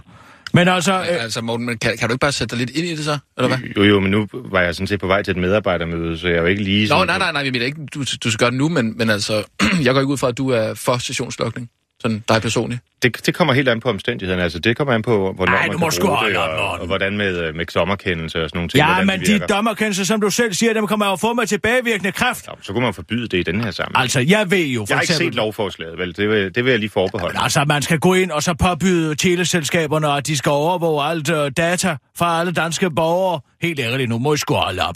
Men 0.53 0.67
altså, 0.67 0.93
Øh, 0.93 1.23
altså, 1.23 1.41
Morten, 1.41 1.65
men 1.65 1.77
kan, 1.77 1.97
kan 1.97 2.09
du 2.09 2.13
ikke 2.13 2.21
bare 2.21 2.31
sætte 2.31 2.55
dig 2.55 2.65
lidt 2.65 2.77
ind 2.77 2.87
i 2.87 2.95
det 2.95 3.05
så? 3.05 3.17
Eller 3.37 3.47
hvad? 3.47 3.57
Jo, 3.77 3.83
jo, 3.83 3.99
men 3.99 4.11
nu 4.11 4.27
var 4.33 4.61
jeg 4.61 4.75
sådan 4.75 4.87
set 4.87 4.99
på 4.99 5.07
vej 5.07 5.23
til 5.23 5.31
et 5.31 5.37
medarbejdermøde, 5.37 6.17
så 6.17 6.27
jeg 6.27 6.37
er 6.37 6.41
jo 6.41 6.47
ikke 6.47 6.63
lige 6.63 6.83
Nå, 6.83 6.87
sådan... 6.87 7.07
nej, 7.07 7.17
nej, 7.17 7.31
nej, 7.31 7.43
vi 7.43 7.49
mener 7.49 7.65
ikke, 7.65 7.85
du, 7.93 8.03
du 8.23 8.31
skal 8.31 8.39
gøre 8.39 8.51
det 8.51 8.57
nu, 8.57 8.69
men, 8.69 8.97
men 8.97 9.09
altså, 9.09 9.43
jeg 9.85 9.93
går 9.93 10.01
ikke 10.01 10.11
ud 10.11 10.17
fra, 10.17 10.27
at 10.27 10.37
du 10.37 10.49
er 10.49 10.73
for 10.73 10.97
stationslukning. 10.97 11.69
Sådan 12.01 12.23
dig 12.29 12.41
personligt. 12.41 12.81
Det, 13.03 13.25
det 13.25 13.35
kommer 13.35 13.53
helt 13.53 13.69
an 13.69 13.79
på 13.79 13.89
omstændighederne. 13.89 14.43
Altså, 14.43 14.59
det 14.59 14.77
kommer 14.77 14.93
an 14.93 15.01
på, 15.01 15.33
hvornår 15.35 15.53
Ej, 15.53 15.67
man 15.67 15.79
kan 15.79 15.91
bruge 16.01 16.29
det, 16.29 16.37
op, 16.37 16.59
og, 16.59 16.79
og, 16.79 16.87
hvordan 16.87 17.17
med, 17.17 17.37
øh, 17.37 17.55
med 17.55 17.65
dommerkendelse 17.65 18.43
og 18.43 18.49
sådan 18.49 18.57
nogle 18.57 18.69
ting. 18.69 18.87
ja, 18.87 19.03
men 19.03 19.19
de 19.19 19.31
virker. 19.31 19.47
dommerkendelser, 19.47 20.03
som 20.03 20.21
du 20.21 20.29
selv 20.29 20.53
siger, 20.53 20.73
dem 20.73 20.87
kommer 20.87 21.09
jo 21.09 21.15
få 21.15 21.33
med 21.33 21.47
tilbagevirkende 21.47 22.11
kraft. 22.11 22.47
Nå, 22.47 22.53
så 22.61 22.73
kunne 22.73 22.83
man 22.83 22.93
forbyde 22.93 23.27
det 23.27 23.37
i 23.37 23.43
den 23.43 23.61
her 23.63 23.71
sammenhæng. 23.71 24.01
Altså, 24.01 24.19
jeg 24.19 24.51
ved 24.51 24.65
jo 24.65 24.79
for 24.79 24.85
jeg 24.89 24.97
har 24.97 25.01
ikke 25.01 25.11
eksempel... 25.11 25.33
set 25.33 25.35
lovforslaget, 25.35 25.97
vel? 25.97 26.15
Det 26.15 26.29
vil, 26.29 26.55
det 26.55 26.65
vil 26.65 26.71
jeg 26.71 26.79
lige 26.79 26.89
forbeholde. 26.89 27.33
mig. 27.33 27.43
Altså, 27.43 27.65
man 27.67 27.81
skal 27.81 27.99
gå 27.99 28.13
ind 28.13 28.31
og 28.31 28.43
så 28.43 28.53
påbyde 28.53 29.15
teleselskaberne, 29.15 30.07
at 30.07 30.27
de 30.27 30.37
skal 30.37 30.49
overvåge 30.49 31.03
alt 31.03 31.29
uh, 31.29 31.47
data 31.57 31.97
fra 32.17 32.39
alle 32.39 32.51
danske 32.51 32.91
borgere. 32.91 33.39
Helt 33.61 33.79
ærligt, 33.79 34.09
nu 34.09 34.17
må 34.17 34.33
I 34.33 34.37
sgu 34.37 34.53
holde 34.53 34.81
op. 34.81 34.95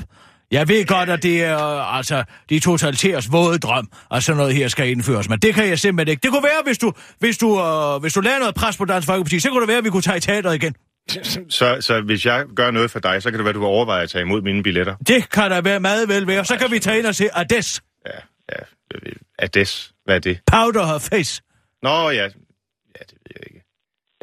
Jeg 0.51 0.67
ved 0.67 0.85
godt, 0.85 1.09
at 1.09 1.23
det 1.23 1.43
er 1.43 1.55
uh, 1.55 1.97
altså, 1.97 2.23
de 2.49 2.59
totalitærs 2.59 3.31
våde 3.31 3.59
drøm, 3.59 3.87
at 4.11 4.23
sådan 4.23 4.37
noget 4.37 4.55
her 4.55 4.67
skal 4.67 4.89
indføres, 4.89 5.29
men 5.29 5.39
det 5.39 5.53
kan 5.55 5.67
jeg 5.67 5.79
simpelthen 5.79 6.11
ikke. 6.11 6.21
Det 6.21 6.31
kunne 6.31 6.43
være, 6.43 6.61
hvis 6.65 6.77
du, 6.77 6.93
hvis 7.19 7.37
du, 7.37 7.47
uh, 7.47 8.01
hvis 8.01 8.13
du 8.13 8.21
lagde 8.21 8.39
noget 8.39 8.55
pres 8.55 8.77
på 8.77 8.85
Dansk 8.85 9.05
Folkeparti, 9.05 9.39
så 9.39 9.49
kunne 9.49 9.61
det 9.61 9.67
være, 9.67 9.77
at 9.77 9.83
vi 9.83 9.89
kunne 9.89 10.01
tage 10.01 10.17
i 10.17 10.19
teateret 10.19 10.55
igen. 10.55 10.75
Så, 11.49 11.77
så 11.79 12.01
hvis 12.01 12.25
jeg 12.25 12.45
gør 12.55 12.71
noget 12.71 12.91
for 12.91 12.99
dig, 12.99 13.23
så 13.23 13.29
kan 13.29 13.39
det 13.39 13.43
være, 13.43 13.49
at 13.49 13.55
du 13.55 13.59
vil 13.59 13.67
overveje 13.67 14.03
at 14.03 14.09
tage 14.09 14.21
imod 14.21 14.41
mine 14.41 14.63
billetter. 14.63 14.95
Det 15.07 15.29
kan 15.29 15.51
der 15.51 15.61
være 15.61 15.79
meget 15.79 16.09
vel 16.09 16.27
være. 16.27 16.45
Så 16.45 16.57
kan 16.57 16.71
vi 16.71 16.79
tage 16.79 16.99
ind 16.99 17.05
og 17.05 17.15
se 17.15 17.37
Ades. 17.37 17.81
Ja, 18.05 18.19
ja. 18.51 18.63
Ades. 19.39 19.93
Hvad 20.05 20.15
er 20.15 20.19
det? 20.19 20.39
Powder 20.51 20.85
her 20.85 20.99
face. 20.99 21.41
Nå, 21.83 22.09
ja. 22.09 22.23
Ja, 22.23 23.03
det 23.09 23.17
ved 23.25 23.35
jeg 23.35 23.43
ikke. 23.47 23.60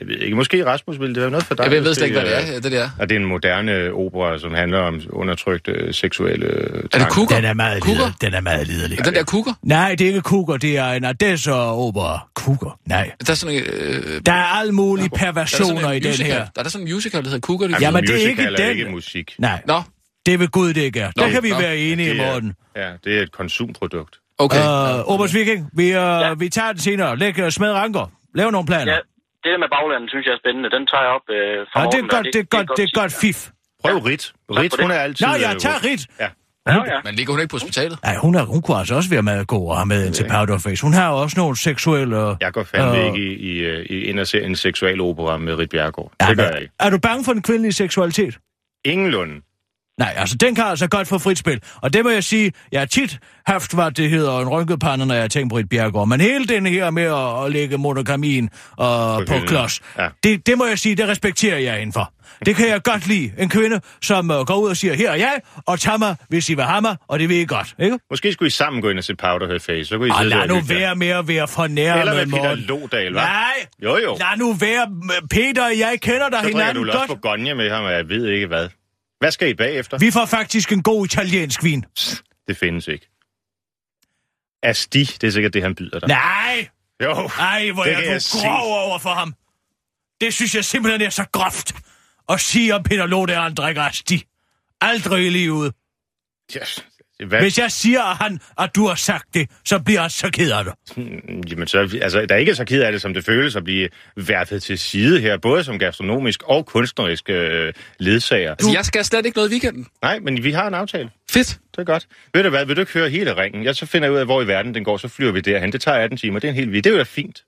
Jeg 0.01 0.09
ved 0.09 0.17
ikke. 0.17 0.37
Måske 0.37 0.67
Rasmus 0.67 1.01
ville 1.01 1.15
det 1.15 1.23
være 1.23 1.31
noget 1.31 1.47
for 1.47 1.55
dig. 1.55 1.63
Jeg 1.63 1.71
ved, 1.71 1.77
jeg 1.79 1.85
ved 1.85 1.95
slet 1.95 2.07
ikke, 2.07 2.21
hvad 2.21 2.31
det 2.31 2.49
øh, 2.51 2.57
er, 2.57 2.61
det 2.61 2.73
der. 2.73 2.91
Og 2.99 3.09
det 3.09 3.17
er 3.17 3.21
en 3.21 3.27
moderne 3.27 3.93
opera, 3.93 4.39
som 4.39 4.55
handler 4.55 4.79
om 4.79 5.01
undertrykte 5.11 5.93
seksuelle 5.93 6.47
Er 6.47 6.81
det 6.83 6.91
tanker. 6.91 7.09
kukker? 7.11 7.37
Den 7.37 7.45
er 7.45 7.55
meget 7.55 7.83
Kukker? 7.83 7.95
liderlig. 7.97 8.21
Den 8.21 8.35
er 8.35 8.41
meget 8.41 8.67
liderlig. 8.67 8.99
Er 8.99 9.03
den 9.03 9.15
der 9.15 9.25
kukker? 9.25 9.53
Nej, 9.63 9.91
det 9.95 10.01
er 10.05 10.09
ikke 10.09 10.21
Kuger, 10.21 10.57
det 10.57 10.77
er 10.79 10.89
en 10.93 11.05
Ades 11.05 11.47
og 11.47 11.87
opera. 11.87 12.29
Kuger? 12.35 12.79
Nej. 12.87 13.11
Der 13.27 13.31
er 13.31 13.35
sådan 13.35 13.57
en... 13.57 13.63
Øh, 13.73 14.21
Der 14.27 14.33
er 14.33 14.45
alle 14.45 14.73
mulige 14.73 15.09
der 15.09 15.15
er 15.15 15.19
der 15.19 15.25
perversioner 15.33 15.81
sådan 15.81 15.95
i 15.95 15.97
en 15.97 16.03
den 16.03 16.11
musical. 16.11 16.33
her. 16.33 16.39
Der 16.39 16.51
er 16.57 16.63
der 16.63 16.71
sådan 16.71 16.87
en 16.87 16.93
musical, 16.95 17.23
der 17.23 17.29
hedder 17.29 17.41
Kukker. 17.41 17.67
Jamen, 17.67 17.81
Jamen, 17.83 18.03
det 18.03 18.11
er 18.11 18.15
musical 18.15 18.31
ikke 18.53 18.63
er 18.63 18.69
den. 18.69 18.79
ikke 18.79 18.91
musik. 18.91 19.35
Nej, 19.39 19.63
Nå, 19.67 19.83
det 20.27 20.41
vil 20.41 20.49
Gud 20.49 20.69
det 20.75 20.81
ikke 20.81 21.01
er. 21.01 21.11
Der 21.11 21.25
Nå, 21.27 21.31
kan 21.33 21.43
vi 21.43 21.51
nå. 21.51 21.59
være 21.59 21.77
enige, 21.79 22.11
Det 22.11 22.21
er- 22.21 22.33
Morten. 22.33 22.53
Ja, 22.77 22.91
det 23.05 23.19
er 23.19 23.23
et 23.23 23.33
konsumprodukt. 23.33 24.17
okay. 24.39 24.59
Uh, 24.59 25.13
Obers 25.15 25.35
Viking, 25.35 25.71
vi, 25.73 25.85
uh, 25.85 25.91
ja. 25.93 26.35
vi 26.35 26.49
tager 26.49 26.73
den 26.73 26.81
senere. 26.81 27.17
Læg 27.19 27.43
uh, 27.43 27.49
smed 27.49 27.71
ranker. 27.71 28.11
Lav 28.35 28.51
nogle 28.51 28.67
planer. 28.67 28.93
Ja, 28.93 28.99
det 29.43 29.49
der 29.53 29.59
med 29.65 29.71
baglandet, 29.77 30.09
synes 30.13 30.25
jeg 30.27 30.35
er 30.37 30.41
spændende. 30.45 30.69
Den 30.77 30.85
tager 30.91 31.05
jeg 31.07 31.13
op 31.19 31.27
øh, 31.39 31.59
fra 31.73 31.79
Ja, 31.81 31.87
det 31.95 31.99
er 32.05 32.09
godt, 32.17 32.27
og 32.27 32.33
det 32.35 32.41
er 32.45 32.49
godt, 32.57 32.69
det 32.79 32.85
er 32.89 32.93
godt 33.01 33.13
fif. 33.23 33.39
Prøv 33.83 33.97
Rit. 34.09 34.25
Rit, 34.59 34.73
for 34.75 34.83
hun 34.83 34.91
det. 34.91 34.97
er 34.99 35.03
altid... 35.07 35.27
Nå, 35.27 35.33
jeg 35.47 35.53
øh, 35.55 35.61
tager 35.65 35.81
Rit. 35.89 36.03
Ja. 36.23 36.29
Ja, 36.69 36.75
ja. 36.75 37.01
Men 37.05 37.15
ligger 37.15 37.33
hun 37.33 37.41
ikke 37.41 37.51
på 37.51 37.55
hospitalet? 37.57 37.99
Nej, 38.03 38.17
hun, 38.17 38.35
er, 38.35 38.45
hun 38.45 38.63
kunne 38.63 38.77
altså 38.77 38.95
også 38.95 39.11
være 39.11 39.23
med 39.23 39.33
at 39.33 39.47
gå 39.47 39.57
og 39.57 39.77
have 39.77 39.87
med 39.87 40.07
ind 40.07 40.15
til 40.15 40.27
Powder 40.31 40.59
Face. 40.59 40.83
Hun 40.83 40.93
har 40.93 41.11
jo 41.11 41.17
også 41.23 41.41
nogle 41.41 41.57
seksuelle... 41.57 42.37
Jeg 42.41 42.53
går 42.53 42.63
fandme 42.63 42.99
Øh. 42.99 43.07
ikke 43.07 43.19
i, 43.19 43.33
i, 43.51 43.59
øh, 43.59 44.21
i 44.21 44.25
ser 44.25 44.45
en 44.45 44.57
seksuel 44.57 45.01
opera 45.01 45.39
med 45.39 45.55
Rit 45.55 45.71
Bjergård. 45.71 46.13
Ja, 46.21 46.27
det 46.27 46.37
gør 46.37 46.45
jeg 46.45 46.61
ikke. 46.61 46.75
Er 46.81 46.91
du 46.91 46.99
bange 46.99 47.25
for 47.25 47.33
den 47.33 47.43
kvindelige 47.43 47.73
seksualitet? 47.73 48.39
Ingenlunde. 48.85 49.35
Nej, 49.99 50.13
altså 50.17 50.37
den 50.37 50.55
kan 50.55 50.65
altså 50.65 50.87
godt 50.89 51.09
få 51.09 51.19
frit 51.19 51.39
spil. 51.39 51.61
Og 51.77 51.93
det 51.93 52.05
må 52.05 52.11
jeg 52.11 52.25
sige, 52.25 52.53
jeg 52.73 52.81
har 52.81 52.87
tit 52.87 53.19
haft, 53.47 53.75
hvad 53.75 53.91
det 53.91 54.11
hedder, 54.11 54.39
en 54.41 54.49
rynket 54.49 54.81
pande, 54.81 55.07
når 55.07 55.15
jeg 55.15 55.31
tænkt 55.31 55.53
på 55.53 55.59
et 55.59 55.69
bjergård. 55.69 56.09
Men 56.09 56.21
hele 56.21 56.47
den 56.47 56.67
her 56.67 56.91
med 56.91 57.03
at, 57.03 57.45
at 57.47 57.53
lægge 57.53 57.79
monogamien 57.79 58.51
og 58.77 59.27
på, 59.27 59.33
hylden. 59.33 59.49
klods, 59.49 59.81
Ja. 59.99 60.09
det, 60.23 60.47
det 60.47 60.59
må 60.59 60.67
jeg 60.67 60.79
sige, 60.79 60.95
det 60.95 61.09
respekterer 61.09 61.59
jeg 61.59 61.77
indenfor. 61.77 62.13
Det 62.47 62.57
kan 62.57 62.69
jeg 62.69 62.83
godt 62.83 63.07
lide. 63.07 63.33
En 63.39 63.49
kvinde, 63.49 63.81
som 64.03 64.31
uh, 64.31 64.37
går 64.37 64.55
ud 64.57 64.69
og 64.71 64.77
siger, 64.77 64.95
her 64.95 65.11
er 65.11 65.15
jeg, 65.15 65.41
og 65.67 65.81
tager 65.81 65.99
mig, 65.99 66.17
hvis 66.29 66.49
I 66.51 66.55
vil 66.55 66.65
have 66.65 66.81
mig, 66.81 66.97
og 67.09 67.19
det 67.19 67.29
vil 67.29 67.37
I 67.37 67.45
godt, 67.45 67.75
ikke? 67.79 67.99
Måske 68.11 68.33
skulle 68.33 68.47
I 68.47 68.51
sammen 68.51 68.83
gå 68.83 68.89
ind 68.91 68.99
og 68.99 69.05
se 69.05 69.15
Powder 69.15 69.47
Her 69.47 69.59
Face. 69.59 69.85
Så 69.85 69.97
kunne 69.99 70.09
I 70.09 70.11
Og 70.11 70.17
sidde 70.19 70.31
der 70.31 70.37
lad 70.47 70.49
nu 70.49 70.61
være 70.69 70.95
med 70.97 71.09
at 71.09 71.29
være 71.29 71.49
fornærmet, 71.49 72.01
Eller 72.01 72.15
med 72.15 72.27
Peter. 72.33 72.55
Lodal, 72.55 73.09
hva'? 73.13 73.13
Nej, 73.13 73.53
Jo, 73.83 73.97
jo. 73.97 74.17
lad 74.21 74.39
nu 74.39 74.53
være, 74.53 74.87
Peter 75.31 75.67
jeg 75.69 75.99
kender 76.03 76.29
dig 76.29 76.39
Så 76.39 76.43
drikker 76.43 76.51
du 76.51 76.59
hinanden 76.59 76.81
vel 76.83 76.91
også 76.91 76.99
godt. 76.99 77.09
på 77.09 77.29
gonje 77.29 77.55
med 77.55 77.71
ham, 77.71 77.85
og 77.85 77.93
jeg 77.93 78.09
ved 78.09 78.29
ikke 78.29 78.47
hvad. 78.47 78.69
Hvad 79.19 79.31
skal 79.31 79.49
I 79.49 79.55
bagefter? 79.55 79.99
Vi 79.99 80.11
får 80.11 80.27
faktisk 80.27 80.73
en 80.73 80.83
god 80.83 81.07
italiensk 81.07 81.65
vin. 81.65 81.85
Det 82.49 82.57
findes 82.57 82.89
ikke. 82.89 83.09
Asti, 84.63 85.05
det 85.05 85.25
er 85.25 85.31
sikkert 85.31 85.55
det, 85.55 85.63
han 85.63 85.75
byder 85.75 85.99
dig. 85.99 86.09
Nej! 86.09 86.69
Jo, 87.03 87.13
Ej, 87.39 87.71
hvor 87.71 87.85
det 87.85 87.93
er 87.93 88.19
du 88.33 88.39
grov 88.41 88.87
over 88.87 88.99
for 88.99 89.11
ham. 89.11 89.35
Det 90.21 90.35
synes 90.35 90.55
jeg 90.55 90.65
simpelthen 90.65 91.03
er 91.03 91.11
så 91.11 91.25
groft. 91.33 91.73
At 92.29 92.41
sige 92.41 92.75
om 92.75 92.83
Peter 92.83 93.07
Lode, 93.07 93.37
at 93.37 93.43
han 93.43 93.55
drikker 93.55 93.83
asti. 93.83 94.25
Aldrig 94.81 95.27
i 95.27 95.31
livet. 95.31 95.75
Yes. 96.57 96.87
Hvad? 97.27 97.41
Hvis 97.41 97.59
jeg 97.59 97.73
siger, 97.73 98.03
at, 98.03 98.17
han, 98.17 98.41
at 98.59 98.71
du 98.77 98.87
har 98.87 98.95
sagt 98.95 99.35
det, 99.35 99.51
så 99.65 99.79
bliver 99.79 100.01
han 100.01 100.11
så 100.11 100.31
ked 100.33 100.51
af 100.53 100.65
det. 100.65 100.73
Mm, 100.97 101.43
Jamen, 101.51 101.67
så, 101.69 101.99
altså, 102.03 102.27
der 102.29 102.35
er 102.35 102.39
ikke 102.39 102.55
så 102.55 102.65
ked 102.65 102.83
af 102.83 102.93
det, 102.93 103.01
som 103.03 103.15
det 103.15 103.25
føles 103.25 103.57
at 103.57 103.65
blive 103.65 103.89
værfet 104.17 104.63
til 104.63 104.79
side 104.79 105.21
her, 105.21 105.37
både 105.39 105.65
som 105.65 105.79
gastronomisk 105.79 106.43
og 106.45 106.67
kunstnerisk 106.67 107.31
øh, 107.31 107.73
ledsager. 107.99 108.51
Altså, 108.51 108.71
jeg 108.73 108.85
skal 108.85 109.05
slet 109.05 109.27
ikke 109.27 109.37
noget 109.39 109.49
i 109.51 109.53
weekenden. 109.53 109.87
Nej, 110.03 110.19
men 110.19 110.45
vi 110.45 110.53
har 110.53 110.69
en 110.69 110.75
aftale. 110.75 111.11
Fedt. 111.31 111.49
Det 111.71 111.79
er 111.79 111.85
godt. 111.85 112.07
Ved 112.35 112.43
du 112.43 112.49
hvad, 112.51 112.67
vil 112.67 112.77
du 112.77 112.81
ikke 112.81 112.93
høre 112.93 113.09
hele 113.09 113.37
ringen? 113.37 113.65
Jeg 113.65 113.77
så 113.77 113.87
finder 113.87 114.09
jeg 114.09 114.13
ud 114.13 114.19
af, 114.19 114.25
hvor 114.25 114.43
i 114.43 114.47
verden 114.47 114.75
den 114.75 114.85
går, 114.85 114.97
så 114.97 115.09
flyver 115.09 115.33
vi 115.33 115.41
derhen. 115.41 115.73
Det 115.73 115.81
tager 115.81 115.99
18 115.99 116.19
timer, 116.19 116.39
det 116.41 116.49
er 116.49 116.53
en 116.53 116.57
hel 116.59 116.69
week. 116.71 116.85
Det 116.85 116.91
er 116.91 116.95
jo 116.95 116.99
da 116.99 117.05
fint. 117.05 117.45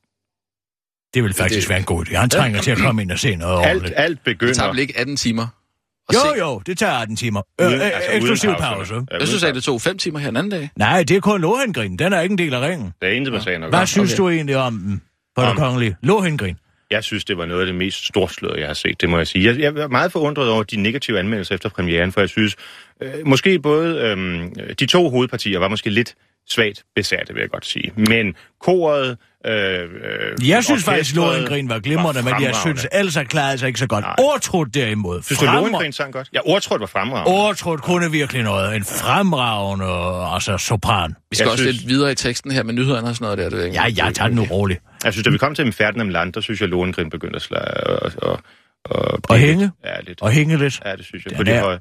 Det 1.14 1.22
vil 1.24 1.34
faktisk 1.34 1.60
Det- 1.60 1.68
være 1.68 1.78
en 1.78 1.84
god 1.84 2.06
idé. 2.06 2.16
Han 2.16 2.30
trænger 2.30 2.60
til 2.60 2.70
at 2.70 2.78
komme 2.78 3.02
ind 3.02 3.10
og 3.10 3.18
se 3.18 3.36
noget 3.36 3.58
Alt, 3.58 3.66
ordentligt. 3.68 3.94
alt 3.96 4.18
Det 4.18 4.24
tager 4.24 4.34
begynder... 4.34 4.66
vel 4.68 4.78
ikke 4.78 4.98
18 4.98 5.16
timer? 5.16 5.46
Jo, 6.14 6.18
se? 6.20 6.38
jo, 6.38 6.58
det 6.66 6.78
tager 6.78 6.92
18 6.92 7.16
timer. 7.16 7.42
Øh, 7.60 7.66
uden- 7.66 7.80
øh, 7.80 7.86
altså, 7.86 8.10
eksklusiv 8.12 8.50
pause. 8.58 8.94
Ja, 8.94 9.00
Jeg 9.18 9.26
synes, 9.28 9.42
at 9.42 9.46
pause. 9.48 9.54
det 9.54 9.64
tog 9.64 9.82
5 9.82 9.98
timer 9.98 10.18
her 10.18 10.28
en 10.28 10.36
anden 10.36 10.50
dag. 10.50 10.70
Nej, 10.76 11.02
det 11.02 11.16
er 11.16 11.20
kun 11.20 11.40
Lohengrin. 11.40 11.96
Den 11.98 12.12
er 12.12 12.20
ikke 12.20 12.32
en 12.32 12.38
del 12.38 12.54
af 12.54 12.60
ringen. 12.68 12.92
Der 13.02 13.08
er 13.08 13.12
intet 13.12 13.32
med 13.32 13.40
sagen 13.40 13.62
at 13.62 13.68
Hvad 13.68 13.86
synes 13.86 14.12
okay. 14.12 14.22
du 14.22 14.28
egentlig 14.30 14.56
om 14.56 14.74
den 14.78 15.02
på 15.36 15.42
det 15.42 15.56
kongelige? 15.56 15.96
Lohengrin. 16.02 16.56
Jeg 16.90 17.04
synes, 17.04 17.24
det 17.24 17.36
var 17.38 17.46
noget 17.46 17.60
af 17.60 17.66
det 17.66 17.74
mest 17.74 18.06
storslåede, 18.06 18.58
jeg 18.60 18.66
har 18.66 18.74
set, 18.74 19.00
det 19.00 19.08
må 19.08 19.16
jeg 19.18 19.26
sige. 19.26 19.44
Jeg, 19.46 19.58
jeg 19.60 19.82
er 19.82 19.88
meget 19.88 20.12
forundret 20.12 20.48
over 20.50 20.62
de 20.62 20.76
negative 20.76 21.18
anmeldelser 21.18 21.54
efter 21.54 21.68
premieren, 21.68 22.12
for 22.12 22.20
jeg 22.20 22.28
synes, 22.28 22.56
øh, 23.02 23.10
måske 23.26 23.58
både 23.58 23.96
øh, 23.98 24.40
de 24.80 24.86
to 24.86 25.10
hovedpartier 25.10 25.58
var 25.58 25.68
måske 25.68 25.90
lidt 25.90 26.14
svagt 26.50 26.82
besatte, 26.96 27.34
vil 27.34 27.40
jeg 27.40 27.50
godt 27.50 27.66
sige. 27.66 27.92
Men 27.96 28.34
koret... 28.60 29.16
Øh, 29.46 29.52
øh, 29.54 30.48
Jeg 30.48 30.64
synes 30.64 30.84
faktisk, 30.84 31.16
Lohengrin 31.16 31.68
var 31.68 31.78
glimrende, 31.78 32.22
men 32.22 32.28
jeg 32.28 32.34
fremragende. 32.54 32.80
synes, 32.80 32.86
Elsa 32.92 33.24
klarede 33.24 33.58
sig 33.58 33.66
ikke 33.66 33.78
så 33.78 33.86
godt. 33.86 34.04
Nej. 34.04 34.14
Ortrud 34.18 34.66
derimod. 34.66 35.22
Synes 35.22 35.38
du, 35.38 35.44
fremra- 35.46 35.54
Lohengrin 35.56 35.92
sang 35.92 36.12
godt? 36.12 36.28
Ja, 36.32 36.38
ordtrådt 36.44 36.80
var 36.80 36.86
fremragende. 36.86 37.32
Ortrud 37.38 37.78
kunne 37.78 38.10
virkelig 38.10 38.42
noget. 38.42 38.76
En 38.76 38.84
fremragende 38.84 39.86
altså, 40.34 40.58
sopran. 40.58 41.14
Vi 41.30 41.36
skal 41.36 41.44
Jeg 41.44 41.52
også 41.52 41.64
synes- 41.64 41.76
lidt 41.76 41.88
videre 41.88 42.12
i 42.12 42.14
teksten 42.14 42.50
her 42.50 42.62
med 42.62 42.74
nyhederne 42.74 43.08
og 43.08 43.14
sådan 43.14 43.24
noget 43.24 43.38
der. 43.38 43.50
Det 43.50 43.60
er 43.60 43.64
ikke- 43.64 43.76
Ja, 43.98 44.04
jeg 44.04 44.14
tager 44.14 44.28
den 44.28 44.36
nu 44.36 44.44
roligt. 44.50 44.80
Jeg 45.04 45.12
synes, 45.12 45.24
da 45.24 45.30
vi 45.30 45.38
kom 45.38 45.54
til 45.54 45.72
Ferdinand 45.72 46.10
Land, 46.10 46.32
der 46.32 46.40
synes 46.40 46.60
jeg, 46.60 46.68
Lohengrin 46.68 47.10
begyndte 47.10 47.36
at 47.36 47.42
slå 47.42 47.56
og, 47.86 48.12
og, 48.22 48.40
og, 48.84 49.18
Og 49.28 49.38
hænge? 49.38 49.70
Ja, 49.84 50.00
lidt. 50.00 50.22
Og 50.22 50.30
hænge 50.30 50.56
lidt. 50.58 50.80
Ja, 50.84 50.96
det 50.96 51.04
synes 51.04 51.24
jeg. 51.24 51.30
Den 51.30 51.36
På 51.36 51.42
det, 51.42 51.54
er- 51.54 51.60
høje. 51.62 51.78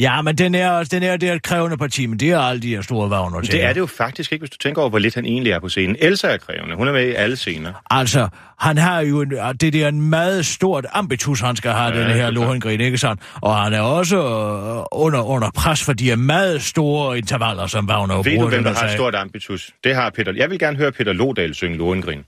Ja, 0.00 0.22
men 0.22 0.38
den 0.38 0.54
er, 0.54 0.84
den 0.84 1.02
er, 1.02 1.16
det 1.16 1.28
er 1.28 1.32
et 1.32 1.42
krævende 1.42 1.76
parti, 1.76 2.06
men 2.06 2.18
det 2.18 2.30
er 2.30 2.38
alle 2.38 2.62
de 2.62 2.68
her 2.68 2.82
store 2.82 3.10
vagner 3.10 3.40
til. 3.40 3.52
det 3.52 3.62
er 3.62 3.72
det 3.72 3.80
jo 3.80 3.86
faktisk 3.86 4.32
ikke, 4.32 4.42
hvis 4.42 4.50
du 4.50 4.56
tænker 4.56 4.80
over, 4.80 4.90
hvor 4.90 4.98
lidt 4.98 5.14
han 5.14 5.24
egentlig 5.24 5.52
er 5.52 5.60
på 5.60 5.68
scenen. 5.68 5.96
Elsa 6.00 6.28
er 6.28 6.36
krævende. 6.36 6.76
Hun 6.76 6.88
er 6.88 6.92
med 6.92 7.08
i 7.08 7.12
alle 7.12 7.36
scener. 7.36 7.72
Altså, 7.90 8.28
han 8.58 8.78
har 8.78 9.00
jo 9.00 9.20
en, 9.20 9.30
det 9.60 9.72
der 9.72 9.88
en 9.88 10.00
meget 10.10 10.46
stort 10.46 10.86
ambitus, 10.92 11.40
han 11.40 11.56
skal 11.56 11.70
have, 11.70 11.94
ja, 11.94 12.00
den 12.00 12.10
her 12.10 12.26
er 12.26 12.30
Lohengrin, 12.30 12.80
ikke 12.80 12.98
sandt? 12.98 13.22
Og 13.34 13.56
han 13.56 13.72
er 13.72 13.80
også 13.80 14.16
øh, 14.16 14.84
under, 14.92 15.22
under 15.22 15.50
pres 15.56 15.82
for 15.84 15.92
de 15.92 16.04
her 16.04 16.16
meget 16.16 16.62
store 16.62 17.18
intervaller, 17.18 17.66
som 17.66 17.88
Wagner 17.88 18.16
Ved 18.16 18.24
du, 18.24 18.30
bruger. 18.30 18.48
hvem 18.48 18.58
den 18.58 18.64
der 18.64 18.70
og 18.70 18.76
har 18.76 18.86
et 18.86 18.92
stort 18.92 19.14
ambitus? 19.14 19.70
Det 19.84 19.94
har 19.94 20.10
Peter. 20.10 20.32
Jeg 20.36 20.50
vil 20.50 20.58
gerne 20.58 20.76
høre 20.76 20.92
Peter 20.92 21.12
Lodal 21.12 21.54
synge 21.54 21.76
Lohengrin. 21.78 22.24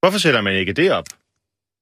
Hvorfor 0.00 0.18
sætter 0.18 0.40
man 0.40 0.54
ikke 0.54 0.72
det 0.72 0.92
op? 0.92 1.04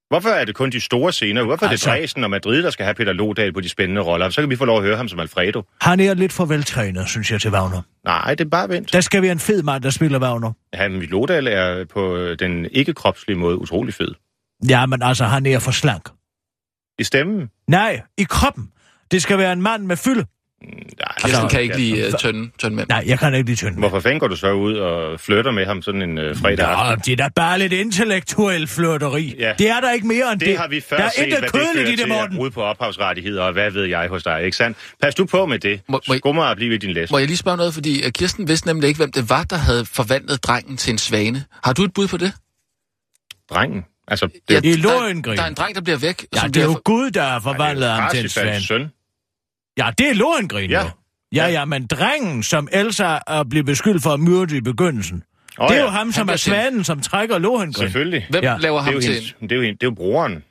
Hvorfor 0.08 0.28
er 0.28 0.44
det 0.44 0.54
kun 0.54 0.70
de 0.70 0.80
store 0.80 1.12
scener? 1.12 1.42
Hvorfor 1.44 1.64
er 1.66 1.68
det 1.68 1.72
Altså- 1.72 1.90
Dresden 1.90 2.24
og 2.24 2.30
Madrid, 2.30 2.62
der 2.62 2.70
skal 2.70 2.84
have 2.84 2.94
Peter 2.94 3.12
Lodal 3.12 3.52
på 3.52 3.60
de 3.60 3.68
spændende 3.68 4.00
roller? 4.00 4.30
Så 4.30 4.40
kan 4.42 4.50
vi 4.50 4.56
få 4.56 4.64
lov 4.64 4.76
at 4.78 4.84
høre 4.84 4.96
ham 4.96 5.08
som 5.08 5.20
Alfredo. 5.20 5.62
Han 5.80 6.00
er 6.00 6.14
lidt 6.14 6.32
for 6.32 6.44
veltrænet, 6.44 7.08
synes 7.08 7.30
jeg, 7.30 7.40
til 7.40 7.50
Wagner. 7.50 7.82
Nej, 8.04 8.34
det 8.34 8.44
er 8.44 8.48
bare 8.48 8.68
vent. 8.68 8.92
Der 8.92 9.00
skal 9.00 9.22
være 9.22 9.32
en 9.32 9.38
fed 9.38 9.62
mand, 9.62 9.82
der 9.82 9.90
spiller 9.90 10.18
Wagner. 10.20 10.52
Han 10.74 11.00
Lodal 11.00 11.46
er 11.46 11.84
på 11.84 12.18
den 12.38 12.66
ikke-kropslige 12.72 13.36
måde 13.38 13.58
utrolig 13.58 13.94
fed. 13.94 14.14
Ja, 14.68 14.86
men 14.86 15.02
altså, 15.02 15.24
han 15.24 15.46
er 15.46 15.58
for 15.58 15.70
slank. 15.70 16.08
I 16.98 17.04
stemmen? 17.04 17.48
Nej, 17.68 18.00
i 18.18 18.22
kroppen. 18.28 18.68
Det 19.10 19.22
skal 19.22 19.38
være 19.38 19.52
en 19.52 19.62
mand 19.62 19.84
med 19.84 19.96
fylde. 19.96 20.24
Nej, 20.62 20.72
Altså, 21.24 21.48
kan 21.50 21.62
ikke 21.62 21.76
lide 21.76 22.06
uh, 22.06 22.12
tynde, 22.18 22.50
tynde 22.58 22.76
mænd. 22.76 22.88
Nej, 22.88 23.04
jeg 23.06 23.18
kan 23.18 23.34
ikke 23.34 23.46
lide 23.48 23.56
tynd. 23.58 23.78
Hvorfor 23.78 24.00
fanden 24.00 24.20
går 24.20 24.28
du 24.28 24.36
så 24.36 24.52
ud 24.52 24.74
og 24.74 25.20
flytter 25.20 25.50
med 25.50 25.66
ham 25.66 25.82
sådan 25.82 26.02
en 26.02 26.18
øh, 26.18 26.36
fredag 26.36 26.66
aften? 26.68 26.90
Nå, 26.98 27.02
det 27.06 27.12
er 27.12 27.16
da 27.16 27.28
bare 27.36 27.58
lidt 27.58 27.72
intellektuel 27.72 28.66
flirteri. 28.66 29.34
Ja. 29.38 29.52
Det 29.58 29.68
er 29.70 29.80
der 29.80 29.92
ikke 29.92 30.06
mere 30.06 30.32
end 30.32 30.40
det. 30.40 30.48
Det 30.48 30.58
har 30.58 30.68
vi 30.68 30.80
før 30.80 30.96
der 30.96 31.04
er 31.04 31.10
set, 31.10 31.22
intet 31.22 31.38
hvad 31.38 31.48
det 31.48 31.60
fører 31.74 31.86
i 31.92 31.96
det, 31.96 32.08
Morten. 32.08 32.38
ude 32.38 32.50
på 32.50 32.62
ophavsrettigheder, 32.62 33.42
og 33.42 33.52
hvad 33.52 33.70
ved 33.70 33.84
jeg 33.84 34.08
hos 34.08 34.22
dig, 34.22 34.42
ikke 34.44 34.56
sandt? 34.56 34.78
Pas 35.02 35.14
du 35.14 35.24
på 35.26 35.46
med 35.46 35.58
det. 35.58 35.80
Må- 35.88 36.00
må 36.08 36.16
Skummer 36.16 36.42
at 36.44 36.56
blive 36.56 36.70
ved 36.70 36.78
din 36.78 36.90
læs. 36.92 37.10
Må 37.10 37.18
jeg 37.18 37.26
lige 37.26 37.36
spørge 37.36 37.56
noget, 37.56 37.74
fordi 37.74 38.04
uh, 38.06 38.10
Kirsten 38.10 38.48
vidste 38.48 38.66
nemlig 38.66 38.88
ikke, 38.88 38.98
hvem 38.98 39.12
det 39.12 39.30
var, 39.30 39.44
der 39.44 39.56
havde 39.56 39.84
forvandlet 39.84 40.44
drengen 40.44 40.76
til 40.76 40.90
en 40.92 40.98
svane. 40.98 41.44
Har 41.64 41.72
du 41.72 41.84
et 41.84 41.94
bud 41.94 42.08
på 42.08 42.16
det? 42.16 42.32
Drengen. 43.50 43.82
Altså, 44.08 44.26
det 44.26 44.34
Ja, 44.50 44.54
er 44.54 44.60
I 44.62 44.76
der, 44.76 45.22
der 45.34 45.42
er 45.42 45.46
en 45.46 45.54
dreng, 45.54 45.74
der 45.74 45.80
bliver 45.80 45.98
væk. 45.98 46.26
Ja, 46.34 46.40
som 46.40 46.52
det 46.52 46.60
er 46.60 46.64
jo 46.64 46.70
bliver- 46.70 46.80
Gud, 46.82 47.10
der 47.10 47.22
har 47.22 47.40
forvandlet 47.40 47.88
ham 47.90 48.10
til 48.10 48.22
en 48.22 48.28
svane. 48.28 48.60
søn. 48.62 48.88
Ja, 49.78 49.90
det 49.98 50.08
er 50.10 50.14
Lohengrin 50.14 50.70
Ja. 50.70 50.82
jo. 50.84 50.90
Ja, 51.34 51.46
ja, 51.46 51.64
men 51.64 51.86
drengen, 51.86 52.42
som 52.42 52.68
Elsa 52.72 53.18
er 53.26 53.44
blevet 53.50 53.66
beskyldt 53.66 54.02
for 54.02 54.10
at 54.10 54.20
myrde 54.20 54.56
i 54.56 54.60
begyndelsen. 54.60 55.22
Åh, 55.58 55.68
det 55.68 55.74
er 55.74 55.78
ja. 55.78 55.84
jo 55.84 55.90
ham, 55.90 56.12
som 56.12 56.28
er 56.28 56.32
til- 56.32 56.40
svanen, 56.40 56.84
som 56.84 57.00
trækker 57.00 57.38
Lohengrin. 57.38 57.74
Selvfølgelig. 57.74 58.26
Hvem 58.30 58.44
Ja. 58.44 58.56
laver 58.56 58.76
Det 58.78 58.80
er, 58.80 58.84
ham 58.84 58.94
jo 58.94 59.00
til 59.00 59.12
hendes, 59.12 59.34
en... 59.40 59.48
det, 59.48 59.52
er 59.52 59.56
jo, 59.56 59.62
det 59.62 59.70
er 59.70 59.76
jo 59.86 59.90
broren. 59.90 60.44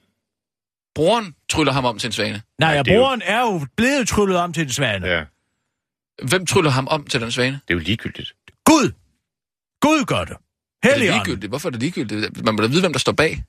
Broren 0.95 1.35
tryller 1.49 1.73
ham 1.73 1.85
om 1.85 1.99
til 1.99 2.07
en 2.07 2.11
svane. 2.11 2.41
Nej, 2.59 2.69
ja, 2.69 2.83
det 2.83 2.91
er 2.91 2.95
jo- 2.95 3.01
broren 3.01 3.21
er 3.25 3.39
jo 3.41 3.65
blevet 3.77 4.07
tryllet 4.07 4.37
om 4.37 4.53
til 4.53 4.63
en 4.63 4.69
svane. 4.69 5.07
Ja, 5.07 5.23
Hvem 6.29 6.45
tryller 6.45 6.71
ham 6.71 6.87
om 6.87 7.03
til 7.03 7.21
den 7.21 7.31
svane? 7.31 7.59
det 7.67 7.73
er 7.73 7.77
jo 7.77 7.79
ligegyldigt. 7.79 8.33
Gud! 8.65 8.91
Gud 9.81 10.05
gør 10.05 10.23
det. 10.23 10.31
Er 10.33 10.35
det 10.83 10.91
Helligånden. 10.93 11.25
ligegyldigt? 11.25 11.49
Hvorfor 11.51 11.69
er 11.69 11.71
det 11.71 11.79
ligegyldigt? 11.79 12.43
Man 12.45 12.55
må 12.55 12.61
da 12.61 12.67
vide, 12.67 12.81
hvem 12.81 12.91
der 12.93 12.99
står 12.99 13.11
bag. 13.11 13.43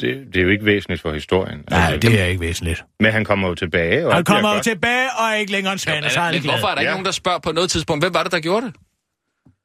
Det, 0.00 0.26
det 0.34 0.36
er 0.36 0.42
jo 0.44 0.48
ikke 0.50 0.64
væsentligt 0.64 1.02
for 1.02 1.12
historien. 1.12 1.64
Nej, 1.70 1.92
Altså, 1.92 2.08
det 2.10 2.20
er 2.20 2.24
ikke 2.24 2.40
væsentligt. 2.40 2.84
Men 3.00 3.12
han 3.12 3.24
kommer 3.24 3.48
jo 3.48 3.54
tilbage. 3.54 4.06
Og 4.06 4.14
Han 4.14 4.24
kommer 4.24 4.48
jo 4.48 4.54
godt. 4.54 4.64
tilbage 4.64 5.08
og 5.18 5.24
er 5.28 5.34
ikke 5.34 5.52
længere 5.52 5.72
en 5.72 5.78
svane, 5.78 6.10
så 6.10 6.20
er 6.20 6.32
Men 6.32 6.40
hvorfor 6.42 6.66
er 6.66 6.74
der 6.74 6.80
ikke 6.80 6.88
Ja. 6.88 6.94
nogen, 6.94 7.04
der 7.04 7.12
spørger 7.12 7.38
på 7.38 7.52
noget 7.52 7.70
tidspunkt, 7.70 8.04
hvem 8.04 8.14
var 8.14 8.22
det, 8.22 8.32
der 8.32 8.40
gjorde 8.40 8.66
det? 8.66 8.74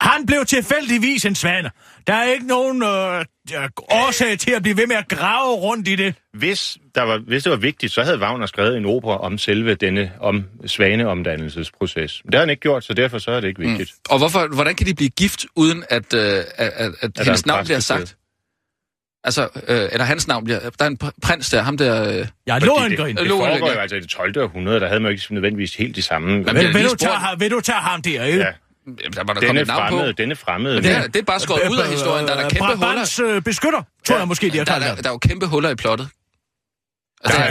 Han 0.01 0.25
blev 0.25 0.45
tilfældigvis 0.45 1.25
en 1.25 1.35
svane. 1.35 1.71
Der 2.07 2.13
er 2.13 2.23
ikke 2.33 2.47
nogen 2.47 2.83
øh, 2.83 3.19
øh, 3.19 3.69
årsag 3.91 4.39
til 4.39 4.51
at 4.51 4.61
blive 4.61 4.77
ved 4.77 4.87
med 4.87 4.95
at 4.95 5.07
grave 5.09 5.55
rundt 5.55 5.87
i 5.87 5.95
det. 5.95 6.15
Hvis, 6.33 6.77
der 6.95 7.01
var, 7.01 7.17
hvis 7.17 7.43
det 7.43 7.49
var 7.49 7.57
vigtigt, 7.57 7.93
så 7.93 8.03
havde 8.03 8.19
Wagner 8.19 8.45
skrevet 8.45 8.77
en 8.77 8.85
opera 8.85 9.17
om 9.21 9.37
selve 9.37 9.75
denne 9.75 10.11
om 10.19 10.43
svaneomdannelsesproces. 10.67 12.21
Det 12.25 12.33
har 12.33 12.39
han 12.39 12.49
ikke 12.49 12.59
gjort, 12.61 12.83
så 12.83 12.93
derfor 12.93 13.17
så 13.17 13.31
er 13.31 13.39
det 13.39 13.47
ikke 13.47 13.59
vigtigt. 13.61 13.91
Mm. 13.95 14.11
Og 14.13 14.17
hvorfor, 14.17 14.47
hvordan 14.55 14.75
kan 14.75 14.87
de 14.87 14.93
blive 14.95 15.09
gift, 15.09 15.45
uden 15.55 15.83
at, 15.89 16.13
øh, 16.13 16.21
at, 16.21 16.43
at, 16.57 16.91
at 17.01 17.19
er 17.19 17.23
hendes 17.23 17.41
en 17.41 17.47
navn 17.47 17.65
bliver 17.65 17.79
sagt? 17.79 18.15
Altså, 19.25 19.49
øh, 19.67 19.81
eller 19.91 20.03
hans 20.05 20.27
navn 20.27 20.43
bliver... 20.43 20.59
Der 20.59 20.69
er 20.79 20.87
en 20.87 20.97
pr- 21.03 21.19
prins 21.23 21.49
der, 21.49 21.61
ham 21.61 21.77
der... 21.77 22.19
Øh, 22.19 22.27
Ja, 22.47 22.57
Lohengrin. 22.59 23.15
Det, 23.15 23.23
det 23.23 23.31
foregår 23.31 23.71
jo 23.73 23.79
altså 23.79 23.95
i 23.95 23.99
det 23.99 24.09
12. 24.09 24.37
århundrede, 24.43 24.79
der 24.79 24.87
havde 24.87 24.99
man 24.99 25.11
jo 25.11 25.17
ikke 25.17 25.33
nødvendigvis 25.33 25.75
helt 25.75 25.95
de 25.95 26.01
samme... 26.01 26.27
Men- 26.43 26.55
Vil, 26.55 26.73
vil, 26.73 26.83
du 26.89 26.95
tage, 26.95 27.13
ham- 27.13 27.39
vil 27.39 27.51
du 27.51 27.61
tage 27.61 27.77
ham 27.77 28.01
der, 28.01 28.23
ikke? 28.23 28.39
ja, 28.39 28.45
der 29.15 29.23
var 29.27 29.33
der 29.33 29.39
denne 29.41 29.63
navn 29.63 29.81
på. 29.89 29.95
fremmede, 29.95 30.13
denne 30.13 30.35
fremmede... 30.35 30.81
Det 30.81 30.91
er, 30.91 31.01
det 31.07 31.15
er 31.15 31.23
bare 31.23 31.39
skåret 31.39 31.69
ud 31.71 31.77
af 31.77 31.89
historien. 31.89 32.27
Der 32.27 32.33
er 32.35 32.41
der 32.41 32.49
kæmpe 32.49 32.65
huller. 32.65 32.77
Brabants 32.79 33.19
øh, 33.19 33.41
beskytter, 33.41 33.81
tror 34.05 34.15
Ja. 34.15 34.19
jeg 34.19 34.27
måske, 34.27 34.49
de 34.49 34.57
har 34.57 34.65
Der, 34.65 34.79
der, 34.79 34.85
ham. 34.87 34.97
der 34.97 35.09
er 35.09 35.13
jo 35.13 35.17
kæmpe 35.17 35.45
huller 35.45 35.69
i 35.69 35.75
plottet. 35.75 36.07
Altså, 37.23 37.39
Der 37.41 37.45
er 37.45 37.49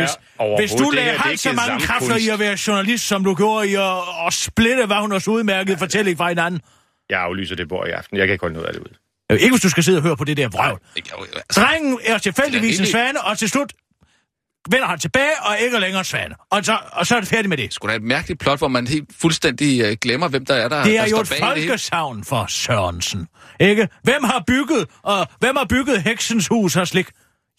hvis, 0.59 0.71
Hvis 0.71 0.81
du 0.81 0.91
lagde 0.91 1.13
ikke 1.31 1.43
så 1.43 1.53
mange 1.53 1.81
kræfter 1.87 2.17
i 2.17 2.29
at 2.29 2.39
være 2.39 2.57
journalist, 2.67 3.07
som 3.07 3.25
du 3.25 3.35
gjorde 3.35 3.69
i 3.69 3.75
at, 3.75 3.83
at 4.27 4.33
splitte 4.33 4.89
Wagners 4.89 5.29
udmærkede 5.29 5.79
fortælling 5.79 6.19
fra 6.19 6.29
hinanden. 6.29 6.61
Jeg 7.11 7.21
aflyser 7.21 7.57
det 7.57 7.69
bord 7.69 7.89
i 7.89 7.91
aften. 7.91 8.17
Jeg 8.17 8.27
kan 8.27 8.33
ikke 8.33 8.43
holde 8.43 8.55
noget 8.55 8.67
af 8.69 8.73
det 8.75 8.81
ud. 8.83 8.97
Øh, 9.33 9.41
Ikke 9.41 9.51
hvis 9.53 9.63
du 9.63 9.69
skal 9.71 9.83
sidde 9.85 9.99
og 9.99 10.03
høre 10.03 10.17
på 10.17 10.25
det 10.25 10.37
der 10.37 10.49
vrøvl. 10.49 10.81
altså, 10.97 11.61
Drengen 11.61 11.99
er 12.05 12.19
tilfældigvis 12.19 12.79
en 12.79 12.85
Det 12.85 12.93
svane, 12.93 13.21
og 13.25 13.39
til 13.39 13.49
slut 13.49 13.73
vender 14.71 14.87
han 14.87 14.99
tilbage 14.99 15.31
og 15.43 15.59
ikke 15.59 15.79
længere 15.81 15.99
en 15.99 16.05
svane. 16.05 16.35
Og 16.51 16.65
så, 16.65 16.79
og 16.93 17.07
så 17.07 17.17
er 17.17 17.21
det 17.21 17.29
færdigt 17.29 17.49
med 17.49 17.57
det. 17.57 17.73
sgu 17.75 17.89
da 17.89 17.95
et 17.95 18.03
mærkeligt 18.03 18.41
plot, 18.41 18.59
hvor 18.59 18.69
man 18.69 18.87
helt 18.87 19.09
fuldstændig 19.21 19.81
øh, 19.81 19.97
glemmer, 20.03 20.29
hvem 20.29 20.45
der 20.47 20.55
er, 20.55 20.69
der, 20.69 20.85
Det 20.85 20.97
er 20.97 21.03
der 21.03 21.09
jo 21.11 21.17
står 21.17 21.21
et 21.23 21.29
det 21.29 21.39
folkesavn 21.69 22.25
for 22.25 22.47
Sørensen. 22.49 23.27
Ikke? 23.61 23.89
Hvem 24.03 24.25
har 24.25 24.45
bygget, 24.47 24.87
og 25.03 25.27
hvem 25.41 25.57
har 25.57 25.65
bygget 25.65 26.03
heksens 26.03 26.47
hus 26.49 26.77
og 26.77 26.89
slik? 26.89 27.07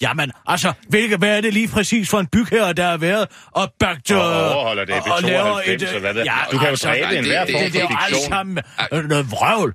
Jamen, 0.01 0.32
altså, 0.47 0.73
hvilke, 0.89 1.17
hvad 1.17 1.38
er 1.38 1.41
det 1.41 1.54
lige 1.54 1.67
præcis 1.67 2.10
for 2.10 2.19
en 2.19 2.28
bygherre, 2.28 2.73
der 2.73 2.89
har 2.89 2.97
været 2.97 3.28
og 3.51 3.73
bagt... 3.80 4.12
Og 4.12 4.17
øh, 4.17 4.56
overholder 4.56 4.86
det 4.86 4.93
og- 4.95 5.01
og 5.15 5.21
laver 5.23 5.43
92, 5.43 5.82
et, 5.84 5.93
og 5.95 5.99
hvad 5.99 6.15
jeg. 6.15 6.25
ja, 6.25 6.32
Du 6.51 6.58
kan 6.58 6.65
jo 6.67 6.69
altså, 6.69 6.88
dræbe 6.88 7.01
nej, 7.06 7.12
enhver 7.17 7.45
det- 7.45 7.54
form 7.54 7.63
det- 7.63 7.73
Det 7.73 7.82
er 7.82 7.88
for 7.88 7.93
jo 7.93 8.15
alt 8.17 8.28
sammen 8.28 8.63
øh, 8.93 9.04
noget 9.10 9.32
vrøvl. 9.32 9.73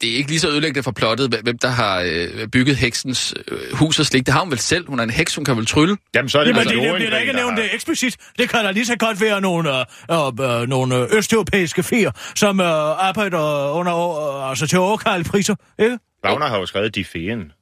Det 0.00 0.10
er 0.12 0.14
ikke 0.16 0.28
lige 0.30 0.40
så 0.40 0.48
ødelæggende 0.48 0.82
for 0.82 0.90
plottet, 0.90 1.40
hvem 1.42 1.58
der 1.58 1.68
har 1.68 2.00
øh, 2.06 2.48
bygget 2.48 2.76
heksens 2.76 3.34
øh, 3.48 3.58
hus 3.76 3.98
og 3.98 4.06
slik. 4.06 4.26
Det 4.26 4.34
har 4.34 4.40
hun 4.40 4.50
vel 4.50 4.58
selv. 4.58 4.88
Hun 4.88 4.98
er 4.98 5.02
en 5.04 5.10
heks, 5.10 5.34
hun 5.34 5.44
kan 5.44 5.56
vel 5.56 5.66
trylle. 5.66 5.96
Jamen, 6.14 6.28
så 6.28 6.38
er 6.38 6.42
det 6.44 6.48
Jamen, 6.48 6.58
altså 6.60 6.74
det, 6.74 6.82
det 6.82 6.94
bliver 6.94 7.10
da 7.10 7.16
ikke 7.18 7.32
der 7.32 7.38
nævnt 7.38 7.54
har- 7.58 7.62
det 7.62 7.74
eksplicit. 7.74 8.16
Det 8.38 8.48
kan 8.48 8.64
da 8.64 8.70
lige 8.70 8.86
så 8.86 8.96
godt 8.98 9.20
være 9.20 9.40
nogle, 9.40 9.78
øh, 9.78 10.60
øh, 10.60 10.68
nogle 10.68 10.96
øh, 10.96 11.08
østeuropæiske 11.16 11.82
fer, 11.82 12.10
som 12.36 12.60
øh, 12.60 12.66
arbejder 13.08 13.70
under 13.72 14.38
øh, 14.42 14.50
altså 14.50 14.66
til 14.66 14.78
overkalde 14.78 15.24
priser. 15.24 15.54
Ikke? 15.78 15.98
Wagner 16.24 16.46
har 16.46 16.58
jo 16.58 16.66
skrevet 16.66 16.94
De 16.94 17.04
Feen. 17.04 17.52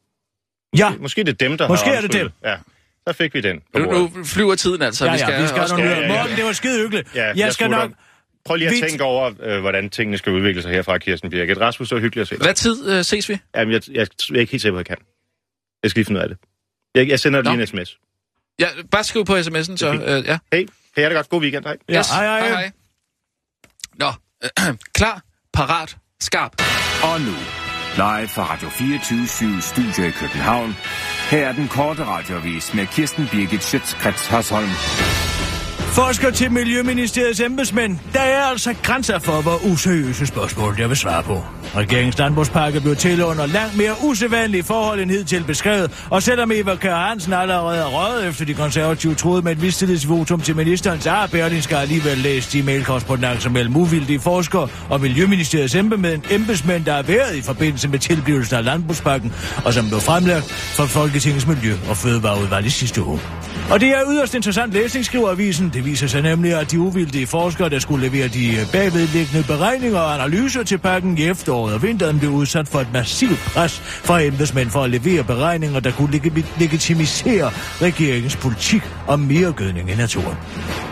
Ja, 0.78 0.90
Måske 1.00 1.24
det 1.24 1.28
er 1.42 1.48
dem, 1.48 1.58
der 1.58 1.68
Måske 1.68 1.88
har 1.88 1.96
er 1.96 2.00
det 2.00 2.10
omsluttet. 2.10 2.32
Ja, 2.44 2.56
så 3.08 3.12
fik 3.12 3.34
vi 3.34 3.40
den 3.40 3.60
på 3.72 3.78
Nu, 3.78 3.84
bordet. 3.84 4.16
nu 4.16 4.24
flyver 4.24 4.54
tiden 4.54 4.82
altså. 4.82 5.04
ja, 5.04 5.12
vi 5.12 5.18
ja, 5.18 5.26
skal, 5.26 5.42
vi 5.42 5.48
skal 5.48 5.60
også... 5.62 5.74
have 5.76 5.86
nogle 5.86 6.00
ja, 6.00 6.06
ja, 6.06 6.14
ja. 6.14 6.20
Morten, 6.22 6.36
det 6.36 6.44
var 6.44 6.52
skide 6.52 6.82
hyggeligt. 6.82 7.08
Ja, 7.14 7.26
jeg, 7.26 7.36
jeg 7.36 7.52
skal 7.52 7.70
nok... 7.70 7.90
Prøv 8.48 8.56
lige 8.56 8.68
at 8.68 8.74
Vi- 8.74 8.80
tænke 8.80 9.04
over, 9.04 9.32
øh, 9.42 9.60
hvordan 9.60 9.90
tingene 9.90 10.18
skal 10.18 10.32
udvikle 10.32 10.62
sig 10.62 10.70
herfra, 10.70 10.98
Kirsten 10.98 11.30
Birgit. 11.30 11.58
Rasmus, 11.60 11.88
så 11.88 11.94
er 11.96 12.00
hyggeligt 12.00 12.22
at 12.22 12.28
se 12.28 12.34
dig. 12.34 12.44
Hvad 12.44 12.54
tid 12.54 12.90
øh, 12.90 13.04
ses 13.04 13.28
vi? 13.28 13.38
Jamen, 13.56 13.72
jeg, 13.74 13.82
jeg, 13.88 14.06
jeg 14.30 14.36
er 14.36 14.40
ikke 14.40 14.50
helt 14.52 14.62
sikker 14.62 14.74
på, 14.74 14.80
at 14.80 14.88
jeg 14.88 14.96
kan. 14.96 15.06
Jeg 15.82 15.90
skal 15.90 16.00
lige 16.00 16.06
finde 16.06 16.18
ud 16.18 16.22
af 16.22 16.28
det. 16.28 16.38
Jeg, 16.94 17.08
jeg 17.08 17.20
sender 17.20 17.42
dig 17.42 17.52
lige 17.52 17.60
en 17.60 17.66
sms. 17.66 17.98
Ja, 18.60 18.66
bare 18.90 19.04
skriv 19.04 19.24
på 19.24 19.36
sms'en, 19.36 19.76
så... 19.76 19.92
Øh, 20.06 20.24
ja. 20.26 20.38
Hey, 20.52 20.66
kan 20.94 21.02
jeg 21.02 21.10
det 21.10 21.16
godt? 21.16 21.28
God 21.28 21.40
weekend, 21.42 21.64
hej. 21.64 21.76
Ja, 21.88 21.98
Yes. 21.98 22.10
hej, 22.10 22.24
hej. 22.26 22.40
hej, 22.40 22.48
hej. 22.48 22.70
Nå, 23.94 24.12
klar, 24.98 25.22
parat, 25.52 25.96
skarp. 26.20 26.52
Og 27.02 27.20
nu, 27.20 27.34
live 27.96 28.28
fra 28.28 28.54
Radio 28.54 28.68
24 28.68 29.60
Studio 29.60 30.08
i 30.08 30.10
København. 30.10 30.76
Her 31.30 31.48
er 31.48 31.52
den 31.52 31.68
korte 31.68 32.04
radiovis 32.04 32.74
med 32.74 32.86
Kirsten 32.86 33.28
Birgit 33.32 33.62
Schøtzgrads 33.62 34.26
Hasholm. 34.26 35.27
Forsker 35.98 36.30
til 36.30 36.52
Miljøministeriets 36.52 37.40
embedsmænd. 37.40 37.98
Der 38.12 38.20
er 38.20 38.42
altså 38.42 38.74
grænser 38.82 39.18
for, 39.18 39.42
hvor 39.42 39.60
useriøse 39.72 40.26
spørgsmål 40.26 40.76
jeg 40.78 40.88
vil 40.88 40.96
svare 40.96 41.22
på. 41.22 41.44
Regeringens 41.76 42.18
landbrugspakke 42.18 42.80
blev 42.80 42.96
til 42.96 43.24
under 43.24 43.46
langt 43.46 43.76
mere 43.76 43.92
usædvanlige 44.04 44.62
forhold 44.62 45.00
end 45.00 45.10
hidtil 45.10 45.44
beskrevet, 45.44 46.06
og 46.10 46.22
selvom 46.22 46.52
Eva 46.52 46.74
Kjær 46.76 46.96
Hansen 46.96 47.32
allerede 47.32 47.78
er 47.78 47.84
røget 47.84 48.28
efter 48.28 48.44
de 48.44 48.54
konservative 48.54 49.14
troede 49.14 49.42
med 49.42 49.52
et 49.52 49.62
mistillidsvotum 49.62 50.40
til 50.40 50.56
ministeren, 50.56 51.00
så 51.00 51.28
Berlin 51.32 51.62
skal 51.62 51.76
alligevel 51.76 52.18
læst 52.18 52.52
de 52.52 52.62
mailkorrespondancer 52.62 53.50
mellem 53.50 53.76
uvildige 53.76 54.20
forskere 54.20 54.68
og 54.90 55.00
Miljøministeriets 55.00 55.74
embedsmænd, 55.74 56.22
embedsmænd, 56.30 56.84
der 56.84 56.94
har 56.94 57.02
været 57.02 57.36
i 57.36 57.42
forbindelse 57.42 57.88
med 57.88 57.98
tilblivelsen 57.98 58.56
af 58.56 58.64
landbrugspakken, 58.64 59.32
og 59.64 59.74
som 59.74 59.88
blev 59.88 60.00
fremlagt 60.00 60.50
for 60.50 60.84
Folketingets 60.84 61.46
Miljø- 61.46 61.78
og 61.88 61.96
Fødevareudvalg 61.96 62.66
i 62.66 62.70
sidste 62.70 63.02
uge. 63.02 63.20
Og 63.70 63.80
det 63.80 63.88
er 63.88 64.00
yderst 64.10 64.34
interessant 64.34 64.72
læsning, 64.72 65.04
skriver 65.04 65.30
avisen. 65.30 65.70
Det 65.74 65.84
viser 65.84 66.06
sig 66.06 66.22
nemlig, 66.22 66.54
at 66.54 66.70
de 66.70 66.78
uvildige 66.78 67.26
forskere, 67.26 67.68
der 67.70 67.78
skulle 67.78 68.08
levere 68.08 68.28
de 68.28 68.56
bagvedliggende 68.72 69.44
beregninger 69.46 69.98
og 69.98 70.14
analyser 70.14 70.62
til 70.62 70.78
pakken 70.78 71.18
i 71.18 71.24
efteråret 71.24 71.74
og 71.74 71.82
vinteren, 71.82 72.18
blev 72.18 72.30
udsat 72.30 72.68
for 72.68 72.80
et 72.80 72.92
massivt 72.92 73.38
pres 73.54 73.78
fra 73.80 74.20
embedsmænd 74.20 74.70
for 74.70 74.82
at 74.82 74.90
levere 74.90 75.24
beregninger, 75.24 75.80
der 75.80 75.90
kunne 75.90 76.16
leg- 76.16 76.44
legitimisere 76.60 77.50
regeringens 77.82 78.36
politik 78.36 78.82
om 79.06 79.20
mere 79.20 79.52
gødning 79.52 79.90
i 79.90 79.94
naturen. 79.94 80.36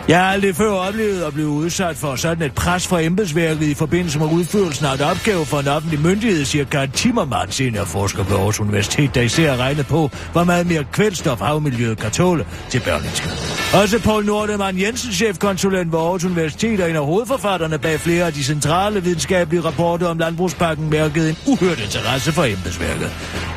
Jeg 0.08 0.18
har 0.18 0.26
aldrig 0.32 0.56
før 0.56 0.70
oplevet 0.70 1.22
at 1.22 1.32
blive 1.32 1.48
udsat 1.48 1.96
for 1.96 2.16
sådan 2.16 2.42
et 2.46 2.52
pres 2.54 2.86
fra 2.86 3.00
embedsværket 3.00 3.66
i 3.66 3.74
forbindelse 3.74 4.18
med 4.18 4.26
udførelsen 4.26 4.86
af 4.86 4.94
et 4.94 5.00
opgave 5.00 5.46
for 5.46 5.60
en 5.60 5.68
offentlig 5.68 6.00
myndighed, 6.00 6.44
siger 6.44 6.64
Karen 6.64 6.90
Timmermann, 6.90 7.52
seniorforsker 7.52 8.24
ved 8.24 8.36
Aarhus 8.36 8.60
Universitet, 8.60 9.14
der 9.14 9.20
især 9.22 9.56
regnet 9.56 9.86
på, 9.86 10.10
hvor 10.32 10.44
meget 10.44 10.66
mere 10.66 10.84
kvælstof 10.92 11.40
havmiljøet 11.40 11.98
kan 11.98 12.10
tåle 12.10 12.46
til 12.70 12.81
Berlingske. 12.81 13.29
Også 13.74 13.98
Paul 13.98 14.24
Nordemann 14.24 14.81
Jensen, 14.81 15.12
chefkonsulent 15.12 15.92
ved 15.92 15.98
Aarhus 15.98 16.24
Universitet, 16.24 16.81
og 16.81 16.90
en 16.90 16.96
af 16.96 17.05
hovedforfatterne 17.05 17.79
bag 17.79 18.00
flere 18.00 18.26
af 18.26 18.33
de 18.33 18.44
centrale 18.44 19.02
videnskabelige 19.02 19.61
rapporter 19.61 20.07
om 20.07 20.18
landbrugspakken, 20.18 20.90
mærkede 20.90 21.29
en 21.29 21.37
uhørt 21.46 21.81
interesse 21.81 22.33
for 22.33 22.44
embedsværket. 22.44 23.11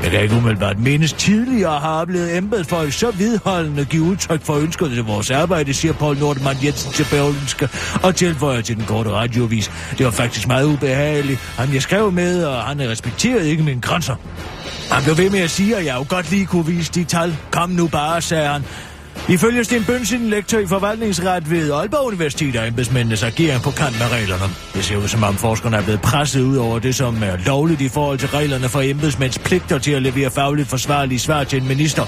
Jeg 0.03 0.11
kan 0.11 0.21
ikke 0.21 0.35
umiddelbart 0.35 0.79
mindes 0.79 1.13
tidligere 1.13 1.79
har 1.79 2.01
oplevet 2.01 2.37
embedsfolk 2.37 2.93
så 2.93 3.11
vidholdende 3.11 3.85
give 3.85 4.03
udtryk 4.03 4.45
for 4.45 4.55
ønsker 4.55 4.87
til 4.87 5.03
vores 5.03 5.31
arbejde, 5.31 5.73
siger 5.73 5.93
Paul 5.93 6.17
Nordemann 6.17 6.57
Jensen 6.63 6.91
til 6.91 7.05
Berlingske, 7.11 7.69
og 8.03 8.15
tilføjer 8.15 8.61
til 8.61 8.75
den 8.75 8.85
korte 8.85 9.09
radiovis. 9.09 9.71
Det 9.97 10.05
var 10.05 10.11
faktisk 10.11 10.47
meget 10.47 10.65
ubehageligt. 10.65 11.39
Han 11.39 11.73
jeg 11.73 11.81
skrev 11.81 12.11
med, 12.11 12.45
og 12.45 12.61
han 12.61 12.89
respekterede 12.89 13.49
ikke 13.49 13.63
mine 13.63 13.81
grænser. 13.81 14.15
Han 14.91 15.03
blev 15.03 15.17
ved 15.17 15.29
med 15.29 15.39
at 15.39 15.49
sige, 15.49 15.75
at 15.75 15.85
jeg 15.85 15.95
jo 15.95 16.05
godt 16.09 16.31
lige 16.31 16.45
kunne 16.45 16.65
vise 16.65 16.91
de 16.91 17.03
tal. 17.03 17.37
Kom 17.51 17.69
nu 17.69 17.87
bare, 17.87 18.21
sagde 18.21 18.47
han. 18.47 18.63
Ifølge 19.27 19.63
Sten 19.63 19.83
Bønsen, 19.83 20.29
lektor 20.29 20.59
i 20.59 20.67
forvaltningsret 20.67 21.49
ved 21.49 21.71
Aalborg 21.71 22.07
Universitet, 22.07 22.55
er 22.55 22.65
embedsmændenes 22.65 23.23
agering 23.23 23.61
på 23.61 23.71
kant 23.71 23.99
med 23.99 24.11
reglerne. 24.11 24.43
Det 24.73 24.85
ser 24.85 24.97
ud 24.97 25.07
som 25.07 25.23
om 25.23 25.35
forskerne 25.35 25.77
er 25.77 25.81
blevet 25.81 26.01
presset 26.01 26.41
ud 26.41 26.57
over 26.57 26.79
det, 26.79 26.95
som 26.95 27.23
er 27.23 27.37
lovligt 27.45 27.81
i 27.81 27.89
forhold 27.89 28.17
til 28.17 28.29
reglerne 28.29 28.69
for 28.69 28.81
embedsmænds 28.81 29.39
pligter 29.39 29.77
til 29.77 29.91
at 29.91 30.01
levere 30.01 30.31
fagligt 30.31 30.69
forsvarlige 30.69 31.19
svar 31.19 31.43
til 31.43 31.61
en 31.61 31.67
minister. 31.67 32.05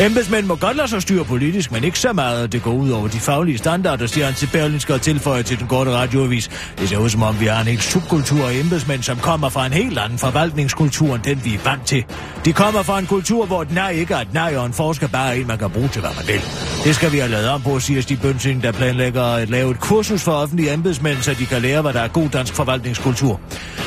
Embedsmænd 0.00 0.46
må 0.46 0.54
godt 0.54 0.76
lade 0.76 0.88
sig 0.88 1.02
styre 1.02 1.24
politisk, 1.24 1.72
men 1.72 1.84
ikke 1.84 1.98
så 1.98 2.12
meget, 2.12 2.44
at 2.44 2.52
det 2.52 2.62
går 2.62 2.72
ud 2.72 2.90
over 2.90 3.08
de 3.08 3.20
faglige 3.20 3.58
standarder, 3.58 4.06
siger 4.06 4.24
han 4.24 4.34
til 4.34 4.48
Berlinske 4.52 4.94
og 4.94 5.00
tilføjer 5.02 5.42
til 5.42 5.58
den 5.58 5.66
korte 5.66 5.90
radioavis. 5.90 6.50
Det 6.78 6.88
ser 6.88 6.96
ud 6.96 7.08
som 7.08 7.22
om, 7.22 7.40
vi 7.40 7.46
har 7.46 7.60
en 7.60 7.66
helt 7.66 7.82
subkultur 7.82 8.48
af 8.48 8.54
embedsmænd, 8.54 9.02
som 9.02 9.16
kommer 9.16 9.48
fra 9.48 9.66
en 9.66 9.72
helt 9.72 9.98
anden 9.98 10.18
forvaltningskultur, 10.18 11.14
end 11.14 11.22
den 11.22 11.40
vi 11.44 11.54
er 11.54 11.58
vant 11.64 11.86
til. 11.86 12.04
De 12.44 12.52
kommer 12.52 12.82
fra 12.82 12.98
en 12.98 13.06
kultur, 13.06 13.46
hvor 13.46 13.62
et 13.62 13.74
nej 13.74 13.90
ikke 13.90 14.14
er 14.14 14.18
et 14.18 14.32
nej, 14.32 14.56
og 14.56 14.66
en 14.66 14.72
forsker 14.72 15.08
bare 15.08 15.36
er 15.36 15.40
en, 15.40 15.46
man 15.46 15.58
kan 15.58 15.70
bruge 15.70 15.88
til, 15.88 16.00
hvad 16.00 16.10
man 16.16 16.26
vil. 16.26 16.42
Det 16.84 16.94
skal 16.94 17.12
vi 17.12 17.18
have 17.18 17.30
lavet 17.30 17.48
om 17.48 17.62
på, 17.62 17.80
siger 17.80 18.02
Stig 18.02 18.20
Bønsing, 18.20 18.62
der 18.62 18.72
planlægger 18.72 19.22
at 19.22 19.50
lave 19.50 19.70
et 19.70 19.80
kursus 19.80 20.22
for 20.22 20.32
offentlige 20.32 20.72
embedsmænd, 20.72 21.18
så 21.22 21.34
de 21.34 21.46
kan 21.46 21.62
lære, 21.62 21.82
hvad 21.82 21.92
der 21.92 22.00
er 22.00 22.08
god 22.08 22.28
dansk 22.28 22.54
forvaltningskultur. 22.54 23.40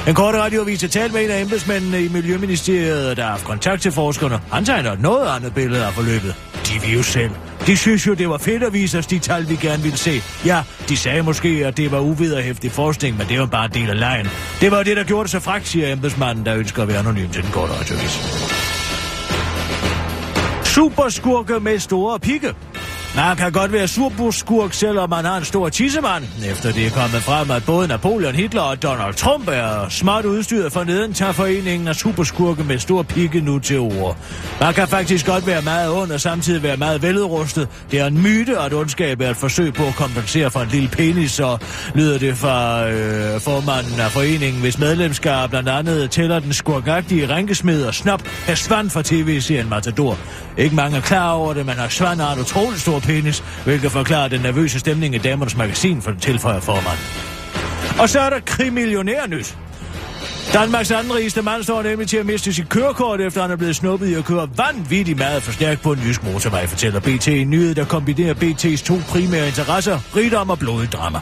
En 0.08 0.14
korte 0.14 0.42
radioavis 0.42 0.82
har 0.82 0.88
talt 0.88 1.14
med 1.14 1.24
en 1.24 1.30
af 1.30 1.42
embedsmændene 1.42 2.04
i 2.04 2.08
Miljøministeriet, 2.08 3.18
der 3.18 3.24
har 3.24 3.30
haft 3.30 3.46
kontakt 3.46 3.82
til 3.82 3.92
forskerne. 3.92 4.40
Han 4.52 4.66
tegner 4.66 4.96
noget 5.00 5.28
andet 5.28 5.54
billede 5.54 5.86
af 5.86 5.94
forløbet. 5.94 6.36
De 6.68 6.82
vil 6.82 6.94
jo 6.94 7.04
selv. 7.04 7.32
De 7.68 7.78
synes 7.78 8.08
jo, 8.08 8.14
det 8.14 8.30
var 8.30 8.38
fedt 8.38 8.64
at 8.64 8.74
vise 8.74 8.98
os 8.98 9.08
de 9.08 9.20
tal, 9.20 9.50
vi 9.50 9.56
gerne 9.56 9.84
ville 9.84 9.98
se. 9.98 10.22
Ja, 10.46 10.62
de 10.90 10.98
sagde 10.98 11.24
måske, 11.24 11.50
at 11.66 11.78
det 11.78 11.92
var 11.92 12.00
uvederhæftig 12.00 12.72
forskning, 12.72 13.18
men 13.18 13.28
det 13.28 13.40
var 13.40 13.46
bare 13.46 13.66
en 13.66 13.72
del 13.72 13.90
af 13.90 14.00
lejen. 14.00 14.28
Det 14.62 14.72
var 14.72 14.84
det, 14.84 14.98
der 14.98 15.04
gjorde 15.04 15.24
det 15.24 15.32
så 15.32 15.40
fragt, 15.40 15.68
siger 15.68 15.94
embedsmanden, 15.94 16.46
der 16.46 16.56
ønsker 16.56 16.82
at 16.82 16.88
være 16.88 17.00
anonym 17.00 17.30
til 17.30 17.44
den 17.44 17.52
korte 17.52 17.74
radioavis. 17.74 18.65
Superskurke 20.76 21.60
med 21.60 21.80
store 21.80 22.20
pigge. 22.20 22.56
Man 23.16 23.36
kan 23.38 23.52
godt 23.52 23.72
være 23.72 23.88
superskurk, 23.88 24.74
selvom 24.74 25.10
man 25.10 25.26
har 25.26 25.38
en 25.38 25.46
stor 25.46 25.70
tissemand. 25.70 26.24
Efter 26.52 26.72
det 26.72 26.86
er 26.86 26.90
kommet 26.90 27.22
frem, 27.22 27.52
at 27.52 27.64
både 27.66 27.88
Napoleon 27.88 28.36
Hitler 28.36 28.62
og 28.62 28.84
Donald 28.84 29.14
Trump 29.14 29.48
er 29.48 29.90
smart 29.90 30.26
udstyret 30.26 30.72
for 30.72 30.84
neden, 30.84 31.14
tager 31.14 31.32
foreningen 31.32 31.88
af 31.88 31.96
superskurke 31.96 32.64
med 32.64 32.80
stor 32.80 33.04
pikke 33.04 33.42
nu 33.42 33.60
til 33.60 33.80
ord. 33.80 34.18
Man 34.60 34.74
kan 34.74 34.88
faktisk 34.88 35.26
godt 35.26 35.48
være 35.48 35.62
meget 35.62 35.92
ond 35.92 36.12
og 36.12 36.22
samtidig 36.22 36.64
være 36.64 36.78
meget 36.78 37.02
veludrustet. 37.02 37.68
Det 37.92 38.00
er 38.00 38.06
en 38.06 38.22
myte, 38.22 38.58
at 38.60 38.74
ondskab 38.74 39.22
er 39.22 39.30
et 39.30 39.38
forsøg 39.38 39.74
på 39.74 39.84
at 39.84 39.96
kompensere 39.96 40.52
for 40.52 40.60
en 40.60 40.70
lille 40.70 40.90
penis, 40.90 41.32
så 41.32 41.58
lyder 41.94 42.18
det 42.20 42.38
fra 42.38 42.90
øh, 42.90 43.42
formanden 43.42 44.00
af 44.00 44.12
foreningen, 44.12 44.62
hvis 44.62 44.80
medlemskab 44.80 45.50
blandt 45.50 45.70
andet 45.70 46.12
tæller 46.12 46.40
den 46.40 46.54
skurkagtige 46.54 47.30
rænkesmed 47.30 47.86
og 47.86 47.94
snop, 47.94 48.22
af 48.48 48.58
Svand 48.58 48.90
fra 48.90 49.02
tv-serien 49.04 49.70
Matador. 49.70 50.18
Ikke 50.58 50.76
mange 50.76 50.98
er 50.98 51.02
klar 51.02 51.32
over 51.32 51.54
det, 51.54 51.66
men 51.66 51.76
har 51.76 51.88
Svand 51.88 52.22
har 52.22 52.34
en 52.34 52.40
utrolig 52.40 52.80
stor 52.80 53.00
penis, 53.06 53.44
hvilket 53.64 53.92
forklarer 53.92 54.28
den 54.28 54.42
nervøse 54.42 54.80
stemning 54.80 55.16
i 55.16 55.18
damernes 55.18 55.58
magasin 55.58 56.02
for 56.02 56.12
den 56.12 56.20
tilføjer 56.20 56.60
formanden. 56.60 57.06
Og 58.00 58.10
så 58.10 58.20
er 58.20 58.30
der 58.30 58.40
krimillionærnyt. 58.46 59.58
Danmarks 60.54 60.92
anden 60.92 61.16
rigeste 61.16 61.42
mand 61.42 61.64
står 61.64 61.84
nemlig 61.84 62.08
til 62.08 62.18
at 62.18 62.26
miste 62.26 62.54
sit 62.54 62.70
kørekort, 62.70 63.22
efter 63.22 63.42
han 63.42 63.52
er 63.52 63.56
blevet 63.56 63.76
snuppet 63.76 64.08
i 64.08 64.14
at 64.14 64.26
køre 64.26 64.50
vanvittigt 64.58 65.18
meget 65.18 65.44
for 65.44 65.52
stærkt 65.52 65.82
på 65.82 65.92
en 65.92 66.00
jysk 66.00 66.24
motorvej, 66.24 66.68
fortæller 66.68 67.00
BT 67.00 67.28
en 67.28 67.50
nyhed, 67.50 67.76
der 67.76 67.86
kombinerer 67.86 68.34
BT's 68.34 68.86
to 68.86 68.96
primære 69.10 69.48
interesser, 69.48 70.00
rigdom 70.16 70.50
og 70.50 70.60
blodig 70.60 70.92
drama. 70.92 71.20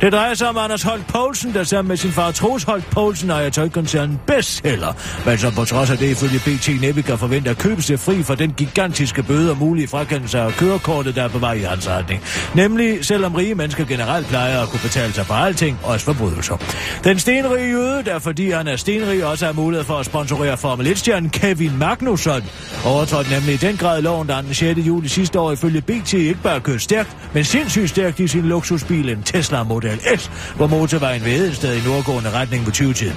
Det 0.00 0.12
drejer 0.12 0.34
sig 0.34 0.48
om 0.48 0.56
Anders 0.56 0.82
Holt 0.82 1.06
Poulsen, 1.06 1.54
der 1.54 1.64
sammen 1.64 1.88
med 1.88 1.96
sin 1.96 2.12
far 2.12 2.30
Troels 2.30 2.62
Holt 2.62 2.90
Poulsen 2.90 3.30
ejer 3.30 3.50
tøjkoncernen 3.50 4.20
Bestseller, 4.26 4.92
men 5.26 5.38
som 5.38 5.52
på 5.52 5.64
trods 5.64 5.90
af 5.90 5.98
det 5.98 6.10
ifølge 6.10 6.38
BT 6.38 6.80
næppe 6.80 7.02
kan 7.02 7.18
forvente 7.18 7.50
at 7.50 7.58
købe 7.58 7.82
sig 7.82 8.00
fri 8.00 8.22
for 8.22 8.34
den 8.34 8.52
gigantiske 8.52 9.22
bøde 9.22 9.50
og 9.50 9.56
mulige 9.56 9.88
frakendelse 9.88 10.38
af 10.38 10.52
kørekortet, 10.52 11.14
der 11.14 11.22
er 11.22 11.28
på 11.28 11.38
vej 11.38 11.52
i 11.52 11.62
hans 11.62 11.88
retning. 11.88 12.22
Nemlig, 12.54 13.04
selvom 13.04 13.34
rige 13.34 13.54
mennesker 13.54 13.84
generelt 13.84 14.26
plejer 14.26 14.62
at 14.62 14.68
kunne 14.68 14.80
betale 14.82 15.12
sig 15.12 15.26
for 15.26 15.34
alting, 15.34 15.78
også 15.82 16.04
forbrydelser. 16.04 16.56
Den 17.04 17.18
stenrige 17.18 17.70
jøde, 17.70 18.02
der 18.04 18.18
fordi 18.18 18.50
han 18.50 18.65
er 18.68 18.76
stenrig, 18.76 19.24
også 19.24 19.46
har 19.46 19.52
mulighed 19.52 19.84
for 19.84 19.94
at 19.94 20.06
sponsorere 20.06 20.56
Formel 20.56 20.86
1-stjernen 20.86 21.30
Kevin 21.30 21.78
Magnusson. 21.78 22.42
Overtrådte 22.84 23.30
nemlig 23.30 23.54
i 23.54 23.56
den 23.56 23.76
grad 23.76 24.02
loven, 24.02 24.28
der 24.28 24.40
den 24.40 24.54
6. 24.54 24.80
juli 24.80 25.08
sidste 25.08 25.40
år 25.40 25.52
ifølge 25.52 25.80
BT 25.80 26.12
ikke 26.12 26.42
bare 26.42 26.60
kørte 26.60 26.78
stærkt, 26.78 27.16
men 27.34 27.44
sindssygt 27.44 27.90
stærkt 27.90 28.20
i 28.20 28.28
sin 28.28 28.42
luksusbil, 28.42 29.08
en 29.08 29.22
Tesla 29.22 29.62
Model 29.62 30.00
S, 30.18 30.30
hvor 30.56 30.66
motorvejen 30.66 31.24
ved 31.24 31.32
Hedensted 31.32 31.76
i 31.76 31.80
nordgående 31.86 32.30
retning 32.30 32.64
på 32.64 32.70
20-tid. 32.70 33.12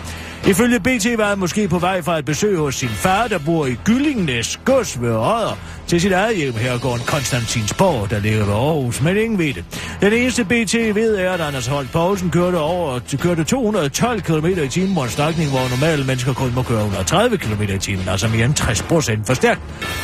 Ifølge 0.48 0.80
BT 0.80 1.18
var 1.18 1.30
han 1.30 1.40
måske 1.40 1.68
på 1.68 1.80
vej 1.80 2.02
fra 2.02 2.18
et 2.18 2.26
besøg 2.26 2.58
hos 2.58 2.76
sin 2.76 2.90
far, 2.90 3.28
der 3.28 3.40
bor 3.46 3.66
i 3.66 3.76
Gyllingnes 3.86 4.60
gods 4.66 5.02
ved 5.02 5.16
Odder, 5.16 5.58
til 5.89 6.02
sit 6.02 6.12
eget 6.12 6.38
hjem 6.38 6.56
hergården 6.56 7.06
Konstantinsborg, 7.06 8.10
der 8.10 8.19
ligger 8.19 8.45
ved 8.45 8.54
Aarhus, 8.54 9.02
men 9.02 9.17
ingen 9.17 9.39
ved 9.39 9.54
det. 9.54 9.65
Den 10.02 10.13
eneste 10.13 10.43
BT 10.43 10.73
ved 10.73 11.15
er, 11.15 11.32
at 11.32 11.41
Anders 11.41 11.67
Holt 11.67 11.91
Poulsen 11.91 12.30
kørte, 12.30 12.56
over, 12.56 12.99
kørte 13.17 13.43
212 13.43 14.21
km 14.21 14.45
i 14.45 14.67
timen 14.67 14.95
på 14.95 15.04
en 15.04 15.10
strækning, 15.10 15.49
hvor 15.49 15.69
normale 15.69 16.04
mennesker 16.04 16.34
kun 16.34 16.52
må 16.56 16.63
køre 16.63 16.78
130 16.78 17.38
km 17.38 17.62
i 17.62 17.78
timen, 17.78 18.08
altså 18.08 18.28
mere 18.28 18.45
end 18.45 18.54
60 18.54 18.82
procent 18.82 19.28
for 19.28 19.34
stærkt. 19.34 19.62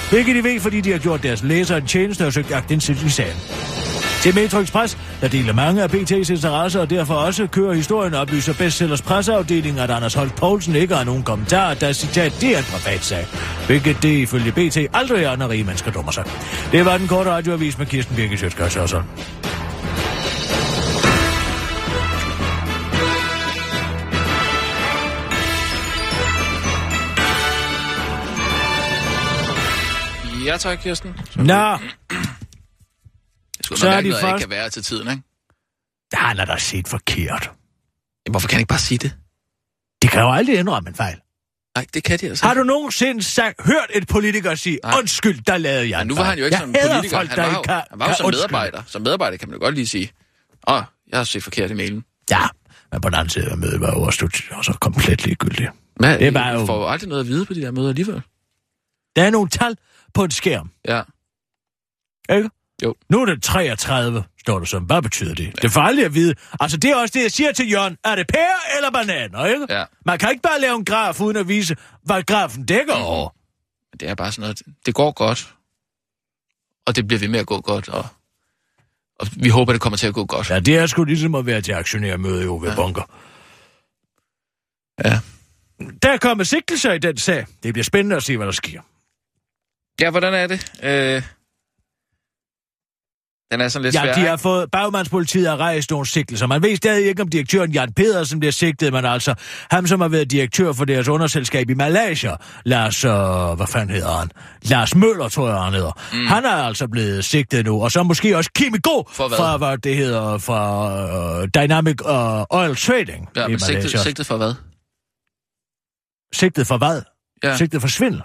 Hvilket 0.09 0.35
de 0.35 0.43
ved, 0.43 0.59
fordi 0.59 0.81
de 0.81 0.91
har 0.91 0.99
gjort 0.99 1.23
deres 1.23 1.43
læser 1.43 1.77
en 1.77 1.85
tjeneste 1.85 2.25
og 2.25 2.33
søgt 2.33 2.53
agtindsigt 2.53 3.03
i 3.03 3.09
sagen. 3.09 3.94
Til 4.25 4.35
Metro 4.35 4.59
Express, 4.59 4.97
der 5.21 5.27
deler 5.27 5.53
mange 5.53 5.83
af 5.83 5.87
BT's 5.87 6.31
interesser 6.31 6.79
og 6.79 6.89
derfor 6.89 7.13
også 7.13 7.47
kører 7.47 7.73
historien 7.73 8.13
oplyser 8.13 8.53
bestsellers 8.53 9.01
presseafdeling, 9.01 9.79
at 9.79 9.91
Anders 9.91 10.13
Holt 10.13 10.35
Poulsen 10.35 10.75
ikke 10.75 10.95
har 10.95 11.03
nogen 11.03 11.23
kommentar, 11.23 11.73
der 11.73 11.93
citat, 11.93 12.37
det 12.41 12.53
er 12.55 12.57
en 12.57 12.63
privatsag. 12.63 13.25
Hvilket 13.67 13.97
det 14.01 14.17
ifølge 14.17 14.51
BT 14.51 14.77
aldrig 14.93 15.23
er, 15.23 15.35
når 15.35 15.49
rige 15.49 15.63
mennesker 15.63 15.91
dummer 15.91 16.11
sig. 16.11 16.23
Det 16.71 16.85
var 16.85 16.97
den 16.97 17.07
korte 17.07 17.29
radioavis 17.29 17.77
med 17.77 17.85
Kirsten 17.85 18.15
Birgit 18.15 18.39
Sjøtskørs. 18.39 18.75
Ja 30.45 30.57
tak, 30.57 30.77
Kirsten. 30.77 31.15
Nå, 31.35 31.53
Jeg 31.53 31.79
skulle 33.65 33.79
Så 33.79 33.87
er 33.89 34.01
de 34.01 34.09
noget, 34.09 34.21
først- 34.21 34.31
ikke 34.33 34.39
kan 34.39 34.49
være 34.49 34.69
til 34.69 34.83
tiden, 34.83 35.09
ikke? 35.11 35.23
han 36.13 36.39
er 36.39 36.45
da 36.45 36.57
set 36.57 36.87
forkert. 36.87 37.43
Jamen, 38.25 38.33
hvorfor 38.33 38.47
kan 38.47 38.55
han 38.55 38.61
ikke 38.61 38.69
bare 38.69 38.79
sige 38.79 38.97
det? 38.97 39.15
De 40.01 40.07
kan 40.07 40.21
jo 40.21 40.31
aldrig 40.31 40.59
indrømme 40.59 40.89
en 40.89 40.95
fejl. 40.95 41.17
Nej, 41.77 41.85
det 41.93 42.03
kan 42.03 42.19
de 42.19 42.29
altså. 42.29 42.45
Har 42.45 42.53
du 42.53 42.63
nogensinde 42.63 43.23
sagt, 43.23 43.61
hørt 43.65 43.87
et 43.93 44.07
politiker 44.07 44.55
sige, 44.55 44.79
Nej. 44.83 44.97
undskyld, 44.97 45.41
der 45.41 45.57
lavede 45.57 45.89
jeg 45.89 45.97
Men 45.97 46.01
en 46.01 46.07
nu 46.07 46.15
var 46.15 46.23
han 46.23 46.37
jo 46.39 46.45
ikke 46.45 46.55
jeg 46.57 46.61
som 46.61 46.73
hader 46.75 46.93
politiker. 46.95 47.17
Folk, 47.17 47.29
han, 47.29 47.37
der 47.37 47.45
var 47.45 47.53
jo, 47.53 47.61
kan, 47.61 47.73
han 47.73 47.99
var 47.99 48.07
jo 48.09 48.15
som 48.15 48.25
undskylde. 48.25 48.47
medarbejder. 48.51 48.83
Som 48.87 49.01
medarbejder 49.01 49.37
kan 49.37 49.49
man 49.49 49.57
jo 49.59 49.63
godt 49.65 49.75
lige 49.75 49.87
sige, 49.87 50.11
åh, 50.67 50.81
jeg 51.07 51.19
har 51.19 51.23
set 51.23 51.43
forkert 51.43 51.71
i 51.71 51.73
mailen. 51.73 52.03
Ja, 52.29 52.41
men 52.91 53.01
på 53.01 53.09
den 53.09 53.15
anden 53.15 53.29
side 53.29 53.51
af 53.51 53.57
mødet 53.57 53.81
var 53.81 53.91
jo 53.93 54.01
også, 54.01 54.43
også 54.51 54.73
komplet 54.81 55.25
ligegyldigt. 55.25 55.69
Men 55.99 56.19
Det 56.19 56.33
var 56.33 56.51
jo- 56.51 56.65
får 56.65 56.77
jo 56.77 56.87
aldrig 56.87 57.09
noget 57.09 57.21
at 57.21 57.27
vide 57.27 57.45
på 57.45 57.53
de 57.53 57.61
der 57.61 57.71
møder 57.71 57.89
alligevel. 57.89 58.21
Der 59.15 59.23
er 59.23 59.29
nogle 59.29 59.49
tal 59.49 59.77
på 60.13 60.23
en 60.23 60.31
skærm, 60.31 60.71
Ja. 60.87 61.01
ikke? 62.35 62.49
Jo. 62.83 62.95
Nu 63.09 63.21
er 63.21 63.25
det 63.25 63.43
33, 63.43 64.23
står 64.39 64.59
der 64.59 64.65
som. 64.65 64.83
Hvad 64.83 65.01
betyder 65.01 65.35
det? 65.35 65.45
Ja. 65.45 65.51
Det 65.61 65.71
får 65.71 65.81
aldrig 65.81 66.05
at 66.05 66.13
vide. 66.13 66.33
Altså, 66.59 66.77
det 66.77 66.91
er 66.91 66.95
også 66.95 67.11
det, 67.13 67.23
jeg 67.23 67.31
siger 67.31 67.51
til 67.51 67.71
Jørgen. 67.71 67.97
Er 68.03 68.15
det 68.15 68.27
pære 68.27 68.77
eller 68.77 68.91
bananer, 68.91 69.45
ikke? 69.45 69.65
Ja. 69.69 69.83
Man 70.05 70.19
kan 70.19 70.29
ikke 70.31 70.41
bare 70.41 70.61
lave 70.61 70.75
en 70.75 70.85
graf 70.85 71.21
uden 71.21 71.37
at 71.37 71.47
vise, 71.47 71.75
hvad 72.03 72.23
grafen 72.23 72.65
dækker 72.65 72.93
over. 72.93 73.29
Men 73.91 73.99
det 73.99 74.09
er 74.09 74.15
bare 74.15 74.31
sådan 74.31 74.41
noget, 74.41 74.61
det 74.85 74.93
går 74.95 75.11
godt. 75.11 75.53
Og 76.87 76.95
det 76.95 77.07
bliver 77.07 77.19
ved 77.19 77.27
med 77.27 77.39
at 77.39 77.45
gå 77.47 77.61
godt, 77.61 77.89
og, 77.89 78.05
og 79.19 79.27
vi 79.35 79.49
håber, 79.49 79.71
det 79.71 79.81
kommer 79.81 79.97
til 79.97 80.07
at 80.07 80.13
gå 80.13 80.25
godt. 80.25 80.49
Ja, 80.49 80.59
det 80.59 80.77
er 80.77 80.85
sgu 80.87 81.03
ligesom 81.03 81.35
at 81.35 81.45
være 81.45 81.61
til 81.61 81.71
aktionærmøde 81.71 82.43
i 82.43 82.47
OV 82.47 82.65
Bunker. 82.75 83.03
Ja. 85.05 85.19
Der 86.01 86.09
er 86.09 86.17
kommet 86.17 86.47
sigtelser 86.47 86.93
i 86.93 86.97
den 86.99 87.17
sag. 87.17 87.45
Det 87.63 87.73
bliver 87.73 87.83
spændende 87.83 88.15
at 88.15 88.23
se, 88.23 88.37
hvad 88.37 88.45
der 88.45 88.51
sker. 88.51 88.81
Ja, 90.01 90.09
hvordan 90.09 90.33
er 90.33 90.47
det? 90.47 90.71
Øh, 90.83 91.23
den 93.51 93.61
er 93.61 93.67
sådan 93.67 93.83
lidt 93.83 93.95
Ja, 93.95 94.01
svær. 94.01 94.13
de 94.13 94.19
ikke? 94.19 94.29
har 94.29 94.37
fået, 94.37 94.71
bagmandspolitiet 94.71 95.47
har 95.49 95.57
rejst 95.57 95.91
nogle 95.91 96.05
sigtelser. 96.07 96.47
Man 96.47 96.63
ved 96.63 96.75
stadig 96.75 97.05
ikke, 97.07 97.21
om 97.21 97.27
direktøren 97.29 97.71
Jan 97.71 97.93
Pedersen 97.93 98.39
bliver 98.39 98.51
sigtet, 98.51 98.93
men 98.93 99.05
altså 99.05 99.33
ham, 99.71 99.87
som 99.87 100.01
har 100.01 100.07
været 100.07 100.31
direktør 100.31 100.73
for 100.73 100.85
deres 100.85 101.07
underselskab 101.07 101.69
i 101.69 101.73
Malaysia, 101.73 102.35
Lars, 102.65 103.03
øh, 103.03 103.11
hvad 103.55 103.67
fanden 103.67 103.95
hedder 103.95 104.11
han? 104.17 104.29
Lars 104.61 104.95
Møller, 104.95 105.29
tror 105.29 105.49
jeg, 105.49 105.57
han 105.63 105.73
hedder. 105.73 105.91
Mm. 106.13 106.27
Han 106.27 106.45
er 106.45 106.49
altså 106.49 106.87
blevet 106.87 107.25
sigtet 107.25 107.65
nu, 107.65 107.83
og 107.83 107.91
så 107.91 108.03
måske 108.03 108.37
også 108.37 108.49
Kimi 108.55 108.77
Go, 108.83 109.03
For 109.11 109.27
hvad? 109.27 109.37
fra, 109.37 109.57
hvad 109.57 109.77
det 109.77 109.95
hedder, 109.95 110.37
fra 110.37 111.41
uh, 111.41 111.47
Dynamic 111.55 112.01
uh, 112.01 112.41
Oil 112.59 112.75
Trading 112.75 113.29
Ja, 113.35 113.45
i 113.47 113.49
men 113.49 113.59
sigtet, 113.59 113.75
Malaysia. 113.75 113.99
sigtet 114.03 114.25
for 114.25 114.37
hvad? 114.37 114.53
Sigtet 116.33 116.67
for 116.67 116.77
hvad? 116.77 117.01
Ja. 117.43 117.57
Sigtet 117.57 117.81
for 117.81 117.87
svindel. 117.87 118.21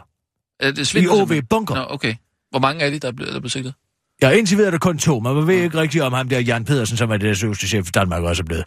Er 0.60 0.70
det 0.70 0.78
I 0.78 0.84
svindel, 0.84 1.10
OV 1.10 1.16
simpelthen? 1.18 1.46
Bunker. 1.46 1.74
Nå, 1.74 1.86
okay. 1.90 2.14
Hvor 2.50 2.58
mange 2.58 2.84
er 2.84 2.90
de, 2.90 2.98
der 2.98 3.08
er 3.08 3.12
blevet, 3.12 3.28
der 3.32 3.36
er 3.36 3.40
blevet 3.40 3.52
sigtet? 3.52 3.74
Ja, 4.22 4.30
indtil 4.30 4.56
videre 4.56 4.66
er 4.66 4.70
det 4.70 4.80
kun 4.80 4.98
to, 4.98 5.20
men 5.20 5.34
man 5.34 5.46
ved 5.46 5.54
ikke 5.54 5.78
rigtigt 5.78 6.04
om 6.04 6.12
ham 6.12 6.28
der, 6.28 6.40
Jan 6.40 6.64
Pedersen, 6.64 6.96
som 6.96 7.10
er 7.10 7.16
det 7.16 7.44
øverste 7.44 7.68
chef 7.68 7.88
i 7.88 7.90
Danmark, 7.90 8.22
også 8.22 8.42
er 8.42 8.44
blevet, 8.44 8.64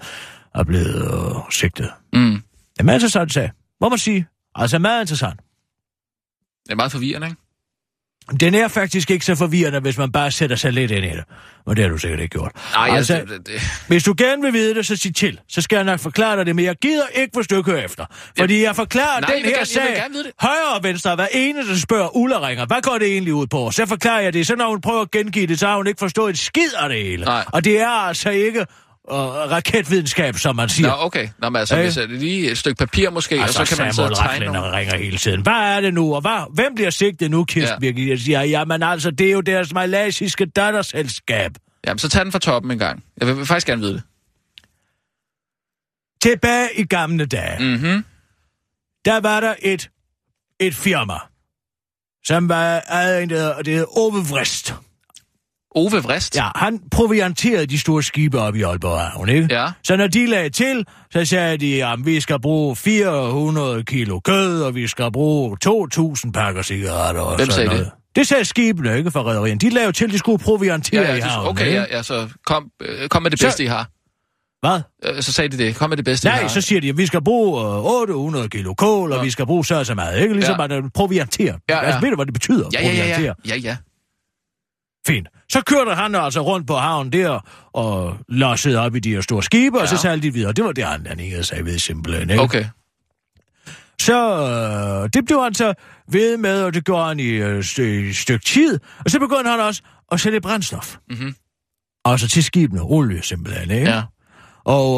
er 0.55 0.63
blevet 0.63 0.95
øh, 0.95 1.51
sigtet. 1.51 1.89
Mm. 2.13 2.41
Det 2.73 2.79
er 2.79 2.83
meget 2.83 2.97
interessant 2.97 3.33
sag, 3.33 3.51
må 3.81 3.89
man 3.89 3.97
sige. 3.97 4.27
Altså 4.55 4.79
meget 4.79 5.01
interessant. 5.01 5.39
Det 6.65 6.71
er 6.71 6.75
meget 6.75 6.91
forvirrende, 6.91 7.27
ikke? 7.27 7.42
Den 8.39 8.55
er 8.55 8.67
faktisk 8.67 9.11
ikke 9.11 9.25
så 9.25 9.35
forvirrende, 9.35 9.79
hvis 9.79 9.97
man 9.97 10.11
bare 10.11 10.31
sætter 10.31 10.55
sig 10.55 10.73
lidt 10.73 10.91
ind 10.91 11.05
i 11.05 11.09
det. 11.09 11.23
Men 11.67 11.75
det 11.75 11.83
har 11.83 11.89
du 11.91 11.97
sikkert 11.97 12.19
ikke 12.19 12.31
gjort. 12.37 12.51
Nej, 12.75 12.89
altså, 12.97 13.13
altså, 13.13 13.35
det, 13.35 13.47
det, 13.47 13.61
hvis 13.87 14.03
du 14.03 14.13
gerne 14.17 14.41
vil 14.41 14.53
vide 14.53 14.75
det, 14.75 14.85
så 14.85 14.95
sig 14.95 15.15
til. 15.15 15.39
Så 15.49 15.61
skal 15.61 15.75
jeg 15.75 15.85
nok 15.85 15.99
forklare 15.99 16.37
dig 16.37 16.45
det, 16.45 16.55
men 16.55 16.65
jeg 16.65 16.75
gider 16.81 17.03
ikke, 17.15 17.39
ikke 17.57 17.71
hører 17.71 17.85
efter. 17.85 18.05
Fordi 18.39 18.63
jeg 18.63 18.75
forklarer 18.75 19.19
Nej, 19.19 19.29
jeg 19.29 19.35
den 19.37 19.43
vil 19.43 19.49
her 19.49 19.49
gerne- 19.49 19.59
jeg 19.59 19.67
sag 19.67 20.31
højre 20.39 20.75
og 20.77 20.83
venstre. 20.83 21.15
Hver 21.15 21.27
ene, 21.31 21.67
der 21.69 21.75
spørger 21.75 22.17
Ulla 22.17 22.47
ringer, 22.47 22.65
hvad 22.65 22.81
går 22.81 22.97
det 22.97 23.07
egentlig 23.07 23.33
ud 23.33 23.47
på? 23.47 23.71
Så 23.71 23.85
forklarer 23.85 24.21
jeg 24.21 24.33
det. 24.33 24.47
Så 24.47 24.55
når 24.55 24.69
hun 24.69 24.81
prøver 24.81 25.01
at 25.01 25.11
gengive 25.11 25.47
det, 25.47 25.59
så 25.59 25.67
har 25.67 25.75
hun 25.77 25.87
ikke 25.87 25.99
forstået 25.99 26.29
et 26.29 26.39
skid 26.39 26.69
af 26.79 26.89
det 26.89 27.03
hele. 27.03 27.25
Nej. 27.25 27.43
Og 27.53 27.63
det 27.65 27.79
er 27.81 27.87
altså 27.89 28.29
ikke 28.29 28.65
raketvidenskab, 29.11 30.35
som 30.37 30.55
man 30.55 30.69
siger. 30.69 30.87
Nå, 30.87 30.93
okay. 30.99 31.29
Nå, 31.39 31.49
men 31.49 31.59
altså, 31.59 31.75
Øh. 31.77 31.81
hvis 31.83 31.93
det 31.93 32.03
er 32.03 32.07
lige 32.07 32.51
et 32.51 32.57
stykke 32.57 32.77
papir 32.77 33.09
måske, 33.09 33.35
Altså, 33.35 33.61
og 33.61 33.67
så 33.67 33.75
kan 33.75 33.85
man 33.85 33.93
sidde 33.93 34.15
Samuel 34.15 34.31
og 34.33 34.39
tegne 34.39 34.45
nogle... 34.53 34.77
ringer 34.77 34.97
hele 34.97 35.17
tiden. 35.17 35.41
Hvad 35.41 35.53
er 35.53 35.81
det 35.81 35.93
nu, 35.93 36.15
og 36.15 36.21
hvad, 36.21 36.53
hvem 36.53 36.75
bliver 36.75 36.89
sigtet 36.89 37.31
nu, 37.31 37.43
Kirsten 37.45 37.83
Ja. 37.83 37.91
Birgit? 37.91 38.09
Jeg 38.09 38.19
siger, 38.19 38.41
jamen 38.41 38.83
altså, 38.83 39.11
det 39.11 39.27
er 39.27 39.31
jo 39.31 39.41
deres 39.41 39.73
malaysiske 39.73 40.45
datterselskab. 40.45 41.51
Jamen, 41.87 41.99
så 41.99 42.09
tag 42.09 42.23
den 42.25 42.31
fra 42.31 42.39
toppen 42.39 42.71
en 42.71 42.79
gang. 42.79 43.03
Jeg 43.19 43.27
vil, 43.27 43.37
vil 43.37 43.45
faktisk 43.45 43.67
gerne 43.67 43.81
vide 43.81 43.93
det. 43.93 44.03
Tilbage 46.21 46.69
i 46.77 46.83
gamle 46.83 47.25
dage, 47.25 47.59
Mhm. 47.77 48.05
der 49.05 49.19
var 49.19 49.39
der 49.39 49.55
et, 49.61 49.89
et 50.59 50.75
firma, 50.75 51.13
som 52.25 52.49
var 52.49 52.79
ejet 52.89 53.23
en, 53.23 53.29
der 53.29 53.63
hedder 53.65 53.97
Ove 53.97 54.25
Vrist. 54.29 54.73
Ove 55.75 55.91
Vrist? 56.03 56.35
Ja, 56.35 56.47
han 56.55 56.79
provianterede 56.91 57.65
de 57.65 57.79
store 57.79 58.03
skibe 58.03 58.39
op 58.39 58.55
i 58.55 58.61
Aalborg 58.61 58.99
Havn, 58.99 59.29
ikke? 59.29 59.47
Ja. 59.51 59.67
Så 59.83 59.95
når 59.95 60.07
de 60.07 60.25
lagde 60.25 60.49
til, 60.49 60.85
så 61.11 61.25
sagde 61.25 61.57
de, 61.57 61.85
at 61.85 61.99
vi 62.05 62.19
skal 62.19 62.41
bruge 62.41 62.75
400 62.75 63.83
kilo 63.83 64.19
kød, 64.19 64.61
og 64.61 64.75
vi 64.75 64.87
skal 64.87 65.11
bruge 65.11 65.57
2.000 65.65 66.31
pakker 66.31 66.61
cigaretter 66.61 67.21
og 67.21 67.35
Hvem 67.35 67.45
sådan 67.49 67.53
sagde 67.55 67.69
noget. 67.69 67.91
Det 68.15 68.27
sagde 68.27 68.45
skibene, 68.45 68.97
ikke 68.97 69.11
for 69.11 69.27
redderien. 69.27 69.57
De 69.57 69.69
lavede 69.69 69.91
til, 69.91 70.11
de 70.11 70.17
skulle 70.17 70.43
proviantere 70.43 71.01
Ja, 71.01 71.13
i 71.13 71.17
ja, 71.17 71.25
havnen. 71.25 71.49
okay, 71.49 71.65
ikke? 71.65 71.77
ja, 71.79 71.85
ja, 71.97 72.03
så 72.03 72.29
kom, 72.45 72.69
øh, 72.81 73.09
kom 73.09 73.23
med 73.23 73.31
det 73.31 73.39
Så- 73.39 73.45
bedste, 73.45 73.63
I 73.63 73.67
har. 73.67 73.89
Hvad? 74.67 74.81
Øh, 75.15 75.21
Så 75.23 75.31
sagde 75.31 75.57
de 75.57 75.63
det. 75.63 75.75
Kom 75.75 75.89
med 75.89 75.97
det 75.97 76.05
bedste, 76.05 76.27
I 76.29 76.31
Nej, 76.31 76.47
så 76.47 76.61
siger 76.61 76.81
de, 76.81 76.89
at 76.89 76.97
vi 76.97 77.05
skal 77.05 77.23
bruge 77.23 77.61
øh, 77.65 77.85
800 77.85 78.49
kilo 78.49 78.73
kål, 78.73 79.11
og 79.11 79.17
Ja. 79.17 79.23
vi 79.23 79.29
skal 79.29 79.45
bruge 79.45 79.65
så 79.65 79.75
og 79.75 79.85
så 79.85 79.95
meget, 79.95 80.21
ikke? 80.21 80.33
Ligesom 80.33 80.55
Ja. 80.59 80.77
at 80.77 80.83
proviantere. 80.93 81.59
Ja, 81.69 81.75
ja. 81.75 81.81
Altså, 81.81 82.01
ved 82.01 82.09
du, 82.09 82.15
hvad 82.15 82.25
det 82.25 82.33
betyder, 82.33 82.69
Ja, 82.73 82.81
ja, 82.81 83.21
ja. 83.21 83.33
Ja, 83.49 83.55
ja. 83.55 83.77
Fint. 85.07 85.27
Så 85.53 85.61
kørte 85.61 85.95
han 85.95 86.15
altså 86.15 86.41
rundt 86.41 86.67
på 86.67 86.75
havnen 86.75 87.13
der, 87.13 87.39
og 87.73 88.17
lossede 88.29 88.79
op 88.79 88.95
i 88.95 88.99
de 88.99 89.09
her 89.13 89.21
store 89.21 89.43
skibe, 89.43 89.77
ja. 89.77 89.81
og 89.81 89.87
så 89.89 89.97
sejlede 89.97 90.27
de 90.27 90.33
videre. 90.33 90.51
Det 90.51 90.63
var 90.65 90.71
det, 90.71 90.83
han, 90.85 91.05
han 91.07 91.19
ikke 91.19 91.43
sagde 91.43 91.65
ved 91.65 91.79
simpelthen, 91.79 92.29
ikke? 92.29 92.43
Okay. 92.43 92.65
Så 94.01 94.17
øh, 95.03 95.09
det 95.13 95.25
blev 95.25 95.43
han 95.43 95.53
så 95.53 95.73
ved 96.11 96.37
med, 96.37 96.63
og 96.63 96.73
det 96.73 96.85
gjorde 96.85 97.07
han 97.07 97.19
i 97.19 97.29
øh, 97.29 97.59
st- 97.59 97.81
et 97.81 98.15
stykke 98.15 98.45
tid. 98.45 98.79
Og 99.05 99.11
så 99.11 99.19
begyndte 99.19 99.49
han 99.51 99.59
også 99.59 99.81
at 100.11 100.19
sælge 100.19 100.41
brændstof. 100.41 100.95
Mhm. 101.09 101.35
Altså 102.05 102.27
til 102.27 102.43
skibene, 102.43 102.81
olie 102.81 103.21
simpelthen, 103.23 103.71
ikke? 103.71 103.89
Ja. 103.89 104.01
Og 104.65 104.89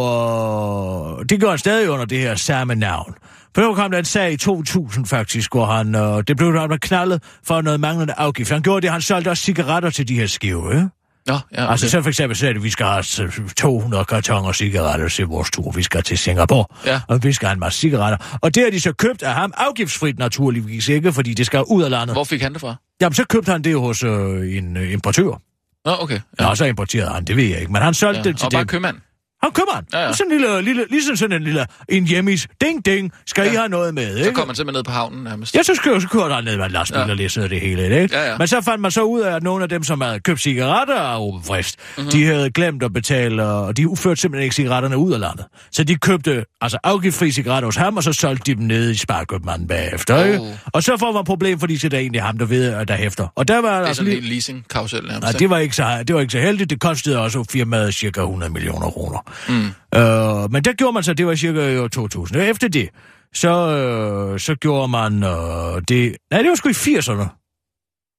øh, 1.19 1.25
det 1.29 1.39
gjorde 1.39 1.51
han 1.51 1.59
stadig 1.59 1.89
under 1.89 2.05
det 2.05 2.19
her 2.19 2.35
samme 2.35 2.75
navn. 2.75 3.15
For 3.55 3.61
nu 3.61 3.73
kom 3.73 3.91
der 3.91 3.99
en 3.99 4.05
sag 4.05 4.31
i 4.33 4.37
2000 4.37 5.05
faktisk, 5.05 5.51
hvor 5.53 5.65
han, 5.65 5.95
øh, 5.95 6.23
det 6.27 6.37
blev 6.37 6.59
han 6.59 6.77
knaldet 6.81 7.23
for 7.47 7.61
noget 7.61 7.79
manglende 7.79 8.13
afgift. 8.17 8.51
Han 8.51 8.61
gjorde 8.61 8.81
det, 8.81 8.91
han 8.91 9.01
solgte 9.01 9.29
også 9.29 9.43
cigaretter 9.43 9.89
til 9.89 10.07
de 10.07 10.15
her 10.15 10.27
skive, 10.27 10.73
ikke? 10.73 10.89
Nå, 11.27 11.33
ja, 11.33 11.37
okay. 11.63 11.71
Altså 11.71 11.89
så 11.89 12.01
for 12.01 12.09
eksempel 12.09 12.35
sagde 12.37 12.55
at 12.55 12.63
vi 12.63 12.69
skal 12.69 12.85
have 12.85 13.03
øh, 13.23 13.49
200 13.57 14.05
kartonger 14.05 14.51
cigaretter 14.51 15.07
til 15.09 15.25
vores 15.25 15.51
tur. 15.51 15.71
Vi 15.71 15.83
skal 15.83 16.03
til 16.03 16.17
Singapore, 16.17 16.65
Ja. 16.85 17.01
og 17.07 17.23
vi 17.23 17.33
skal 17.33 17.47
have 17.47 17.53
en 17.53 17.59
masse 17.59 17.79
cigaretter. 17.79 18.37
Og 18.41 18.55
det 18.55 18.63
har 18.63 18.71
de 18.71 18.81
så 18.81 18.93
købt 18.93 19.23
af 19.23 19.33
ham, 19.33 19.53
afgiftsfrit 19.57 20.19
naturligvis 20.19 20.87
ikke, 20.87 21.13
fordi 21.13 21.33
det 21.33 21.45
skal 21.45 21.63
ud 21.67 21.83
af 21.83 21.89
landet. 21.89 22.15
Hvor 22.15 22.23
fik 22.23 22.41
han 22.41 22.53
det 22.53 22.61
fra? 22.61 22.75
Jamen 23.01 23.13
så 23.13 23.23
købte 23.29 23.51
han 23.51 23.61
det 23.61 23.79
hos 23.79 24.03
øh, 24.03 24.57
en 24.57 24.77
øh, 24.77 24.93
importør. 24.93 25.41
Nå, 25.85 25.95
okay. 25.99 26.19
Ja. 26.39 26.45
og 26.49 26.57
så 26.57 26.65
importerede 26.65 27.09
han, 27.13 27.23
det 27.25 27.35
ved 27.35 27.43
jeg 27.43 27.59
ikke, 27.59 27.71
men 27.71 27.81
han 27.81 27.93
solgte 27.93 28.19
Ja. 28.19 28.23
det 28.23 28.37
til 28.37 28.45
Og 28.45 28.51
bare 28.51 28.59
dem. 28.61 28.67
købmand. 28.67 28.97
Han 29.45 29.51
køber 29.51 29.73
han. 29.75 29.83
Ja, 29.93 29.99
ja. 30.05 30.13
Sådan 30.13 30.31
en 30.31 30.39
lille, 30.39 30.61
lille, 30.61 30.85
ligesom 30.89 31.15
sådan 31.15 31.35
en 31.35 31.43
lille, 31.43 31.65
en 31.89 32.07
hjemmis. 32.07 32.47
Ding, 32.61 32.85
ding. 32.85 33.11
Skal 33.27 33.45
ja. 33.45 33.51
I 33.51 33.55
have 33.55 33.69
noget 33.69 33.93
med, 33.93 34.17
Så 34.17 34.23
ikke? 34.23 34.33
kom 34.35 34.47
man 34.47 34.55
simpelthen 34.55 34.79
ned 34.79 34.83
på 34.83 34.91
havnen 34.91 35.23
nærmest. 35.23 35.55
Ja, 35.55 35.63
så, 35.63 35.79
kører, 35.83 35.99
så 35.99 36.07
kørte 36.07 36.33
han 36.35 36.43
ned 36.43 36.57
med 36.57 36.65
en 36.65 36.71
lastbil 36.71 36.99
Ja. 36.99 37.09
og 37.09 37.15
læsede 37.15 37.49
det 37.49 37.61
hele, 37.61 38.01
ikke? 38.01 38.15
Ja, 38.17 38.31
ja. 38.31 38.37
Men 38.37 38.47
så 38.47 38.61
fandt 38.61 38.81
man 38.81 38.91
så 38.91 39.01
ud 39.03 39.21
af, 39.21 39.35
at 39.35 39.43
nogle 39.43 39.63
af 39.63 39.69
dem, 39.69 39.83
som 39.83 40.01
havde 40.01 40.19
købt 40.19 40.41
cigaretter 40.41 40.95
af 40.99 41.19
Ove 41.19 41.41
Frist, 41.47 41.75
Mhm. 41.79 41.85
mm-hmm. 41.97 42.11
de 42.11 42.25
havde 42.25 42.51
glemt 42.51 42.83
at 42.83 42.93
betale, 42.93 43.43
og 43.43 43.77
de 43.77 43.87
førte 43.97 44.21
simpelthen 44.21 44.43
ikke 44.43 44.55
cigaretterne 44.55 44.97
ud 44.97 45.13
af 45.13 45.19
landet. 45.19 45.45
Så 45.71 45.83
de 45.83 45.95
købte 45.95 46.45
altså 46.61 46.77
afgiftfri 46.83 47.31
cigaretter 47.31 47.67
hos 47.67 47.75
ham, 47.75 47.97
og 47.97 48.03
så 48.03 48.13
solgte 48.13 48.51
de 48.51 48.55
dem 48.57 48.63
ned 48.67 48.91
i 48.91 48.95
sparkøbmanden 48.97 49.67
bagefter, 49.67 50.23
ikke? 50.25 50.39
Oh. 50.39 50.47
Og 50.73 50.83
så 50.83 50.97
får 50.99 51.11
man 51.11 51.23
problem, 51.23 51.59
fordi 51.59 51.77
så 51.77 51.87
er 51.87 51.89
det 51.89 51.99
egentlig 51.99 52.21
ham, 52.21 52.37
der 52.37 52.45
ved, 52.45 52.71
at 52.73 52.87
der 52.87 52.95
hæfter. 52.95 53.27
Og 53.35 53.47
der 53.47 53.61
var 53.61 53.69
Det 53.69 53.75
er 53.83 53.87
altså 53.87 53.93
sådan 53.95 54.11
lige... 54.13 54.23
en 54.23 54.29
leasing 54.29 54.65
kausel 54.69 55.01
nærmest. 55.03 55.21
Nej, 55.21 55.29
ikke? 55.29 55.39
det 55.39 55.49
var, 55.49 55.57
ikke 55.57 55.75
så, 55.75 56.03
det 56.07 56.15
var 56.15 56.21
ikke 56.21 56.31
så 56.31 56.39
heldigt. 56.39 56.69
Det 56.69 56.79
kostede 56.79 57.19
også 57.19 57.43
firmaet 57.51 57.93
cirka 57.95 58.21
100 58.21 58.53
millioner 58.53 58.89
kroner. 58.89 59.19
Mm. 59.49 59.65
Øh, 59.99 60.51
men 60.51 60.63
der 60.63 60.73
gjorde 60.73 60.93
man 60.93 61.03
så, 61.03 61.13
det 61.13 61.27
var 61.27 61.35
cirka 61.35 61.81
år 61.81 61.87
2000. 61.87 62.37
Og 62.39 62.45
efter 62.45 62.67
det, 62.67 62.89
så, 63.33 63.49
øh, 63.49 64.39
så 64.39 64.55
gjorde 64.55 64.87
man 64.87 65.23
øh, 65.23 65.81
det... 65.87 66.15
Nej, 66.31 66.41
det 66.41 66.49
var 66.49 66.55
sgu 66.55 66.69
i 66.69 66.71
80'erne. 66.71 67.27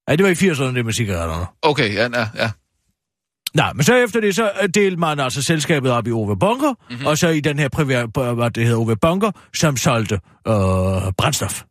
Nej, 0.09 0.17
det 0.17 0.25
var 0.25 0.31
i 0.31 0.51
80'erne, 0.51 0.75
det 0.77 0.85
med 0.85 0.93
cigaretterne. 0.93 1.47
Okay, 1.63 1.95
ja, 1.95 2.09
ja, 2.15 2.29
ja. 2.37 2.51
Nej, 3.55 3.73
men 3.73 3.85
så 3.85 3.95
efter 3.95 4.21
det, 4.21 4.35
så 4.35 4.51
øh, 4.63 4.69
delte 4.69 4.97
man 4.97 5.21
altså 5.21 5.43
selskabet 5.43 5.91
op 5.91 6.07
i 6.07 6.11
Ove 6.11 6.39
Bunker, 6.39 6.69
Mhm. 6.69 6.77
mm-hmm. 6.91 7.07
og 7.07 7.19
så 7.19 7.29
i 7.29 7.41
den 7.41 7.59
her 7.59 7.69
private, 7.69 8.35
hvad 8.35 8.51
det 8.51 8.65
hedder, 8.65 8.79
Ove 8.79 8.97
Bunker, 8.97 9.31
som 9.55 9.77
solgte 9.77 10.15
øh, 10.49 10.53
brændstof. 11.19 11.63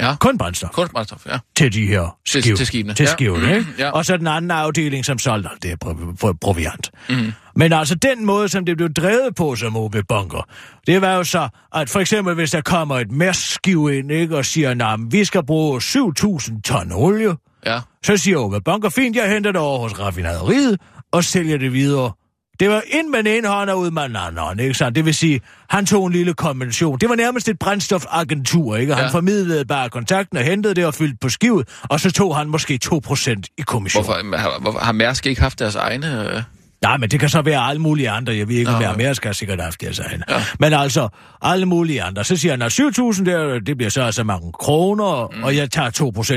Ja. 0.00 0.14
Kun 0.20 0.38
brændstof 0.38 0.70
Kunstbrændstof, 0.70 1.26
ja. 1.26 1.38
til 1.56 1.72
de 1.72 1.86
her 1.86 2.18
Til- 2.28 2.42
skive. 2.42 2.56
til 2.56 2.66
skibene, 2.66 2.94
Til 2.94 3.04
ja. 3.04 3.12
skivene, 3.12 3.56
ikke? 3.56 3.66
Ja. 3.78 3.90
Og 3.90 4.04
så 4.04 4.16
den 4.16 4.26
anden 4.26 4.50
afdeling, 4.50 5.04
som 5.04 5.18
solgte 5.18 5.48
alt 5.52 5.62
det 5.62 5.70
her 5.70 5.76
prov- 6.16 6.38
proviant. 6.40 6.90
Mhm. 7.08 7.32
Men 7.56 7.72
altså 7.72 7.94
den 7.94 8.26
måde, 8.26 8.48
som 8.48 8.64
det 8.64 8.76
blev 8.76 8.92
drevet 8.92 9.34
på 9.36 9.56
som 9.56 9.76
OB 9.76 9.96
Bunker, 10.08 10.48
det 10.86 11.00
var 11.00 11.14
jo 11.14 11.24
så, 11.24 11.48
at 11.74 11.90
for 11.90 12.00
eksempel 12.00 12.34
hvis 12.34 12.50
der 12.50 12.60
kommer 12.60 12.98
et 12.98 13.10
mærskskive 13.10 13.98
ind, 13.98 14.10
ikke, 14.12 14.36
og 14.36 14.44
siger, 14.44 14.92
at 14.92 15.00
vi 15.10 15.24
skal 15.24 15.46
bruge 15.46 15.80
7.000 15.80 16.60
ton 16.62 16.92
olie, 16.92 17.36
Ja. 17.66 17.80
så 18.04 18.16
siger 18.16 18.38
OB 18.38 18.54
Bunker, 18.64 18.88
fint, 18.88 19.16
jeg 19.16 19.30
henter 19.30 19.52
det 19.52 19.60
over 19.60 19.78
hos 19.78 19.98
raffinaderiet, 20.00 20.80
og 21.12 21.24
sælger 21.24 21.58
det 21.58 21.72
videre. 21.72 22.12
Det 22.60 22.70
var 22.70 22.82
ind 22.90 23.08
med 23.08 23.18
den 23.18 23.26
ene 23.26 23.48
hånd 23.48 23.70
og 23.70 23.78
ud 23.78 23.90
med 23.90 24.02
den 24.02 24.16
anden 24.16 24.38
hånd, 24.38 24.60
ikke 24.60 24.74
sandt? 24.74 24.96
Det 24.96 25.04
vil 25.04 25.14
sige, 25.14 25.40
han 25.68 25.86
tog 25.86 26.06
en 26.06 26.12
lille 26.12 26.34
konvention. 26.34 26.98
Det 26.98 27.08
var 27.08 27.14
nærmest 27.14 27.48
et 27.48 27.58
brændstofagentur, 27.58 28.76
ikke? 28.76 28.94
Han 28.94 29.04
Ja. 29.04 29.10
formidlede 29.10 29.64
bare 29.64 29.88
kontakten 29.90 30.38
og 30.38 30.44
hentede 30.44 30.74
det 30.74 30.86
og 30.86 30.94
fyldte 30.94 31.16
på 31.20 31.28
skivet, 31.28 31.68
og 31.82 32.00
så 32.00 32.10
tog 32.12 32.36
han 32.36 32.48
måske 32.48 32.78
2% 32.84 33.40
i 33.58 33.62
kommission. 33.62 34.04
Hvorfor, 34.04 34.36
har, 34.36 34.58
hvorfor, 34.60 34.78
har 34.78 34.92
Mærsk 34.92 35.26
ikke 35.26 35.40
haft 35.40 35.58
deres 35.58 35.74
egne... 35.74 36.34
Øh... 36.34 36.42
Nej, 36.86 36.96
men 36.96 37.10
det 37.10 37.20
kan 37.20 37.28
så 37.28 37.42
være 37.42 37.60
alle 37.60 37.82
mulige 37.82 38.10
andre. 38.10 38.36
Jeg 38.36 38.48
ved 38.48 38.56
ikke, 38.56 38.70
Nå, 38.70 38.78
ja. 38.80 38.92
mere 38.96 39.14
skal 39.14 39.34
sikkert 39.34 39.58
have 39.58 39.64
haft 39.64 39.80
deres 39.80 39.98
egne. 39.98 40.24
Ja. 40.28 40.42
Men 40.60 40.72
altså, 40.72 41.08
alle 41.42 41.66
mulige 41.66 42.02
andre. 42.02 42.24
Så 42.24 42.36
siger 42.36 42.52
han, 42.52 42.62
at 42.62 42.80
7.000, 42.80 43.24
der, 43.24 43.58
det 43.58 43.76
bliver 43.76 43.90
så 43.90 44.02
altså 44.02 44.24
mange 44.24 44.52
kroner, 44.52 45.30
mm. 45.36 45.44
og 45.44 45.56
jeg 45.56 45.70
tager 45.70 45.90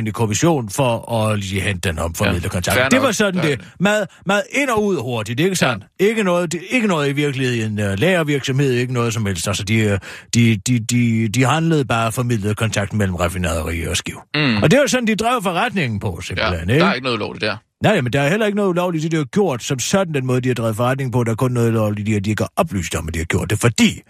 2% 0.03 0.07
i 0.07 0.11
kommission 0.11 0.69
for 0.69 1.11
at 1.13 1.39
lige 1.39 1.61
hente 1.61 1.89
den 1.89 1.99
om 1.99 2.13
formidle 2.13 2.39
Ja, 2.43 2.49
kontakt. 2.49 2.91
Det 2.91 3.01
var 3.01 3.11
sådan 3.11 3.41
Fair 3.41 3.55
det. 3.55 3.65
Mad, 3.79 4.05
mad 4.25 4.41
ind 4.51 4.69
og 4.69 4.85
ud 4.85 4.97
hurtigt, 5.01 5.39
ikke 5.39 5.55
sandt? 5.55 5.83
Ja. 5.99 6.05
Ikke, 6.05 6.23
noget, 6.23 6.51
det, 6.51 6.61
ikke 6.69 6.87
noget 6.87 7.09
i 7.09 7.11
virkeligheden. 7.11 7.79
Uh, 7.79 7.99
lagervirksomhed, 7.99 8.71
ikke 8.73 8.93
noget 8.93 9.13
som 9.13 9.25
helst. 9.25 9.47
Altså, 9.47 9.63
de, 9.63 9.75
øh, 9.75 9.99
de, 10.33 10.57
de, 10.67 10.79
de, 10.79 11.27
de 11.27 11.45
handlede 11.45 11.85
bare 11.85 12.11
formidlede 12.11 12.55
kontakt 12.55 12.93
mellem 12.93 13.15
raffinaderi 13.15 13.83
og 13.87 13.97
skiv. 13.97 14.19
Mm. 14.35 14.63
Og 14.63 14.71
det 14.71 14.79
var 14.79 14.87
sådan, 14.87 15.07
de 15.07 15.15
drev 15.15 15.43
forretningen 15.43 15.99
på, 15.99 16.19
Ja, 16.21 16.25
simpelthen. 16.25 16.69
der 16.69 16.85
er 16.85 16.93
ikke 16.93 17.03
noget 17.03 17.17
ulovligt 17.17 17.41
der. 17.41 17.55
Nej, 17.83 18.01
men 18.01 18.13
der 18.13 18.21
er 18.21 18.29
heller 18.29 18.45
ikke 18.45 18.55
noget 18.55 18.69
ulovligt, 18.69 19.03
det 19.03 19.11
de 19.11 19.17
har 19.17 19.23
gjort, 19.23 19.63
som 19.63 19.79
sådan 19.79 20.13
den 20.13 20.25
måde, 20.25 20.41
de 20.41 20.47
har 20.49 20.55
drevet 20.55 20.75
forretning 20.75 21.11
på. 21.11 21.23
Der 21.23 21.31
er 21.31 21.35
kun 21.35 21.51
noget 21.51 21.69
ulovligt, 21.69 22.15
at 22.17 22.25
de 22.25 22.29
ikke 22.29 22.43
har 22.43 22.51
oplyst 22.55 22.95
om, 22.95 23.07
at 23.07 23.13
de 23.13 23.19
har 23.19 23.25
gjort 23.25 23.49
det, 23.49 23.59
fordi 23.59 24.01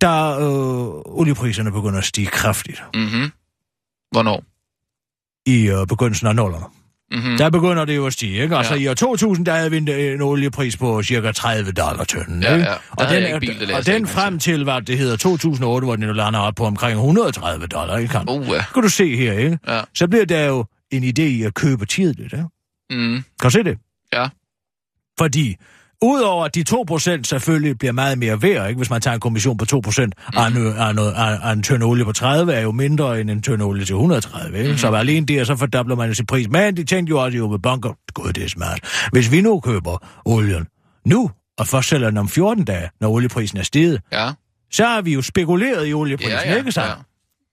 da 0.00 0.38
øh, 0.40 0.86
oliepriserne 1.18 1.72
begynder 1.72 1.98
at 1.98 2.04
stige 2.04 2.26
kraftigt 2.26 2.82
Mhm. 2.94 3.30
Hvornår? 4.12 4.44
i 5.46 5.68
øh, 5.70 5.86
begyndelsen 5.86 6.26
af 6.26 6.36
nullerne. 6.36 6.64
Mhm. 7.12 7.38
Der 7.38 7.50
begynder 7.50 7.84
det 7.84 7.96
jo 7.96 8.06
at 8.06 8.12
stige, 8.12 8.42
ikke? 8.42 8.56
Altså 8.56 8.74
Ja. 8.74 8.80
i 8.80 8.88
år 8.88 8.94
2000, 8.94 9.46
der 9.46 9.54
havde 9.54 9.70
vi 9.70 9.76
en, 9.76 9.88
en 9.88 10.20
oliepris 10.22 10.76
på 10.76 11.02
cirka 11.02 11.32
30 11.32 11.72
dollar 11.72 12.04
tønden, 12.04 12.42
Ja, 12.42 12.54
ja. 12.56 12.58
Der 12.64 12.76
Og 12.90 13.08
den, 13.10 13.40
bil, 13.40 13.60
det 13.60 13.74
og 13.74 13.86
den 13.86 14.06
frem 14.06 14.38
til, 14.38 14.64
hvad 14.64 14.82
det 14.82 14.98
hedder, 14.98 15.16
2008, 15.16 15.84
hvor 15.84 15.96
den 15.96 16.16
lander 16.16 16.40
op 16.40 16.54
på 16.54 16.64
omkring 16.64 16.96
130 16.98 17.66
dollar, 17.66 17.96
ikke? 17.96 18.20
Uh. 18.28 18.40
Uh. 18.40 18.46
Kan 18.74 18.82
du 18.82 18.88
se 18.88 19.16
her, 19.16 19.32
ikke? 19.32 19.58
Ja. 19.68 19.80
Så 19.94 20.08
bliver 20.08 20.24
der 20.24 20.44
jo 20.46 20.64
en 20.92 21.04
idé 21.04 21.22
i 21.22 21.42
at 21.42 21.54
købe 21.54 21.86
tidligt, 21.86 22.32
ikke? 22.32 22.46
Mm. 22.90 23.24
Kan 23.40 23.50
se 23.50 23.62
det? 23.62 23.78
Ja. 24.12 24.28
Fordi 25.18 25.56
udover 26.02 26.44
at 26.44 26.54
de 26.54 26.64
2% 26.70 27.22
selvfølgelig 27.24 27.78
bliver 27.78 27.92
meget 27.92 28.18
mere 28.18 28.42
værd, 28.42 28.68
ikke? 28.68 28.78
hvis 28.78 28.90
man 28.90 29.00
tager 29.00 29.14
en 29.14 29.20
kommission 29.20 29.56
på 29.56 29.64
2%, 29.72 30.04
mm. 30.04 30.12
af, 30.38 30.46
en, 30.46 30.52
noget, 30.96 31.12
af, 31.12 31.48
af 31.48 31.52
en 31.52 31.62
tønd 31.62 31.82
olie 31.82 32.04
på 32.04 32.12
30 32.12 32.52
er 32.54 32.60
jo 32.60 32.72
mindre 32.72 33.20
end 33.20 33.30
en 33.30 33.42
tønd 33.42 33.62
olie 33.62 33.84
til 33.84 33.92
130. 33.94 34.58
Ikke? 34.58 34.70
Mm. 34.70 34.78
Så 34.78 34.88
alene 34.94 35.26
der, 35.26 35.44
så 35.44 35.56
fordobler 35.56 35.96
man 35.96 36.14
sin 36.14 36.26
pris. 36.26 36.48
Men 36.48 36.76
de 36.76 36.84
tænkte 36.84 37.10
jo 37.10 37.24
også 37.24 37.38
jo 37.38 37.48
med 37.48 37.58
bunker, 37.58 37.92
gud 38.14 38.32
det 38.32 38.44
er 38.44 38.48
smart. 38.48 39.08
Hvis 39.12 39.30
vi 39.30 39.40
nu 39.40 39.60
køber 39.60 40.06
olien 40.24 40.66
nu, 41.04 41.30
og 41.58 41.66
først 41.66 41.88
sælger 41.88 42.08
den 42.08 42.18
om 42.18 42.28
14 42.28 42.64
dage, 42.64 42.90
når 43.00 43.08
olieprisen 43.10 43.58
er 43.58 43.62
steget, 43.62 44.00
Ja. 44.12 44.30
så 44.72 44.84
har 44.84 45.02
vi 45.02 45.14
jo 45.14 45.22
spekuleret 45.22 45.88
i 45.88 45.92
olieprisen, 45.92 46.32
Ja, 46.32 46.50
ja, 46.52 46.56
ikke 46.56 46.72
sandt? 46.72 46.88
ja. 46.88 46.94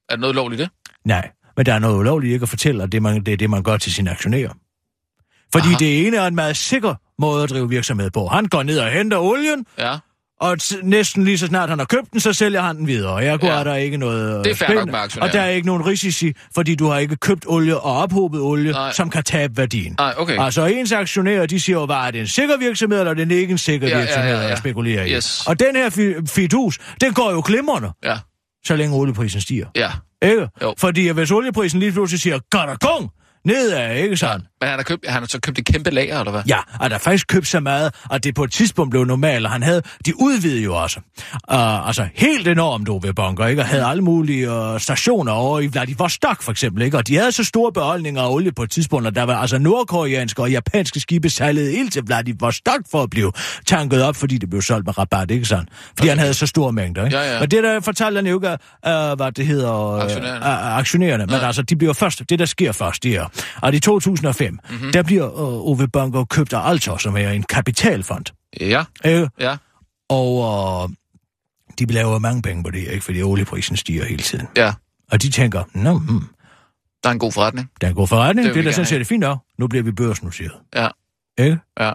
Er 0.09 0.15
der 0.15 0.17
noget 0.17 0.33
ulovligt 0.33 0.59
i 0.61 0.63
det? 0.63 0.71
Nej, 1.05 1.29
men 1.57 1.65
der 1.65 1.73
er 1.73 1.79
noget 1.79 1.97
ulovligt 1.97 2.33
ikke 2.33 2.43
at 2.43 2.49
fortælle, 2.49 2.83
at 2.83 2.91
det, 2.91 3.01
man, 3.01 3.23
det 3.23 3.31
er 3.33 3.37
det, 3.37 3.49
man 3.49 3.63
gør 3.63 3.77
til 3.77 3.93
sine 3.93 4.11
aktionærer. 4.11 4.51
Fordi 5.53 5.67
Aha. 5.67 5.75
Det 5.79 6.07
ene 6.07 6.17
er 6.17 6.27
en 6.27 6.35
meget 6.35 6.57
sikker 6.57 6.95
måde 7.19 7.43
at 7.43 7.49
drive 7.49 7.69
virksomhed 7.69 8.11
på. 8.11 8.27
Han 8.27 8.45
går 8.45 8.63
ned 8.63 8.79
og 8.79 8.89
henter 8.91 9.17
olien, 9.17 9.65
Ja. 9.79 9.97
og 10.41 10.57
næsten 10.83 11.23
lige 11.23 11.37
så 11.37 11.47
snart 11.47 11.69
han 11.69 11.79
har 11.79 11.85
købt 11.85 12.11
den, 12.11 12.19
så 12.19 12.33
sælger 12.33 12.61
han 12.61 12.77
den 12.77 12.87
videre. 12.87 13.15
Jeg 13.15 13.43
ja. 13.43 13.47
Ja. 13.53 13.59
er 13.59 13.63
der 13.63 13.75
ikke 13.75 13.97
noget 13.97 14.45
Det 14.45 14.51
er 14.51 14.55
fair 14.65 14.85
nok. 14.85 15.09
Og 15.21 15.33
der 15.33 15.41
er 15.41 15.49
ikke 15.49 15.67
nogen 15.67 15.85
risici, 15.85 16.33
fordi 16.55 16.75
du 16.75 16.87
har 16.87 16.97
ikke 16.97 17.15
købt 17.15 17.45
olie 17.47 17.77
og 17.77 17.97
ophobet 17.97 18.41
olie, 18.41 18.71
Nej. 18.71 18.91
som 18.91 19.09
kan 19.09 19.23
tabe 19.23 19.57
værdien. 19.57 19.95
Nej, 19.99 20.13
okay. 20.17 20.37
Altså 20.39 20.65
ens 20.65 20.91
aktionærer, 20.91 21.45
de 21.45 21.59
siger 21.59 21.79
jo 21.79 21.85
bare, 21.85 22.07
er 22.07 22.11
det 22.11 22.21
en 22.21 22.27
sikker 22.27 22.57
virksomhed, 22.57 22.99
eller 22.99 23.11
er 23.11 23.15
det 23.15 23.31
ikke 23.31 23.51
en 23.51 23.57
sikker 23.57 23.87
Ja, 23.87 23.93
ja, 23.97 23.99
virksomhed, 24.03 24.33
ja, 24.35 24.41
ja. 24.41 24.51
at 24.51 24.57
spekulere 24.57 25.09
i. 25.09 25.13
Yes. 25.15 25.47
Og 25.47 25.59
den 25.59 25.75
her 25.75 25.89
fi- 25.89 26.25
fidus, 26.27 26.79
den 27.01 27.13
går 27.13 27.31
jo 27.31 27.43
glimrende, 27.45 27.91
Ja, 28.03 28.17
så 28.65 28.75
længe 28.75 28.95
olieprisen 28.95 29.41
stiger. 29.41 29.67
ja. 29.75 29.91
Ikke? 30.21 30.47
Jo. 30.61 30.73
Fordi 30.77 31.09
hvis 31.09 31.31
olieprisen 31.31 31.79
lige 31.79 31.91
pludselig 31.91 32.19
siger, 32.21 32.39
godt 32.51 32.69
og 32.69 32.79
gong, 32.79 33.09
nedad, 33.45 33.95
ikke 33.95 34.17
sådan? 34.17 34.41
Men 34.63 34.69
han 34.69 34.79
har, 34.79 34.83
købt, 34.83 35.07
han 35.07 35.21
har 35.21 35.27
så 35.27 35.39
købt 35.39 35.59
et 35.59 35.65
kæmpe 35.65 35.89
lager, 35.89 36.19
eller 36.19 36.31
hvad? 36.31 36.41
Ja, 36.47 36.57
og 36.79 36.89
der 36.89 36.95
er 36.95 36.99
faktisk 36.99 37.27
købt 37.27 37.47
så 37.47 37.59
meget, 37.59 37.93
at 38.11 38.23
det 38.23 38.35
på 38.35 38.43
et 38.43 38.51
tidspunkt 38.51 38.91
blev 38.91 39.05
normalt, 39.05 39.45
og 39.45 39.51
han 39.51 39.63
havde, 39.63 39.81
de 40.05 40.21
udvidede 40.21 40.63
jo 40.63 40.75
også. 40.75 40.99
Uh, 41.33 41.87
altså 41.87 42.07
helt 42.15 42.47
enormt 42.47 42.89
ved 43.07 43.13
bunker, 43.13 43.47
ikke? 43.47 43.61
Og 43.61 43.67
havde 43.67 43.85
alle 43.85 44.03
mulige 44.03 44.51
uh, 44.51 44.79
stationer 44.79 45.31
over 45.31 45.59
i 45.59 45.67
Vladivostok 45.67 46.41
for 46.41 46.51
eksempel, 46.51 46.83
ikke? 46.83 46.97
Og 46.97 47.07
de 47.07 47.15
havde 47.15 47.31
så 47.31 47.43
store 47.43 47.71
beholdninger 47.71 48.21
af 48.21 48.33
olie 48.33 48.51
på 48.51 48.63
et 48.63 48.71
tidspunkt, 48.71 49.07
og 49.07 49.15
der 49.15 49.23
var 49.23 49.37
altså 49.37 49.57
nordkoreanske 49.57 50.41
og 50.41 50.51
japanske 50.51 50.99
skibe 50.99 51.29
sejlede 51.29 51.73
ind 51.73 51.91
til 51.91 52.03
Vladivostok 52.05 52.81
for 52.91 53.03
at 53.03 53.09
blive 53.09 53.31
tanket 53.65 54.03
op, 54.03 54.15
fordi 54.15 54.37
det 54.37 54.49
blev 54.49 54.61
solgt 54.61 54.85
med 54.85 54.97
rabat, 54.97 55.31
ikke 55.31 55.45
sådan? 55.45 55.67
Fordi 55.97 56.09
han 56.09 56.19
havde 56.19 56.33
så 56.33 56.47
store 56.47 56.71
mængder, 56.71 57.05
ikke? 57.05 57.17
Ja, 57.17 57.33
ja. 57.33 57.41
Og 57.41 57.51
det 57.51 57.63
der 57.63 57.79
fortalte 57.79 58.17
han 58.17 58.27
jo 58.27 58.37
ikke, 58.37 58.47
uh, 58.49 59.17
hvad 59.17 59.31
det 59.31 59.47
hedder... 59.47 59.95
Uh, 59.95 60.03
Aktionærerne. 60.03 60.45
Uh, 60.45 60.77
aktionærerne, 60.77 61.25
men 61.25 61.35
altså, 61.35 61.61
de 61.61 61.75
bliver 61.75 61.93
først, 61.93 62.21
det 62.29 62.39
der 62.39 62.45
sker 62.45 62.71
først, 62.71 63.03
det 63.03 63.15
er, 63.15 63.25
at 63.63 63.73
i 63.73 63.79
2005, 63.79 64.52
Mhm. 64.63 64.75
mm-hmm. 64.75 64.91
der 64.91 65.03
bliver 65.03 65.29
uh, 65.31 65.69
Ove 65.79 65.87
Bunker 65.87 66.23
købt 66.25 66.53
af 66.53 66.69
Altor, 66.69 66.97
som 66.97 67.17
er 67.17 67.29
en 67.29 67.43
kapitalfond. 67.43 68.25
Ja, 68.59 68.83
Øh, 69.05 69.27
ja, 69.39 69.57
og 70.09 70.35
uh, 70.83 70.89
de 71.79 71.85
laver 71.93 72.19
mange 72.19 72.41
penge 72.41 72.63
på 72.63 72.71
det, 72.71 72.79
ikke? 72.87 73.01
fordi 73.05 73.21
olieprisen 73.21 73.77
stiger 73.77 74.05
hele 74.05 74.23
tiden. 74.23 74.47
ja. 74.57 74.73
Og 75.11 75.21
de 75.21 75.29
tænker, 75.29 75.63
Nå, 75.73 75.97
hmm, 75.97 76.23
Der 77.03 77.09
er 77.09 77.13
en 77.13 77.19
god 77.19 77.31
forretning. 77.31 77.69
der 77.81 77.87
er 77.87 77.89
en 77.91 77.95
god 77.95 78.07
forretning, 78.07 78.45
Det 78.47 78.55
det, 78.55 78.59
er 78.59 78.63
da 78.63 78.71
sådan 78.71 78.85
set 78.85 79.07
fint 79.07 79.19
nok. 79.19 79.39
Nu 79.57 79.67
bliver 79.67 79.83
vi 79.83 79.91
børsnoteret. 79.91 80.51
Ja, 80.75 80.87
Ikke? 81.39 81.57
ja. 81.79 81.91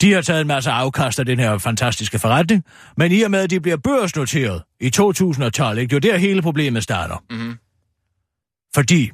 De 0.00 0.12
har 0.12 0.20
taget 0.22 0.40
en 0.40 0.46
masse 0.46 0.70
afkast 0.70 1.18
af 1.18 1.26
den 1.26 1.38
her 1.38 1.58
fantastiske 1.58 2.18
forretning, 2.18 2.64
men 2.96 3.12
i 3.12 3.22
og 3.22 3.30
med, 3.30 3.38
at 3.40 3.50
de 3.50 3.60
bliver 3.60 3.76
børsnoteret 3.76 4.62
i 4.80 4.90
2012, 4.90 5.78
ikke? 5.78 5.96
det 5.96 6.04
er 6.04 6.08
jo 6.08 6.12
der 6.12 6.18
hele 6.18 6.42
problemet 6.42 6.82
starter. 6.82 7.24
Mhm. 7.30 7.58
Fordi 8.74 9.10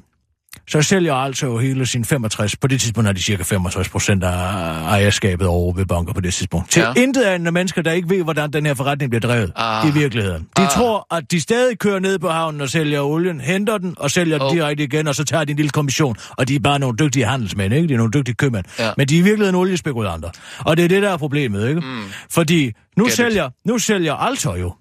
så 0.69 0.81
sælger 0.81 1.13
altså 1.13 1.45
jo 1.45 1.57
hele 1.57 1.85
sin 1.85 2.05
65, 2.05 2.55
på 2.55 2.67
det 2.67 2.81
tidspunkt 2.81 3.05
har 3.07 3.13
de 3.13 3.21
cirka 3.23 3.43
65 3.43 3.89
procent 3.89 4.23
af 4.23 4.29
ejerskabet 4.31 5.47
over 5.47 5.73
ved 5.73 5.85
banker 5.85 6.13
på 6.13 6.21
det 6.21 6.33
tidspunkt. 6.33 6.71
Til 6.71 6.81
Ja. 6.81 6.93
intet 7.01 7.23
andet 7.23 7.53
mennesker, 7.53 7.81
der 7.81 7.91
ikke 7.91 8.09
ved, 8.09 8.23
hvordan 8.23 8.53
den 8.53 8.65
her 8.65 8.73
forretning 8.73 9.11
bliver 9.11 9.21
drevet 9.21 9.51
Ah. 9.55 9.87
i 9.87 9.91
virkeligheden. 9.91 10.47
De 10.57 10.61
Ah. 10.61 10.69
tror, 10.69 11.15
at 11.15 11.31
de 11.31 11.41
stadig 11.41 11.79
kører 11.79 11.99
ned 11.99 12.19
på 12.19 12.29
havnen 12.29 12.61
og 12.61 12.69
sælger 12.69 13.01
olien, 13.01 13.41
henter 13.41 13.77
den 13.77 13.93
og 13.97 14.11
sælger 14.11 14.37
den 14.37 14.47
Oh. 14.47 14.53
direkte 14.55 14.83
igen, 14.83 15.07
og 15.07 15.15
så 15.15 15.23
tager 15.23 15.43
de 15.43 15.51
en 15.51 15.55
lille 15.57 15.69
kommission. 15.69 16.15
Og 16.37 16.47
de 16.47 16.55
er 16.55 16.59
bare 16.59 16.79
nogle 16.79 16.97
dygtige 16.97 17.25
handelsmænd, 17.25 17.73
ikke? 17.73 17.87
De 17.87 17.93
er 17.93 17.97
nogle 17.97 18.11
dygtige 18.11 18.35
købmænd. 18.35 18.65
Ja. 18.79 18.91
Men 18.97 19.07
de 19.07 19.15
er 19.15 19.19
i 19.19 19.21
virkeligheden 19.21 19.55
oliespekulanter. 19.55 20.29
Og 20.59 20.77
det 20.77 20.85
er 20.85 20.89
det, 20.89 21.01
der 21.03 21.09
er 21.09 21.17
problemet, 21.17 21.67
ikke? 21.69 21.81
Mm. 21.81 22.03
Fordi 22.31 22.71
nu 22.97 23.03
Get 23.03 23.11
it. 23.11 23.17
sælger, 23.17 23.49
nu 23.65 23.77
sælger 23.77 24.13
Altor 24.13 24.55
jo 24.55 24.73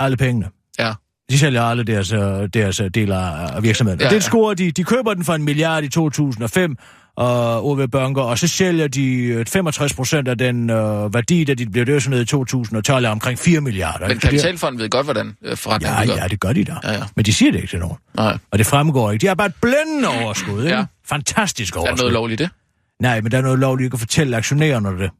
alle 0.00 0.16
pengene. 0.16 0.46
Ja, 0.78 0.92
De 1.30 1.38
sælger 1.38 1.62
alle 1.62 1.84
deres, 1.84 2.12
øh, 2.12 2.20
deres 2.54 2.80
øh, 2.80 2.90
del 2.94 3.12
af 3.12 3.62
virksomheden. 3.62 4.00
Ja, 4.00 4.06
Ja, 4.06 4.12
ja. 4.14 4.20
scorer 4.20 4.54
de. 4.54 4.70
De 4.72 4.84
køber 4.84 5.14
den 5.14 5.24
for 5.24 5.34
en 5.34 5.44
milliard 5.44 5.84
i 5.84 5.88
2005, 5.88 6.76
og 7.16 7.64
OV 7.66 7.88
Bunker, 7.88 8.22
og 8.22 8.38
så 8.38 8.48
sælger 8.48 8.88
de 8.88 9.14
øh, 9.24 9.46
65 9.46 9.94
procent 9.94 10.28
af 10.28 10.38
den 10.38 10.70
øh, 10.70 11.14
værdi, 11.14 11.44
da 11.44 11.54
de 11.54 11.66
blev 11.66 11.86
dødsnede 11.86 12.22
i 12.22 12.24
2012, 12.24 13.04
er 13.04 13.08
omkring 13.10 13.38
4 13.38 13.60
milliarder. 13.60 14.08
men 14.08 14.18
kapitalfonden 14.18 14.80
ved 14.80 14.88
godt, 14.90 15.06
hvordan 15.06 15.36
øh, 15.44 15.56
forretningen 15.56 15.98
Ja, 15.98 16.06
går. 16.14 16.22
ja, 16.22 16.28
det 16.28 16.40
gør 16.40 16.52
de 16.52 16.64
da. 16.64 16.74
Ja, 16.84 16.92
ja. 16.92 17.02
Men 17.16 17.24
de 17.24 17.32
siger 17.32 17.50
det 17.52 17.58
ikke 17.58 17.70
til 17.70 17.78
nogen. 17.78 17.96
Nej, 18.16 18.38
Og 18.50 18.58
det 18.58 18.66
fremgår 18.66 19.10
ikke. 19.10 19.22
De 19.22 19.26
har 19.26 19.34
bare 19.34 19.46
et 19.46 19.54
blændende 19.62 20.08
overskud, 20.08 20.64
ikke? 20.64 20.76
Ja. 20.76 20.84
Fantastisk 21.08 21.74
er 21.76 21.80
der 21.80 21.86
overskud. 21.88 21.98
noget 21.98 22.12
lovligt 22.12 22.40
i 22.40 22.44
det? 22.44 22.52
Nej, 23.00 23.20
men 23.20 23.32
der 23.32 23.38
er 23.38 23.42
noget 23.42 23.58
lovligt 23.58 23.86
ikke 23.86 23.94
at 23.94 24.00
fortælle 24.00 24.36
aktionærerne 24.36 24.98
det. 24.98 25.10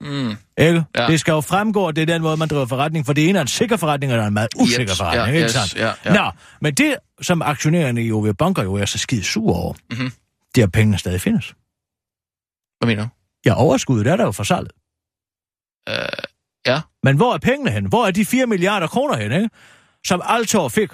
Mm. 0.00 0.36
Ikke? 0.58 0.84
Ja. 0.96 1.06
Det 1.06 1.20
skal 1.20 1.32
jo 1.32 1.40
fremgå, 1.40 1.88
at 1.88 1.96
det 1.96 2.02
er 2.02 2.06
den 2.06 2.22
måde, 2.22 2.36
man 2.36 2.48
driver 2.48 2.66
forretning, 2.66 3.06
for 3.06 3.12
det 3.12 3.28
ene 3.28 3.38
er 3.38 3.42
en 3.42 3.48
sikker 3.48 3.76
forretning, 3.76 4.12
og 4.12 4.16
der 4.18 4.24
er 4.24 4.28
en 4.28 4.34
meget 4.34 4.48
usikker 4.56 4.82
Jeps, 4.82 4.98
forretning. 4.98 5.26
ja, 5.26 5.32
ikke 5.32 5.42
yes, 5.44 5.52
sandt? 5.52 5.74
ja, 5.76 5.92
ja. 6.04 6.24
Nå, 6.24 6.30
men 6.60 6.74
det, 6.74 6.96
som 7.22 7.42
aktionærerne 7.42 8.04
i 8.04 8.12
OV 8.12 8.34
Bunker 8.34 8.62
jo 8.62 8.74
er 8.74 8.84
så 8.84 8.98
skide 8.98 9.24
sure 9.24 9.54
over, 9.54 9.74
Mhm. 9.90 10.12
det 10.54 10.60
er, 10.60 10.66
at 10.66 10.72
pengene 10.72 10.98
stadig 10.98 11.20
findes. 11.20 11.54
Hvad 12.78 12.86
mener 12.86 13.02
du? 13.02 13.08
Ja, 13.46 13.54
overskuddet 13.60 14.06
er 14.06 14.16
der 14.16 14.24
jo 14.24 14.32
for 14.32 14.42
salget. 14.44 14.72
Øh, 15.88 15.94
ja, 16.66 16.80
Men 17.02 17.16
hvor 17.16 17.34
er 17.34 17.38
pengene 17.38 17.70
hen? 17.70 17.84
Hvor 17.86 18.06
er 18.06 18.10
de 18.10 18.24
4 18.24 18.46
milliarder 18.46 18.86
kroner 18.86 19.16
hen, 19.16 19.32
ikke? 19.32 19.50
Som 20.06 20.22
Altor 20.24 20.68
fik 20.68 20.90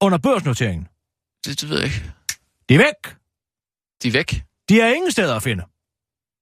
under 0.00 0.18
børsnoteringen? 0.18 0.88
det, 1.46 1.60
det 1.60 1.68
ved 1.70 1.76
jeg 1.78 1.86
ikke. 1.86 2.12
De 2.68 2.74
er 2.74 2.78
væk. 2.78 3.14
De 4.02 4.08
er 4.08 4.12
væk. 4.12 4.42
De 4.68 4.80
er 4.80 4.88
ingen 4.94 5.10
steder 5.10 5.36
at 5.36 5.42
finde. 5.42 5.64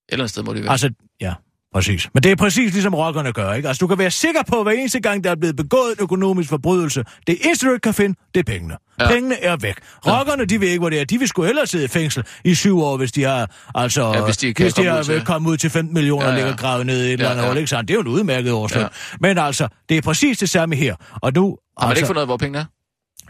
Et 0.09 0.12
eller 0.12 0.22
andet 0.24 0.30
sted 0.30 0.42
må 0.42 0.53
de 0.55 0.62
være. 0.62 0.70
Altså, 0.70 0.90
ja, 1.20 1.34
præcis. 1.74 2.09
Men 2.14 2.22
det 2.22 2.32
er 2.32 2.36
præcis 2.36 2.72
ligesom 2.72 2.94
rockerne 2.94 3.32
gør, 3.32 3.53
ikke? 3.53 3.68
Altså, 3.68 3.80
du 3.80 3.86
kan 3.86 3.98
være 3.98 4.11
sikker 4.11 4.42
på, 4.48 4.57
at 4.57 4.64
hver 4.64 4.72
eneste 4.72 5.00
gang, 5.00 5.24
der 5.24 5.30
er 5.30 5.34
blevet 5.34 5.57
begået 5.57 5.90
en 5.98 6.03
økonomisk 6.03 6.48
forbrydelse, 6.48 7.05
det 7.26 7.38
eneste, 7.44 7.66
du 7.66 7.72
ikke 7.72 7.82
kan 7.82 7.94
finde, 7.94 8.18
det 8.34 8.40
er 8.40 8.53
pengene. 8.53 8.76
Ja. 9.00 9.09
Pengene 9.09 9.42
er 9.42 9.57
væk. 9.57 9.74
Rockerne, 10.07 10.44
de 10.44 10.61
ved 10.61 10.68
ikke, 10.68 10.78
hvor 10.78 10.90
det 10.90 11.00
er. 11.00 11.05
De 11.05 11.18
vil 11.18 11.28
sgu 11.28 11.42
hellere 11.42 11.66
sidde 11.66 11.84
i 11.84 11.88
fængsel 11.88 12.24
i 12.44 12.55
syv 12.55 12.80
år, 12.80 12.96
hvis 12.96 13.12
de 13.12 13.22
har, 13.22 13.50
altså, 13.74 14.12
Ja, 14.12 14.24
hvis 14.24 14.36
de 14.36 14.55
kan 14.55 14.64
hvis 14.64 14.74
de 14.74 14.78
komme 14.78 14.90
har 14.90 14.98
ud 14.98 15.05
til- 15.05 15.24
kommet 15.24 15.50
ud 15.50 15.57
til 15.57 15.70
15 15.70 15.94
millioner 15.94 16.24
Ja, 16.26 16.30
ja, 16.32 16.38
ja. 16.38 16.44
ligger 16.44 16.57
gravet 16.57 16.86
ned 16.86 17.03
i 17.05 17.07
et 17.07 17.12
eller 17.12 17.26
Ja, 17.26 17.32
andet 17.32 17.55
ja. 17.55 17.55
ikke 17.55 17.66
sandt? 17.70 17.88
Det 17.88 17.94
er 17.94 17.98
jo 17.98 18.00
en 18.00 18.09
udmærket 18.09 18.53
årsløn. 18.53 18.82
Ja. 18.82 18.88
Men 19.20 19.38
altså, 19.38 19.68
det 19.88 19.96
er 19.96 20.03
præcis 20.03 20.38
det 20.38 20.50
samme 20.50 20.76
her. 20.76 20.94
Og 21.22 21.32
nu, 21.32 21.59
Har 21.78 21.86
man 21.86 21.90
altså, 21.90 22.00
ikke 22.00 22.07
fundet 22.07 22.18
ud 22.18 22.22
af, 22.22 22.26
hvor 22.28 22.36
pengene 22.36 22.59
er? 22.59 22.64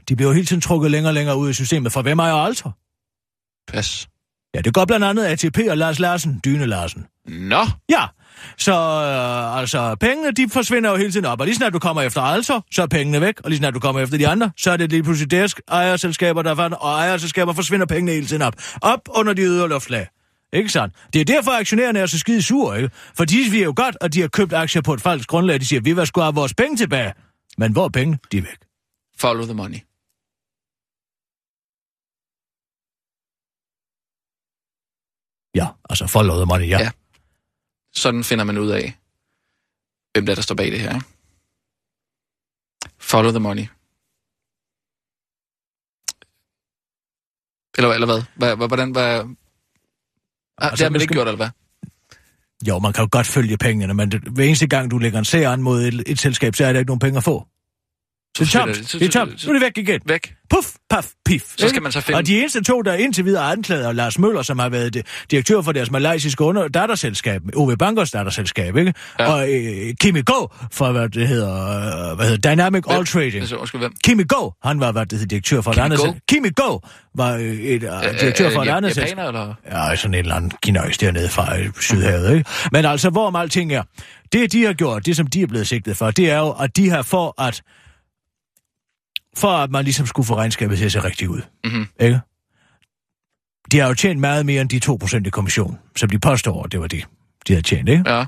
de 0.08 0.16
bliver 0.16 0.28
jo 0.28 0.34
hele 0.34 0.46
tiden 0.46 0.62
trukket 0.62 0.90
længere 0.90 1.10
og 1.10 1.14
længere 1.14 1.36
ud 1.36 1.50
i 1.50 1.52
systemet. 1.52 1.92
For 1.92 2.02
hvem 2.02 2.18
ejer 2.18 2.34
Altor? 2.34 2.76
Pas. 3.68 4.08
Ja, 4.54 4.60
det 4.60 4.74
går 4.74 4.84
blandt 4.84 5.04
andet 5.04 5.24
ATP 5.24 5.58
og 5.70 5.76
Lars 5.76 5.98
Larsen, 5.98 6.40
Dyne 6.44 6.66
Larsen. 6.66 7.06
Nå, 7.26 7.66
Ja, 7.90 8.06
så 8.58 8.72
øh, 8.72 9.58
altså, 9.58 9.94
pengene, 10.00 10.30
de 10.30 10.48
forsvinder 10.50 10.90
jo 10.90 10.96
hele 10.96 11.12
tiden 11.12 11.26
op, 11.26 11.40
og 11.40 11.46
lige 11.46 11.56
snart 11.56 11.72
du 11.72 11.78
kommer 11.78 12.02
efter 12.02 12.20
Altor, 12.20 12.64
så 12.72 12.82
er 12.82 12.86
pengene 12.86 13.20
væk, 13.20 13.34
og 13.44 13.50
lige 13.50 13.58
snart 13.58 13.74
du 13.74 13.80
kommer 13.80 14.00
efter 14.00 14.18
de 14.18 14.28
andre, 14.28 14.50
så 14.56 14.70
er 14.70 14.76
det 14.76 14.90
lige 14.90 15.02
pludselig 15.02 15.30
deres 15.30 15.54
ejerselskaber, 15.68 16.42
der 16.42 16.54
fandt, 16.54 16.76
og 16.80 16.90
ejerselskaber 16.90 17.52
forsvinder 17.52 17.86
pengene 17.86 18.12
hele 18.12 18.26
tiden 18.26 18.42
op. 18.42 18.54
Op 18.82 19.00
under 19.08 19.32
de 19.32 19.42
ydre 19.42 19.68
luftlag. 19.68 20.06
Ikke 20.52 20.68
sandt? 20.68 20.94
Det 21.12 21.20
er 21.20 21.24
derfor, 21.24 21.50
aktionærerne 21.50 21.98
er 21.98 22.06
så 22.06 22.18
skide 22.18 22.42
sure, 22.42 22.76
ikke? 22.76 22.90
For 23.16 23.24
de 23.24 23.50
siger 23.50 23.64
jo 23.64 23.72
godt, 23.76 23.96
at 24.00 24.14
de 24.14 24.20
har 24.20 24.28
købt 24.28 24.52
aktier 24.52 24.82
på 24.82 24.94
et 24.94 25.00
falsk 25.00 25.28
grundlag. 25.28 25.60
De 25.60 25.66
siger, 25.66 25.80
vi 25.80 25.92
vil 25.92 26.06
sgu 26.06 26.20
have 26.20 26.34
vores 26.34 26.54
penge 26.54 26.76
tilbage. 26.76 27.12
Men 27.58 27.72
hvor 27.72 27.84
er 27.84 27.88
penge? 27.88 28.18
De 28.32 28.38
er 28.38 28.42
væk. 28.42 28.58
follow 29.20 29.44
the 29.44 29.54
money. 29.54 29.78
Ja, 35.54 35.66
altså 35.90 36.06
follow 36.06 36.36
the 36.36 36.46
money, 36.46 36.68
ja. 36.68 36.78
Ja. 36.78 36.90
Sådan 37.94 38.24
finder 38.24 38.44
man 38.44 38.58
ud 38.58 38.68
af, 38.70 38.98
hvem 40.12 40.26
der, 40.26 40.34
der 40.34 40.42
står 40.42 40.54
bag 40.54 40.70
det 40.72 40.80
her. 40.80 40.94
Ikke? 40.94 41.06
Follow 42.98 43.30
the 43.30 43.40
money. 43.40 43.66
Eller, 47.78 47.90
eller 47.94 48.06
hvad? 48.06 48.22
hvad? 48.56 48.56
Hvordan? 48.68 48.90
Hvad? 48.92 49.20
Ah, 49.20 49.24
det 49.26 49.34
Altså, 50.70 50.84
har 50.84 50.90
man 50.90 51.00
ikke 51.00 51.04
skal- 51.04 51.16
gjort, 51.16 51.28
eller 51.28 51.36
hvad? 51.36 51.50
Jo, 52.68 52.78
man 52.78 52.92
kan 52.92 53.02
jo 53.02 53.08
godt 53.12 53.26
følge 53.26 53.58
pengene, 53.58 53.94
men 53.94 54.10
det, 54.12 54.20
hver 54.22 54.44
eneste 54.44 54.66
gang, 54.66 54.90
du 54.90 54.98
lægger 54.98 55.18
en 55.18 55.24
sag 55.24 55.44
an 55.44 55.62
mod 55.62 55.82
et, 55.82 56.02
et 56.06 56.18
selskab, 56.18 56.54
så 56.54 56.64
er 56.66 56.72
der 56.72 56.80
ikke 56.80 56.88
nogen 56.90 56.98
penge 57.00 57.16
at 57.16 57.24
få. 57.24 57.46
Det 58.38 58.54
er 58.54 58.58
tomt. 58.58 58.76
det. 58.76 58.88
Så- 58.90 58.98
Det 58.98 59.06
er 59.06 59.10
så- 59.12 59.18
tomt. 59.18 59.40
så- 59.40 59.46
Nu 59.46 59.54
er 59.54 59.58
det 59.58 59.62
væk 59.76 59.88
igen. 59.88 60.00
Væk. 60.06 60.34
Puff, 60.50 60.66
paf, 60.90 61.06
pif. 61.24 61.42
Så 61.58 61.68
skal 61.68 61.82
man 61.82 61.92
så 61.92 62.00
finde- 62.00 62.16
Og 62.18 62.26
de 62.26 62.38
eneste 62.40 62.62
to, 62.62 62.82
der 62.82 62.94
indtil 62.94 63.24
videre 63.24 63.44
er 63.48 63.52
anklaget, 63.52 63.86
er 63.86 63.92
Lars 63.92 64.18
Møller, 64.18 64.42
som 64.42 64.58
har 64.58 64.68
været 64.68 64.96
di- 64.96 65.02
direktør 65.30 65.62
for 65.62 65.72
deres 65.72 65.90
malaysiske 65.90 66.44
under 66.44 66.68
datterselskab, 66.68 67.42
OV 67.56 67.76
Bankers 67.76 68.10
datterselskab, 68.10 68.76
ikke? 68.76 68.94
Ja. 69.18 69.32
Og 69.32 69.52
øh, 69.52 69.94
Kimi 70.00 70.22
Go, 70.26 70.46
for 70.72 70.92
hvad 70.92 71.08
det 71.08 71.28
hedder, 71.28 72.10
øh, 72.10 72.16
hvad 72.16 72.26
hedder 72.28 72.50
Dynamic 72.54 72.84
All 72.90 73.06
Trading. 73.06 73.34
Altså, 73.34 73.56
undskyld, 73.56 73.80
hvem? 73.80 73.92
Kimi 74.04 74.22
Go, 74.28 74.50
han 74.64 74.80
var, 74.80 74.92
hvad 74.92 75.06
det 75.06 75.12
hedder, 75.12 75.26
direktør 75.26 75.60
for 75.60 75.70
et 75.70 75.74
Kimi 75.74 75.84
andet 75.84 75.98
Go? 75.98 76.04
selskab. 76.04 76.22
Kimi 76.28 76.48
Go 76.56 76.78
var 77.14 77.34
øh, 77.34 77.40
et, 77.42 77.82
øh, 77.82 78.20
direktør 78.20 78.50
for 78.50 78.62
et 78.62 78.66
ja- 78.66 78.76
andet 78.76 78.94
selskab. 78.94 79.18
Eller? 79.26 79.54
Ja, 79.72 79.96
sådan 79.96 80.14
en 80.14 80.18
eller 80.20 80.34
anden 80.34 80.52
kinøjs 80.62 80.98
dernede 80.98 81.28
fra 81.28 81.58
øh, 81.58 81.66
Sydhavet, 81.80 82.34
ikke? 82.36 82.50
Men 82.72 82.84
altså, 82.84 83.10
hvorom 83.10 83.36
alting 83.36 83.72
er, 83.72 83.82
det 84.32 84.52
de 84.52 84.64
har 84.64 84.72
gjort, 84.72 85.06
det 85.06 85.16
som 85.16 85.26
de 85.26 85.42
er 85.42 85.46
blevet 85.46 85.66
sigtet 85.68 85.96
for, 85.96 86.10
det 86.10 86.30
er 86.30 86.38
jo, 86.38 86.50
at 86.50 86.76
de 86.76 86.90
har 86.90 87.02
for 87.02 87.42
at, 87.42 87.62
for 89.36 89.48
at 89.48 89.70
man 89.70 89.84
ligesom 89.84 90.06
skulle 90.06 90.26
få 90.26 90.36
regnskabet 90.36 90.78
til 90.78 90.84
at 90.84 90.92
se 90.92 91.04
rigtigt 91.04 91.30
ud, 91.30 91.40
Mhm. 91.64 91.86
ikke? 92.00 92.20
De 93.72 93.78
har 93.78 93.88
jo 93.88 93.94
tjent 93.94 94.20
meget 94.20 94.46
mere 94.46 94.60
end 94.60 94.68
de 94.68 94.78
2% 94.80 95.26
i 95.26 95.30
kommission, 95.30 95.78
som 95.96 96.10
de 96.10 96.18
påstår, 96.18 96.62
det 96.66 96.80
var 96.80 96.86
det, 96.86 97.04
de 97.48 97.52
havde 97.52 97.62
tjent, 97.66 97.88
ikke? 97.88 98.10
Ja. 98.14 98.26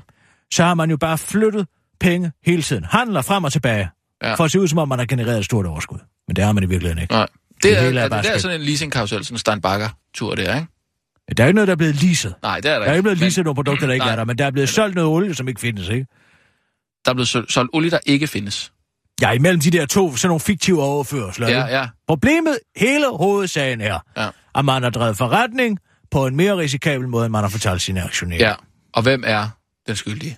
Så 0.53 0.63
har 0.63 0.73
man 0.73 0.89
jo 0.89 0.97
bare 0.97 1.17
flyttet 1.17 1.67
penge 1.99 2.31
hele 2.45 2.61
tiden, 2.61 2.83
handler 2.83 3.21
frem 3.21 3.43
og 3.43 3.51
tilbage, 3.51 3.89
Ja. 4.23 4.33
for 4.33 4.43
at 4.43 4.51
se 4.51 4.59
ud 4.59 4.67
som 4.67 4.77
om, 4.79 4.87
man 4.89 4.99
har 4.99 5.05
genereret 5.05 5.37
et 5.39 5.45
stort 5.45 5.65
overskud. 5.65 5.99
Men 6.27 6.35
det 6.35 6.43
har 6.43 6.51
man 6.51 6.63
i 6.63 6.67
virkeligheden 6.67 7.01
ikke. 7.01 7.13
Nej. 7.13 7.27
Det, 7.53 7.63
Det 7.63 7.77
er, 7.77 7.81
hele 7.81 7.99
er 7.99 8.03
er, 8.05 8.09
bare 8.09 8.21
det 8.21 8.27
er 8.27 8.33
spil. 8.33 8.41
sådan 8.41 8.61
en 8.61 8.65
leasing-karusel, 8.67 9.23
sådan 9.25 9.35
en 9.35 9.39
Steinbacher-tur 9.39 10.35
der, 10.35 10.55
ikke? 10.55 10.67
Der 11.37 11.43
er 11.43 11.47
ikke 11.47 11.55
noget, 11.55 11.67
der 11.67 11.71
er 11.71 11.77
blevet 11.77 12.03
leaset. 12.03 12.35
Nej, 12.43 12.59
det 12.59 12.65
er 12.71 12.73
der 12.73 12.79
Der 12.79 12.85
er 12.89 12.93
ikke 12.93 13.01
blevet 13.03 13.17
Men- 13.17 13.21
leaset 13.25 13.43
nogle 13.45 13.55
produkter, 13.55 13.87
der 13.87 13.93
ikke 13.93 14.05
Nej. 14.05 14.11
er 14.13 14.15
der, 14.15 14.23
men 14.25 14.37
der 14.37 14.45
er 14.45 14.51
blevet 14.51 14.69
solgt 14.69 14.95
noget 14.95 15.09
olie, 15.09 15.33
som 15.35 15.47
ikke 15.47 15.61
findes, 15.61 15.89
ikke? 15.89 16.07
der 17.05 17.11
er 17.11 17.13
blevet 17.13 17.27
sol- 17.27 17.49
solgt 17.49 17.69
olie, 17.73 17.89
der 17.89 17.99
ikke 18.05 18.27
findes. 18.27 18.71
Ja, 19.21 19.31
imellem 19.31 19.59
de 19.61 19.71
der 19.71 19.85
to, 19.85 20.15
sådan 20.15 20.29
nogle 20.29 20.39
fiktive 20.39 20.83
overførsler. 20.83 21.49
Ja, 21.49 21.65
ja. 21.65 21.89
Problemet, 22.07 22.59
hele 22.75 23.17
hovedsagen 23.17 23.81
er, 23.81 23.99
Ja. 24.17 24.29
at 24.55 24.65
man 24.65 24.83
har 24.83 24.89
drevet 24.89 25.17
forretning 25.17 25.79
på 26.11 26.27
en 26.27 26.35
mere 26.35 26.57
risikabel 26.57 27.07
måde, 27.07 27.25
end 27.25 27.31
man 27.31 27.43
har 27.43 27.49
fortalt 27.49 27.81
sine 27.81 28.03
aktionærer. 28.03 28.47
Ja. 28.49 28.55
Og 28.93 29.03
hvem 29.03 29.23
er 29.27 29.49
den 29.87 29.95
skyldige? 29.95 30.37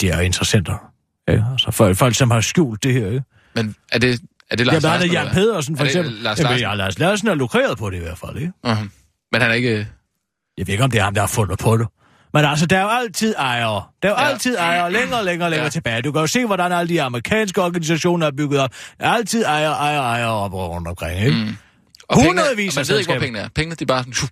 Det 0.00 0.08
er 0.12 0.20
interessenter. 0.20 0.92
Ja, 1.28 1.44
altså 1.52 1.70
folk, 1.70 1.96
folk, 1.96 2.14
som 2.14 2.30
har 2.30 2.40
skjult 2.40 2.82
det 2.82 2.92
her. 2.92 3.06
Ikke? 3.06 3.22
Men 3.54 3.76
er 3.92 3.98
det, 3.98 4.20
er 4.50 4.56
det 4.56 4.66
Ja, 4.66 4.72
Lars 4.72 4.82
blandt 4.82 4.84
Larsen? 4.84 5.02
andet 5.02 5.12
Jan? 5.12 5.28
Pedersen, 5.34 5.76
for 5.76 5.84
eksempel. 5.84 6.12
Lars 6.12 6.38
Jamen, 6.38 6.50
Larsen? 6.50 6.60
ja, 6.68 6.74
Lars 6.74 6.98
Larsen 6.98 7.28
er 7.28 7.34
lukreret 7.34 7.78
på 7.78 7.90
det 7.90 7.96
i 7.96 8.00
hvert 8.00 8.18
fald, 8.18 8.36
ikke? 8.36 8.52
Uh-huh. 8.66 8.88
Men 9.32 9.40
han 9.40 9.50
er 9.50 9.54
ikke... 9.54 9.88
Jeg 10.58 10.66
ved 10.66 10.74
ikke, 10.74 10.84
om 10.84 10.90
det 10.90 11.00
er 11.00 11.04
ham, 11.04 11.14
der 11.14 11.20
har 11.22 11.26
fundet 11.28 11.58
på 11.58 11.76
det. 11.76 11.86
Men 12.34 12.44
altså, 12.44 12.66
der 12.66 12.78
er 12.78 12.82
jo 12.82 12.88
altid 12.88 13.34
ejere. 13.38 13.82
Der 14.02 14.08
er 14.08 14.12
jo 14.12 14.18
Ja. 14.26 14.28
altid 14.32 14.56
ejere 14.56 14.92
længere 14.92 15.18
og 15.18 15.24
længere, 15.24 15.50
længere 15.50 15.64
Ja. 15.64 15.70
tilbage. 15.70 16.02
Du 16.02 16.12
kan 16.12 16.20
jo 16.20 16.26
se, 16.26 16.46
hvordan 16.46 16.72
alle 16.72 16.88
de 16.88 17.02
amerikanske 17.02 17.62
organisationer 17.62 18.26
er 18.26 18.30
bygget 18.36 18.60
op. 18.60 18.70
Der 19.00 19.06
er 19.06 19.10
altid 19.10 19.44
ejere, 19.44 19.72
ejere, 19.72 20.02
ejere 20.02 20.30
op 20.30 20.54
og 20.54 20.70
rundt 20.70 20.88
omkring, 20.88 21.20
ikke? 21.24 21.30
Mm. 21.36 21.56
Og 22.08 22.16
pengene, 22.16 22.26
Hundredvis 22.28 22.76
af 22.76 22.80
man 22.80 22.88
ved 22.88 22.98
ikke, 22.98 23.12
hvor 23.12 23.20
pengene 23.20 23.38
er. 23.38 23.48
Pengene, 23.54 23.74
de 23.76 23.82
er 23.84 23.86
bare 23.86 24.04
sådan... 24.14 24.28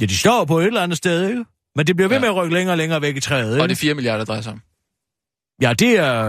Ja, 0.00 0.06
de 0.06 0.16
står 0.16 0.44
på 0.44 0.58
et 0.58 0.66
eller 0.66 0.80
andet 0.82 0.98
sted, 0.98 1.28
ikke? 1.28 1.44
Men 1.76 1.86
det 1.86 1.96
bliver 1.96 2.08
ved 2.08 2.16
Ja. 2.16 2.20
med 2.20 2.28
at 2.28 2.34
rykke 2.36 2.54
længere 2.54 2.72
og 2.74 2.78
længere 2.78 3.02
væk 3.02 3.16
i 3.16 3.20
træet, 3.20 3.52
ikke? 3.52 3.62
og 3.62 3.68
det 3.68 3.74
er 3.74 3.80
4 3.80 3.94
milliarder, 3.94 4.18
der 4.18 4.24
drejer 4.24 4.40
sig 4.40 4.52
om. 4.52 4.60
Ja, 5.62 5.72
det 5.72 5.98
er, 5.98 6.26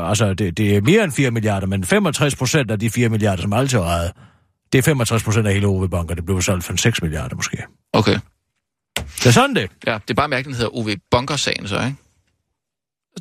øh, 0.00 0.08
altså, 0.08 0.34
det, 0.34 0.56
det 0.56 0.76
er 0.76 0.80
mere 0.80 1.04
end 1.04 1.12
4 1.12 1.30
milliarder, 1.30 1.66
men 1.66 1.84
65 1.84 2.36
procent 2.36 2.70
af 2.70 2.78
de 2.78 2.90
4 2.90 3.08
milliarder, 3.08 3.42
som 3.42 3.52
altid 3.52 3.78
har 3.78 3.84
ejet, 3.84 4.12
det 4.72 4.78
er 4.78 4.82
65 4.82 5.22
procent 5.22 5.46
af 5.46 5.54
hele 5.54 5.66
OV 5.66 5.88
Bank, 5.88 6.10
og 6.10 6.16
det 6.16 6.24
blev 6.26 6.42
solgt 6.42 6.64
for 6.64 6.76
6 6.76 7.02
milliarder 7.02 7.36
måske. 7.36 7.56
Okay. 7.92 8.18
Det 8.96 9.26
er 9.26 9.30
sådan 9.30 9.56
det. 9.56 9.70
Ja, 9.86 9.92
det 9.94 10.10
er 10.10 10.14
bare 10.14 10.28
mærkeligt, 10.28 10.46
den 10.46 10.64
hedder 10.66 10.76
OV 10.78 10.88
Bunker-sagen 11.10 11.68
så, 11.68 11.74
ikke? 11.76 11.96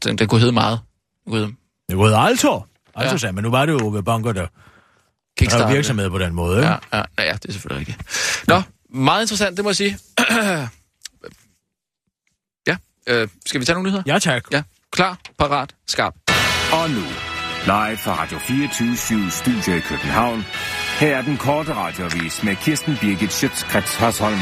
Den, 0.03 0.17
den 0.17 0.28
kunne 0.28 0.39
hedde 0.39 0.53
meget. 0.53 0.80
Hedde 1.28 1.53
Det 1.89 1.97
var 1.97 2.17
Altor. 2.17 2.67
Altså, 2.95 3.26
Ja. 3.26 3.28
ja. 3.28 3.32
men 3.32 3.43
nu 3.43 3.49
var 3.51 3.65
det 3.65 3.74
jo 3.74 3.80
OV 3.88 4.03
Banker, 4.03 4.32
der 4.32 4.39
drev 4.41 4.49
Kickstarter. 5.38 5.74
virksomhed 5.74 6.09
på 6.09 6.19
den 6.19 6.34
måde, 6.34 6.57
ikke? 6.57 6.67
Ja, 6.67 6.78
ja, 6.93 7.03
ja, 7.17 7.24
ja, 7.24 7.34
det 7.34 7.45
er 7.45 7.51
selvfølgelig 7.51 7.88
rigtigt. 7.88 8.47
Nå, 8.47 8.61
meget 8.89 9.21
interessant, 9.21 9.57
det 9.57 9.65
må 9.65 9.69
jeg 9.69 9.76
sige. 9.76 9.97
ja, 12.67 12.78
øh, 13.07 13.28
skal 13.45 13.59
vi 13.61 13.65
tage 13.65 13.74
nogle 13.74 13.89
nyheder? 13.89 14.03
Ja, 14.05 14.19
tak. 14.19 14.43
Ja, 14.51 14.63
klar, 14.91 15.17
parat, 15.39 15.76
skarp. 15.88 16.13
Og 16.74 16.89
nu, 16.89 17.01
live 17.65 17.97
fra 17.97 18.21
Radio 18.21 18.39
24 18.39 19.32
Studio 19.32 19.74
i 19.76 19.80
København. 19.80 20.45
Her 20.99 21.17
er 21.17 21.21
den 21.21 21.38
korte 21.38 21.74
radiovis 21.74 22.43
med 22.43 22.55
Kirsten 22.55 22.97
Birgit 23.01 23.34
Schøtzgrads 23.34 23.95
Hasholm. 23.95 24.39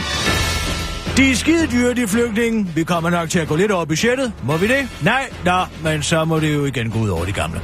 De 1.21 1.31
er 1.31 1.35
skide 1.35 1.67
dyre, 1.67 1.93
de 1.93 2.07
flygtninge. 2.07 2.67
Vi 2.75 2.83
kommer 2.83 3.09
nok 3.09 3.29
til 3.29 3.39
at 3.39 3.47
gå 3.47 3.55
lidt 3.55 3.71
over 3.71 3.85
budgettet. 3.85 4.33
Må 4.43 4.57
vi 4.57 4.67
det? 4.67 4.87
Nej, 5.01 5.29
nå, 5.45 5.59
men 5.83 6.03
så 6.03 6.25
må 6.25 6.39
det 6.39 6.53
jo 6.53 6.65
igen 6.65 6.91
gå 6.91 6.99
ud 6.99 7.09
over 7.09 7.25
de 7.25 7.31
gamle. 7.31 7.61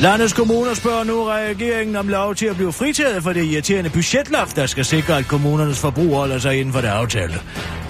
Landets 0.00 0.32
kommuner 0.32 0.74
spørger 0.74 1.04
nu 1.04 1.24
regeringen 1.24 1.96
om 1.96 2.08
lov 2.08 2.34
til 2.34 2.46
at 2.46 2.56
blive 2.56 2.72
fritaget 2.72 3.22
for 3.22 3.32
det 3.32 3.44
irriterende 3.44 3.90
budgetloft, 3.90 4.56
der 4.56 4.66
skal 4.66 4.84
sikre, 4.84 5.18
at 5.18 5.28
kommunernes 5.28 5.78
forbrug 5.78 6.14
holder 6.14 6.38
sig 6.38 6.60
inden 6.60 6.72
for 6.72 6.80
det 6.80 6.88
aftalte. 6.88 7.34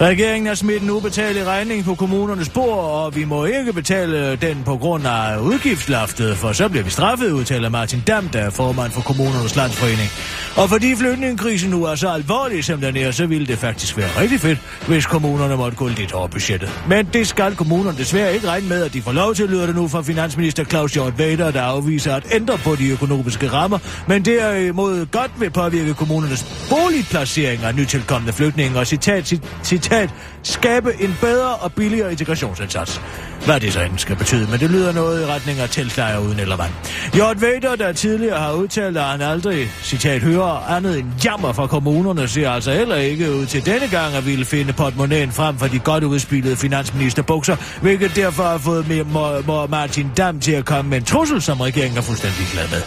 Regeringen 0.01 0.47
har 0.47 0.55
smidt 0.55 0.83
en 0.83 0.89
ubetalt 0.89 1.47
regning 1.47 1.85
på 1.85 1.95
kommunernes 1.95 2.49
bord, 2.49 2.79
og 2.79 3.15
vi 3.15 3.25
må 3.25 3.45
ikke 3.45 3.73
betale 3.73 4.35
den 4.35 4.61
på 4.65 4.77
grund 4.77 5.07
af 5.07 5.37
udgiftsloftet, 5.37 6.37
for 6.37 6.53
så 6.53 6.69
bliver 6.69 6.83
vi 6.83 6.89
straffet, 6.89 7.31
udtaler 7.31 7.69
Martin 7.69 8.03
Dam, 8.07 8.29
der 8.29 8.39
er 8.39 8.49
formand 8.49 8.91
for 8.91 9.01
kommunernes 9.01 9.55
landsforening. 9.55 10.09
Og 10.55 10.69
fordi 10.69 10.95
flygtningekrisen 10.95 11.69
nu 11.69 11.83
er 11.85 11.95
så 11.95 12.09
alvorlig, 12.09 12.63
som 12.63 12.81
den 12.81 12.97
er, 12.97 13.11
så 13.11 13.25
ville 13.25 13.47
det 13.47 13.57
faktisk 13.57 13.97
være 13.97 14.09
rigtig 14.21 14.39
fedt, 14.39 14.59
hvis 14.87 15.05
kommunerne 15.11 15.57
måtte 15.57 15.77
gå 15.77 15.87
lidt 15.87 16.13
over 16.13 16.27
budgettet. 16.27 16.69
Men 16.87 17.05
det 17.13 17.27
skal 17.27 17.55
kommunerne 17.55 17.97
desværre 17.97 18.33
ikke 18.33 18.47
regne 18.47 18.67
med, 18.67 18.83
at 18.83 18.93
de 18.93 19.01
får 19.01 19.11
lov 19.11 19.35
til, 19.35 19.49
lyder 19.49 19.65
det 19.65 19.75
nu 19.75 19.87
fra 19.87 20.01
finansminister 20.01 20.63
Claus 20.63 20.93
Hjort 20.93 21.19
Vader, 21.19 21.51
der 21.51 21.61
afviser 21.61 22.15
at 22.15 22.23
ændre 22.31 22.57
på 22.57 22.75
de 22.75 22.89
økonomiske 22.89 23.47
rammer, 23.47 23.77
men 24.07 24.25
derimod 24.25 25.05
godt 25.05 25.31
vil 25.39 25.49
påvirke 25.49 25.93
kommunernes 25.93 26.65
boligplacering 26.69 27.63
af 27.63 27.75
nytilkommende 27.75 28.33
flygtninge 28.33 28.79
og 28.79 28.87
citat, 28.87 29.33
citat, 29.63 30.09
skabe 30.43 30.93
en 30.99 31.17
bedre 31.21 31.55
og 31.55 31.73
billigere 31.73 32.11
integrationsindsats. 32.11 33.01
Hvad 33.45 33.59
det 33.59 33.73
så 33.73 33.81
end 33.81 33.97
skal 33.97 34.15
betyde, 34.15 34.47
men 34.51 34.59
det 34.59 34.71
lyder 34.71 34.93
noget 34.93 35.21
i 35.21 35.25
retning 35.25 35.59
af 35.59 35.69
teltlejre 35.69 36.21
uden 36.21 36.39
eller 36.39 36.57
vand. 36.57 36.71
Jort 37.17 37.41
Vader, 37.41 37.75
der 37.75 37.91
tidligere 37.91 38.39
har 38.39 38.51
udtalt, 38.53 38.97
at 38.97 39.03
han 39.03 39.21
aldrig, 39.21 39.69
citat, 39.83 40.21
hører 40.21 40.69
andet 40.69 40.99
end 40.99 41.07
jammer 41.25 41.53
fra 41.53 41.67
kommunerne, 41.67 42.27
ser 42.27 42.49
altså 42.49 42.73
heller 42.73 42.95
ikke 42.95 43.31
ud 43.31 43.45
til 43.45 43.65
denne 43.65 43.87
gang 43.87 44.15
at 44.15 44.25
ville 44.25 44.45
finde 44.45 44.73
portemonnaien 44.73 45.31
frem 45.31 45.57
for 45.57 45.67
de 45.67 45.79
godt 45.79 46.03
udspillede 46.03 46.55
finansministerbukser, 46.55 47.55
hvilket 47.81 48.15
derfor 48.15 48.43
har 48.43 48.57
fået 48.57 48.87
med, 48.87 49.67
Martin 49.69 50.11
Dam 50.17 50.39
til 50.39 50.51
at 50.51 50.65
komme 50.65 50.89
med 50.89 50.97
en 50.97 51.03
trussel, 51.03 51.41
som 51.41 51.61
regeringen 51.61 51.97
er 51.97 52.01
fuldstændig 52.01 52.45
glad 52.53 52.69
med. 52.69 52.81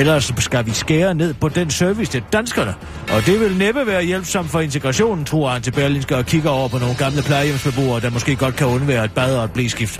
Ellers 0.00 0.32
skal 0.38 0.66
vi 0.66 0.70
skære 0.70 1.14
ned 1.14 1.34
på 1.34 1.48
den 1.48 1.70
service 1.70 2.12
til 2.12 2.22
danskerne, 2.32 2.74
og 3.12 3.26
det 3.26 3.40
vil 3.40 3.56
næppe 3.56 3.86
være 3.86 4.04
hjælpsomt 4.04 4.50
for 4.50 4.60
integrationen, 4.60 5.24
tror 5.24 5.50
han 5.50 5.62
til 5.62 5.70
Berlinske 5.70 6.16
og 6.16 6.26
kigger 6.26 6.50
over 6.50 6.68
på 6.68 6.78
nogle 6.78 6.94
gamle 6.94 7.22
plejehjemsbeboere, 7.22 8.00
der 8.00 8.10
måske 8.10 8.36
godt 8.36 8.56
kan 8.56 8.66
undvære 8.66 9.04
et 9.04 9.12
bad 9.12 9.36
og 9.36 9.44
et 9.44 9.52
blæskift. 9.52 9.93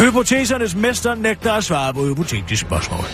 Hypotesernes 0.00 0.74
mester 0.74 1.14
nægter 1.14 1.52
at 1.52 1.64
svare 1.64 1.94
på 1.94 2.06
hypotetiske 2.06 2.56
spørgsmål. 2.56 3.04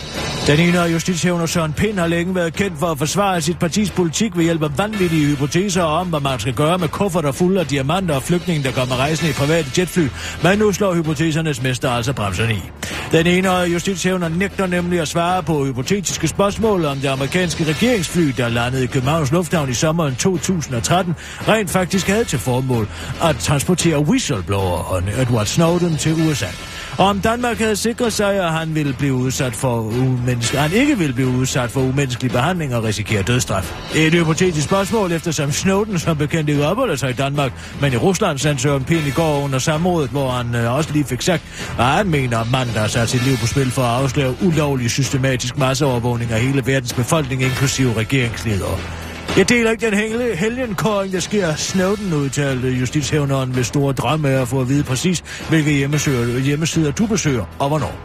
Den 0.49 0.59
ene 0.59 0.79
af 0.79 0.93
justitshævner 0.93 1.45
Søren 1.45 1.73
Pind 1.73 1.99
har 1.99 2.07
længe 2.07 2.35
været 2.35 2.53
kendt 2.53 2.79
for 2.79 2.87
at 2.87 2.97
forsvare 2.97 3.41
sit 3.41 3.59
partis 3.59 3.91
politik 3.91 4.37
ved 4.37 4.43
hjælp 4.43 4.63
af 4.63 4.77
vanvittige 4.77 5.25
hypoteser 5.25 5.83
om, 5.83 6.07
hvad 6.07 6.19
man 6.19 6.39
skal 6.39 6.53
gøre 6.53 6.77
med 6.77 6.87
kufferter 6.87 7.31
fulde 7.31 7.59
af 7.59 7.67
diamanter 7.67 8.15
og 8.15 8.23
flygtninge, 8.23 8.63
der 8.63 8.71
kommer 8.71 8.95
rejsende 8.95 9.31
i 9.31 9.33
private 9.33 9.69
jetfly. 9.77 10.07
Men 10.43 10.59
nu 10.59 10.71
slår 10.71 10.93
hypotesernes 10.93 11.63
mester 11.63 11.89
altså 11.89 12.13
bremserne 12.13 12.53
i. 12.53 12.61
Den 13.11 13.27
ene 13.27 13.49
af 13.49 13.67
justitshævner 13.67 14.29
nægter 14.29 14.67
nemlig 14.67 14.99
at 14.99 15.07
svare 15.07 15.43
på 15.43 15.65
hypotetiske 15.65 16.27
spørgsmål 16.27 16.85
om 16.85 16.97
det 16.97 17.07
amerikanske 17.07 17.63
regeringsfly, 17.63 18.33
der 18.37 18.49
landede 18.49 18.83
i 18.83 18.87
Københavns 18.87 19.31
Lufthavn 19.31 19.69
i 19.69 19.73
sommeren 19.73 20.15
2013, 20.15 21.15
rent 21.47 21.69
faktisk 21.69 22.07
havde 22.07 22.23
til 22.23 22.39
formål 22.39 22.87
at 23.23 23.35
transportere 23.35 23.99
whistleblower 23.99 25.01
Edward 25.21 25.45
Snowden 25.45 25.97
til 25.97 26.13
USA. 26.13 26.47
Og 26.99 27.05
om 27.05 27.19
Danmark 27.19 27.57
havde 27.57 27.75
sikret 27.75 28.13
sig, 28.13 28.35
at 28.35 28.51
han, 28.51 28.75
ville 28.75 28.93
blive 28.93 29.13
udsat 29.13 29.55
for 29.55 29.79
umenneske... 29.79 30.57
han 30.57 30.71
ikke 30.71 30.97
ville 30.97 31.13
blive 31.13 31.27
udsat 31.27 31.69
for 31.71 31.81
umenneskelig 31.81 32.31
behandling 32.31 32.75
og 32.75 32.83
risikere 32.83 33.21
dødsstraf. 33.21 33.73
Det 33.93 34.03
er 34.03 34.07
et 34.07 34.13
hypotetisk 34.13 34.65
spørgsmål, 34.65 35.11
eftersom 35.11 35.51
Snowden 35.51 35.99
som 35.99 36.17
bekendt 36.17 36.49
ikke 36.49 36.67
opholder 36.67 36.95
sig 36.95 37.09
i 37.09 37.13
Danmark, 37.13 37.51
men 37.81 37.93
i 37.93 37.97
Rusland 37.97 38.37
sendte 38.37 38.63
Søren 38.63 38.83
Pind 38.83 39.07
i 39.07 39.11
går 39.11 39.43
under 39.43 39.59
samrådet, 39.59 40.09
hvor 40.09 40.29
han 40.29 40.55
øh, 40.55 40.75
også 40.75 40.93
lige 40.93 41.05
fik 41.05 41.21
sagt, 41.21 41.43
at 41.79 41.85
han 41.85 42.09
mener, 42.09 42.37
at 42.37 42.51
manden, 42.51 42.75
der 42.75 42.81
har 42.81 42.87
sat 42.87 43.09
sit 43.09 43.25
liv 43.27 43.37
på 43.37 43.47
spil 43.47 43.71
for 43.71 43.81
at 43.81 44.03
afsløre 44.03 44.35
ulovlig 44.43 44.91
systematisk 44.91 45.57
masseovervågning 45.57 46.31
af 46.31 46.41
hele 46.41 46.65
verdens 46.65 46.93
befolkning, 46.93 47.43
inklusive 47.43 47.93
regeringsledere. 47.93 49.08
Jeg 49.37 49.49
deler 49.49 49.71
ikke 49.71 49.85
den 49.85 49.93
helge, 49.93 50.35
helgenkåring, 50.35 51.13
der 51.13 51.19
sker 51.19 51.55
Snowden, 51.55 52.13
udtalte 52.13 52.69
justitshævneren 52.69 53.55
med 53.55 53.63
store 53.63 53.93
drømme 53.93 54.29
af 54.29 54.41
at 54.41 54.47
få 54.47 54.61
at 54.61 54.69
vide 54.69 54.83
præcis, 54.83 55.23
hvilke 55.49 55.71
hjemmesider, 55.71 56.39
hjemmesider 56.39 56.91
du 56.91 57.05
besøger 57.05 57.45
og 57.59 57.67
hvornår. 57.67 57.95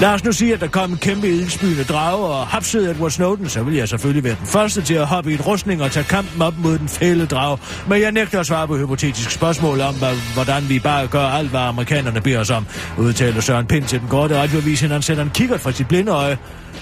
Lad 0.00 0.08
os 0.08 0.24
nu 0.24 0.32
sige, 0.32 0.54
at 0.54 0.60
der 0.60 0.66
kom 0.68 0.90
en 0.90 0.96
kæmpe 0.96 1.28
ildsbyende 1.28 1.84
drage 1.84 2.26
og 2.26 2.46
hapsede 2.46 2.90
Edward 2.90 3.10
Snowden, 3.10 3.48
så 3.48 3.62
vil 3.62 3.74
jeg 3.74 3.88
selvfølgelig 3.88 4.24
være 4.24 4.36
den 4.38 4.46
første 4.46 4.82
til 4.82 4.94
at 4.94 5.06
hoppe 5.06 5.30
i 5.30 5.34
en 5.34 5.40
rustning 5.40 5.82
og 5.82 5.90
tage 5.90 6.04
kampen 6.04 6.42
op 6.42 6.54
mod 6.58 6.78
den 6.78 6.88
fælde 6.88 7.26
drage. 7.26 7.58
Men 7.88 8.00
jeg 8.00 8.12
nægter 8.12 8.40
at 8.40 8.46
svare 8.46 8.66
på 8.66 8.76
hypotetiske 8.76 9.32
spørgsmål 9.32 9.80
om, 9.80 9.94
hvordan 10.34 10.68
vi 10.68 10.78
bare 10.78 11.06
gør 11.06 11.26
alt, 11.26 11.50
hvad 11.50 11.60
amerikanerne 11.60 12.20
beder 12.20 12.40
os 12.40 12.50
om, 12.50 12.66
udtaler 12.98 13.40
Søren 13.40 13.66
Pind 13.66 13.84
til 13.84 14.00
den 14.00 14.08
korte 14.08 14.36
radioavis, 14.38 14.80
han 14.80 15.02
sætter 15.02 15.22
en 15.22 15.30
kikkert 15.30 15.60
fra 15.60 15.72
sit 15.72 15.88
blinde 15.88 16.12
øje. 16.12 16.38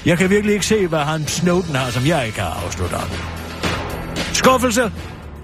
Jeg 0.07 0.18
kan 0.18 0.30
virkelig 0.30 0.53
ikke 0.55 0.66
se, 0.66 0.86
hvad 0.86 1.01
han 1.01 1.26
Snowden 1.26 1.74
har, 1.74 1.91
som 1.91 2.07
jeg 2.07 2.26
ikke 2.26 2.41
har 2.41 2.64
afsluttet. 2.66 3.47
Skuffelse. 4.49 4.92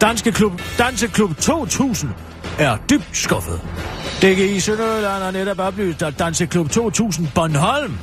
Danske 0.01 0.33
klub, 0.33 0.53
Danseklub 0.79 1.37
2000 1.37 2.11
er 2.59 2.77
dybt 2.91 3.09
skuffet. 3.13 3.61
DGI 4.23 4.61
Sønderjylland 4.61 5.23
har 5.23 5.31
netop 5.31 5.59
oplyst, 5.59 6.03
at 6.03 6.19
Danseklub 6.19 6.71
2000 6.71 7.29
Bornholm 7.35 7.99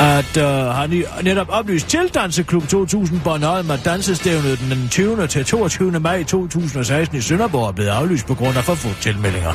at 0.00 0.36
øh, 0.36 0.44
han 0.44 1.04
netop 1.22 1.46
oplyst 1.50 1.88
til 1.88 2.10
Danseklub 2.14 2.68
2000 2.68 3.20
Bornholm, 3.24 3.70
at 3.70 3.84
dansestævnet 3.84 4.58
den 4.70 4.88
20. 4.88 5.26
til 5.26 5.44
22. 5.44 6.00
maj 6.00 6.22
2016 6.24 7.18
i 7.18 7.20
Sønderborg 7.20 7.68
er 7.68 7.72
blevet 7.72 7.90
aflyst 7.90 8.26
på 8.26 8.34
grund 8.34 8.56
af 8.56 8.64
for 8.64 8.74
få 8.74 8.88
tilmeldinger. 9.00 9.52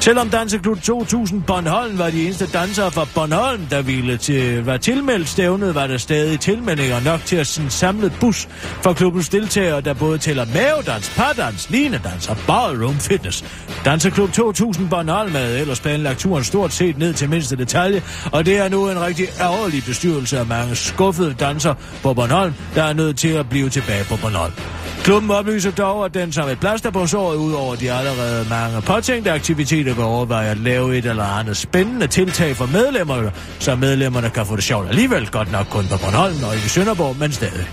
Selvom 0.00 0.30
Danseklub 0.30 0.82
2000 0.82 1.42
Bornholm 1.42 1.98
var 1.98 2.10
de 2.10 2.24
eneste 2.24 2.46
dansere 2.46 2.90
fra 2.90 3.06
Bornholm, 3.14 3.66
der 3.66 3.82
ville 3.82 4.16
til, 4.16 4.64
var 4.64 4.76
tilmeldt 4.76 5.28
stævnet, 5.28 5.74
var 5.74 5.86
der 5.86 5.98
stadig 5.98 6.40
tilmeldinger 6.40 7.00
nok 7.00 7.20
til 7.24 7.36
at 7.36 7.58
en 7.58 7.70
samlet 7.70 8.12
bus 8.20 8.48
for 8.82 8.92
klubbens 8.92 9.28
deltagere, 9.28 9.80
der 9.80 9.94
både 9.94 10.18
tæller 10.18 10.44
mavedans, 10.44 11.12
pardans, 11.16 11.70
linedans 11.70 12.28
og 12.28 12.36
ballroom 12.46 12.98
fitness. 12.98 13.44
Danseklub 13.84 14.32
2000 14.32 14.88
Bornholm 14.88 15.34
havde 15.34 15.60
ellers 15.60 15.80
planlagt 15.80 16.18
turen 16.18 16.44
stort 16.44 16.72
set 16.72 16.98
ned 16.98 17.14
til 17.14 17.30
mindste 17.30 17.56
detalje, 17.56 18.02
og 18.32 18.46
det 18.46 18.58
er 18.58 18.68
nu 18.68 18.90
en 18.90 19.00
rigtig 19.00 19.26
ærgerlig 19.40 19.79
bestyrelse 19.86 20.38
af 20.38 20.46
mange 20.46 20.76
skuffede 20.76 21.34
danser 21.40 21.74
på 22.02 22.14
Bornholm, 22.14 22.54
der 22.74 22.82
er 22.82 22.92
nødt 22.92 23.18
til 23.18 23.28
at 23.28 23.48
blive 23.48 23.68
tilbage 23.68 24.04
på 24.04 24.16
Bornholm. 24.16 24.52
Klubben 25.02 25.30
oplyser 25.30 25.70
dog, 25.70 26.04
at 26.04 26.14
den 26.14 26.32
som 26.32 26.48
et 26.48 26.60
plaster 26.60 26.90
på 26.90 27.06
såret 27.06 27.36
ud 27.36 27.52
over 27.52 27.74
de 27.74 27.92
allerede 27.92 28.46
mange 28.50 28.82
påtænkte 28.82 29.32
aktiviteter 29.32 29.94
vil 29.94 30.04
overveje 30.04 30.50
at 30.50 30.58
lave 30.58 30.98
et 30.98 31.04
eller 31.04 31.24
andet 31.24 31.56
spændende 31.56 32.06
tiltag 32.06 32.56
for 32.56 32.66
medlemmerne, 32.66 33.32
så 33.58 33.76
medlemmerne 33.76 34.30
kan 34.30 34.46
få 34.46 34.56
det 34.56 34.64
sjovt 34.64 34.88
alligevel, 34.88 35.30
godt 35.30 35.52
nok 35.52 35.66
kun 35.70 35.84
på 35.90 35.98
Bornholm 36.04 36.44
og 36.44 36.54
ikke 36.54 36.66
i 36.66 36.68
Sønderborg, 36.68 37.16
men 37.18 37.32
stadig. 37.32 37.66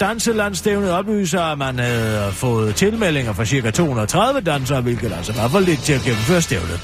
Danselandstævnet 0.00 0.92
oplyser, 0.92 1.40
at 1.40 1.58
man 1.58 1.78
havde 1.78 2.32
fået 2.32 2.74
tilmeldinger 2.74 3.32
fra 3.32 3.44
ca. 3.44 3.70
230 3.70 4.40
dansere, 4.40 4.80
hvilket 4.80 5.12
altså 5.12 5.32
var 5.32 5.48
for 5.48 5.60
lidt 5.60 5.82
til 5.82 5.92
at 5.92 6.00
gennemføre 6.00 6.42
stævnet. 6.42 6.80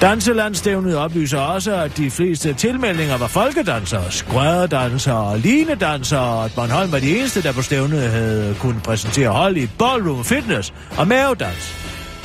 Danselandstævnet 0.00 0.96
oplyser 0.96 1.38
også, 1.38 1.74
at 1.74 1.96
de 1.96 2.10
fleste 2.10 2.54
tilmeldinger 2.54 3.18
var 3.18 3.26
folkedansere, 3.26 4.12
skrædderdansere 4.12 5.16
og 5.16 5.38
linedansere, 5.38 6.20
og 6.20 6.44
at 6.44 6.52
Bornholm 6.54 6.92
var 6.92 6.98
de 6.98 7.18
eneste, 7.18 7.42
der 7.42 7.52
på 7.52 7.62
stævnet 7.62 8.02
havde 8.10 8.56
kunnet 8.60 8.82
præsentere 8.82 9.28
hold 9.28 9.56
i 9.56 9.66
ballroom 9.78 10.24
fitness 10.24 10.74
og 10.98 11.08
mavedans. 11.08 11.74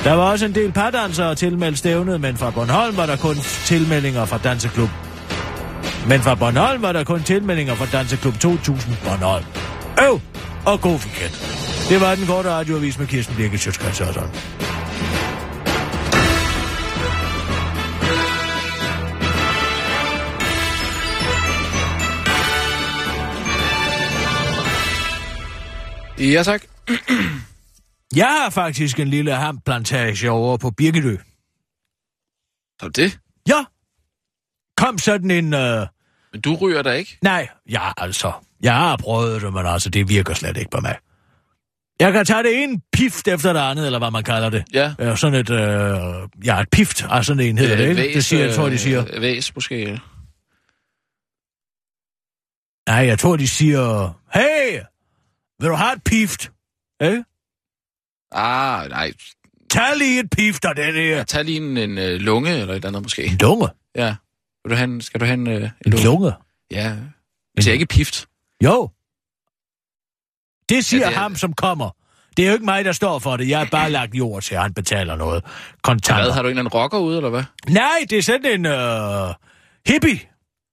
Der 0.04 0.12
var 0.12 0.22
også 0.22 0.46
en 0.46 0.54
del 0.54 0.72
pardansere 0.72 1.34
tilmeldt 1.34 1.78
stævnet, 1.78 2.20
men 2.20 2.36
fra 2.36 2.50
Bornholm 2.50 2.96
var 2.96 3.06
der 3.06 3.16
kun 3.16 3.36
tilmeldinger 3.64 4.24
fra 4.24 4.38
Danseklub. 4.38 4.90
Men 6.08 6.20
fra 6.20 6.34
Bornholm 6.34 6.82
var 6.82 6.92
der 6.92 7.04
kun 7.04 7.22
tilmeldinger 7.22 7.74
fra 7.74 7.98
Danseklub 7.98 8.38
2000 8.38 8.96
Bornholm. 9.04 9.44
Øv! 10.08 10.20
Og 10.66 10.80
god 10.80 10.92
weekend. 10.92 11.32
Det 11.88 12.00
var 12.00 12.14
den 12.14 12.26
korte 12.26 12.50
radioavis 12.50 12.98
med 12.98 13.06
Kirsten 13.06 13.36
Birgit 13.36 13.60
Sjøtskrets 13.60 14.00
Ja, 26.18 26.42
tak. 26.42 26.62
Jeg 28.16 28.26
har 28.42 28.50
faktisk 28.50 29.00
en 29.00 29.08
lille 29.08 29.34
hamplantage 29.34 30.30
over 30.30 30.56
på 30.56 30.70
Birkedø. 30.70 31.16
Så 32.80 32.88
det. 32.88 33.18
Ja. 33.48 33.64
Kom 34.76 34.98
sådan 34.98 35.30
en... 35.30 35.54
Øh... 35.54 35.86
Men 36.32 36.40
du 36.40 36.54
ryger 36.54 36.82
der 36.82 36.92
ikke? 36.92 37.18
Nej, 37.22 37.48
ja 37.70 37.90
altså. 37.96 38.32
Jeg 38.62 38.74
har 38.74 38.96
prøvet 38.96 39.42
det, 39.42 39.52
men 39.52 39.66
altså, 39.66 39.90
det 39.90 40.08
virker 40.08 40.34
slet 40.34 40.56
ikke 40.56 40.70
på 40.70 40.80
mig. 40.80 40.96
Jeg 42.00 42.12
kan 42.12 42.24
tage 42.26 42.42
det 42.42 42.62
ene 42.62 42.80
pift 42.92 43.28
efter 43.28 43.52
det 43.52 43.60
andet, 43.60 43.86
eller 43.86 43.98
hvad 43.98 44.10
man 44.10 44.24
kalder 44.24 44.50
det. 44.50 44.64
Ja. 44.72 44.94
Ja, 44.98 45.16
sådan 45.16 45.40
et... 45.40 45.50
Øh... 45.50 46.28
Ja, 46.44 46.60
et 46.60 46.70
pift. 46.72 47.04
Altså 47.10 47.26
sådan 47.26 47.46
en 47.46 47.58
hedder 47.58 47.76
det, 47.76 47.88
ikke? 47.88 48.02
Væs, 48.02 48.14
det 48.14 48.24
siger, 48.24 48.44
jeg 48.44 48.54
tror, 48.54 48.68
de 48.68 48.78
siger. 48.78 49.04
øh, 49.12 49.22
Væs, 49.22 49.54
måske. 49.54 50.00
Nej, 52.88 52.96
jeg 53.06 53.18
tror, 53.18 53.36
de 53.36 53.48
siger... 53.48 54.12
Hey! 54.34 54.80
Vil 55.62 55.70
du 55.70 55.74
have 55.74 55.92
et 55.92 56.04
pift? 56.04 56.52
Eh? 57.00 57.18
Ah, 58.32 58.88
nej. 58.90 59.12
Tag 59.70 59.96
lige 59.98 60.20
et 60.20 60.30
pift 60.30 60.64
af 60.64 60.74
den 60.76 60.94
her. 60.94 61.16
Ja, 61.16 61.24
tag 61.24 61.44
lige 61.44 61.56
en, 61.56 61.76
en 61.76 61.98
uh, 61.98 62.04
lunge 62.04 62.50
eller 62.58 62.74
et 62.74 62.84
andet 62.84 63.02
måske. 63.02 63.24
En 63.24 63.38
lunge? 63.40 63.68
Ja. 63.94 64.14
Vil 64.64 64.70
du 64.70 64.74
have 64.76 64.84
en, 64.84 65.00
skal 65.00 65.20
du 65.20 65.24
have 65.24 65.34
en, 65.34 65.46
uh, 65.46 65.54
en 65.54 65.70
En 65.86 65.92
lunge? 66.04 66.32
Ja. 66.70 66.96
Hvis 67.54 67.66
jeg 67.66 67.72
ikke 67.74 67.86
pift. 67.86 68.26
Jo. 68.64 68.90
Det 70.68 70.84
siger 70.84 71.00
Ja, 71.00 71.08
det 71.08 71.14
er- 71.16 71.20
ham, 71.20 71.36
som 71.36 71.52
kommer. 71.52 71.90
Det 72.36 72.42
er 72.42 72.46
jo 72.46 72.52
ikke 72.52 72.64
mig, 72.64 72.84
der 72.84 72.92
står 72.92 73.18
for 73.18 73.36
det. 73.36 73.48
Jeg 73.48 73.58
har 73.58 73.68
bare 73.70 73.90
lagt 73.98 74.14
jord 74.14 74.42
til, 74.42 74.54
at 74.54 74.62
han 74.62 74.74
betaler 74.74 75.16
noget. 75.16 75.44
Kontanter. 75.82 76.22
Hvad, 76.24 76.32
har 76.32 76.42
du 76.42 76.48
en 76.48 76.58
anden 76.58 76.68
rocker 76.74 76.98
ude, 76.98 77.16
eller 77.16 77.30
hvad? 77.30 77.44
Nej, 77.68 78.06
det 78.10 78.18
er 78.18 78.22
sådan 78.22 78.46
en 78.46 78.66
øh, 78.66 79.34
hippie, 79.86 80.20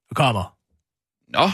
der 0.08 0.14
kommer. 0.14 0.56
Nå, 1.28 1.50